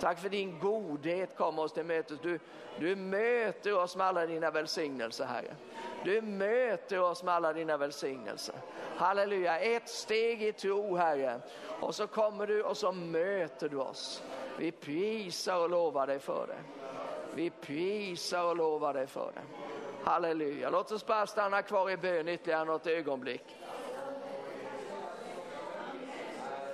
Tack 0.00 0.18
för 0.18 0.28
din 0.28 0.58
godhet 0.58 1.36
kommer 1.36 1.62
oss 1.62 1.72
till 1.72 1.84
mötes. 1.84 2.18
Du, 2.22 2.38
du 2.78 2.96
möter 2.96 3.76
oss 3.76 3.96
med 3.96 4.06
alla 4.06 4.26
dina 4.26 4.50
välsignelser 4.50 5.24
Herre. 5.24 5.56
Du 6.04 6.22
möter 6.22 7.00
oss 7.00 7.22
med 7.22 7.34
alla 7.34 7.52
dina 7.52 7.76
välsignelser. 7.76 8.54
Halleluja, 8.96 9.60
ett 9.60 9.88
steg 9.88 10.42
i 10.42 10.52
tro 10.52 10.96
Herre. 10.96 11.40
Och 11.80 11.94
så 11.94 12.06
kommer 12.06 12.46
du 12.46 12.62
och 12.62 12.76
så 12.76 12.92
möter 12.92 13.68
du 13.68 13.76
oss. 13.76 14.22
Vi 14.58 14.72
prisar 14.72 15.56
och 15.56 15.70
lovar 15.70 16.06
dig 16.06 16.18
för 16.18 16.46
det. 16.46 16.58
Vi 17.34 17.50
prisar 17.50 18.44
och 18.44 18.56
lovar 18.56 18.94
dig 18.94 19.06
för 19.06 19.32
det. 19.34 19.42
Halleluja. 20.04 20.70
Låt 20.70 20.92
oss 20.92 21.06
bara 21.06 21.26
stanna 21.26 21.62
kvar 21.62 21.90
i 21.90 21.96
bön 21.96 22.28
ytterligare 22.28 22.64
något 22.64 22.86
ögonblick. 22.86 23.56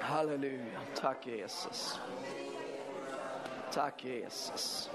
Halleluja. 0.05 0.81
Tack 0.95 1.25
Jesus. 1.25 1.99
Tack 3.71 3.99
Jesus. 4.03 4.91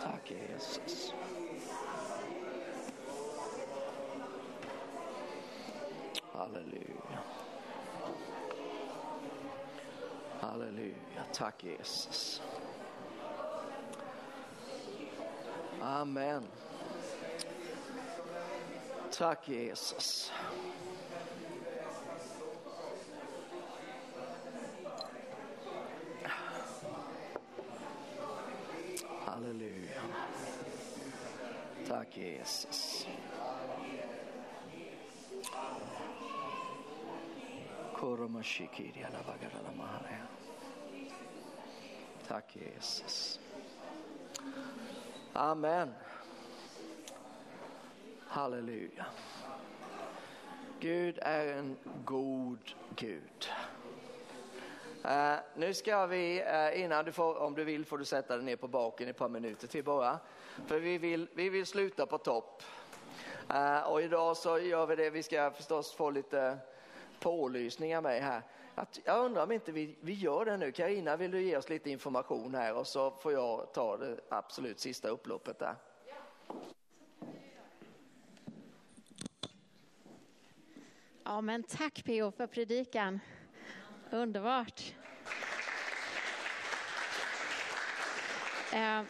Tack 0.00 0.24
Jesus. 0.24 1.12
Halleluja. 6.32 7.18
Halleluja. 10.40 11.32
Tack 11.32 11.58
Jesus. 11.58 12.40
Amen. 15.82 16.46
Tack 19.16 19.46
Jesus. 19.46 20.30
Halleluja. 29.24 30.02
Tack 31.88 32.12
Jesus. 32.12 33.06
Tack 42.28 42.44
Jesus. 42.52 43.38
Amen. 45.34 45.94
Halleluja. 48.36 49.06
Gud 50.80 51.18
är 51.22 51.46
en 51.46 51.76
god 52.04 52.58
Gud. 52.96 53.50
Uh, 55.04 55.34
nu 55.56 55.74
ska 55.74 56.06
vi, 56.06 56.42
uh, 56.42 56.80
innan 56.80 57.04
du 57.04 57.12
får, 57.12 57.38
om 57.38 57.54
du 57.54 57.64
vill 57.64 57.84
får 57.84 57.98
du 57.98 58.04
sätta 58.04 58.36
dig 58.36 58.46
ner 58.46 58.56
på 58.56 58.68
baken 58.68 59.06
i 59.06 59.10
ett 59.10 59.16
par 59.16 59.28
minuter 59.28 59.66
till 59.66 59.84
bara. 59.84 60.18
För 60.66 60.80
vi 60.80 60.98
vill, 60.98 61.28
vi 61.34 61.48
vill 61.48 61.66
sluta 61.66 62.06
på 62.06 62.18
topp. 62.18 62.62
Uh, 63.50 63.80
och 63.80 64.02
idag 64.02 64.36
så 64.36 64.58
gör 64.58 64.86
vi 64.86 64.96
det, 64.96 65.10
vi 65.10 65.22
ska 65.22 65.50
förstås 65.50 65.94
få 65.94 66.10
lite 66.10 66.58
pålysningar 67.20 68.00
med 68.00 68.22
här. 68.22 68.42
Att, 68.74 69.00
jag 69.04 69.24
undrar 69.24 69.42
om 69.42 69.52
inte 69.52 69.72
vi, 69.72 69.96
vi 70.00 70.12
gör 70.12 70.44
det 70.44 70.56
nu. 70.56 70.72
Karina, 70.72 71.16
vill 71.16 71.30
du 71.30 71.42
ge 71.42 71.56
oss 71.56 71.68
lite 71.68 71.90
information 71.90 72.54
här 72.54 72.74
och 72.74 72.86
så 72.86 73.10
får 73.10 73.32
jag 73.32 73.72
ta 73.72 73.96
det 73.96 74.20
absolut 74.28 74.80
sista 74.80 75.08
upploppet 75.08 75.58
där. 75.58 75.74
Ja, 81.28 81.40
men 81.40 81.62
tack 81.62 82.04
P.O. 82.04 82.30
för 82.30 82.46
predikan. 82.46 83.20
Underbart. 84.10 84.94
Eh, 88.72 89.02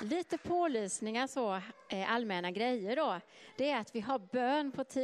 lite 0.00 0.38
pålysningar 0.38 1.26
så, 1.26 1.60
eh, 1.88 2.12
allmänna 2.12 2.50
grejer 2.50 2.96
då. 2.96 3.20
Det 3.56 3.70
är 3.70 3.80
att 3.80 3.94
vi 3.94 4.00
har 4.00 4.18
bön 4.18 4.72
på 4.72 4.84
tid 4.84 4.96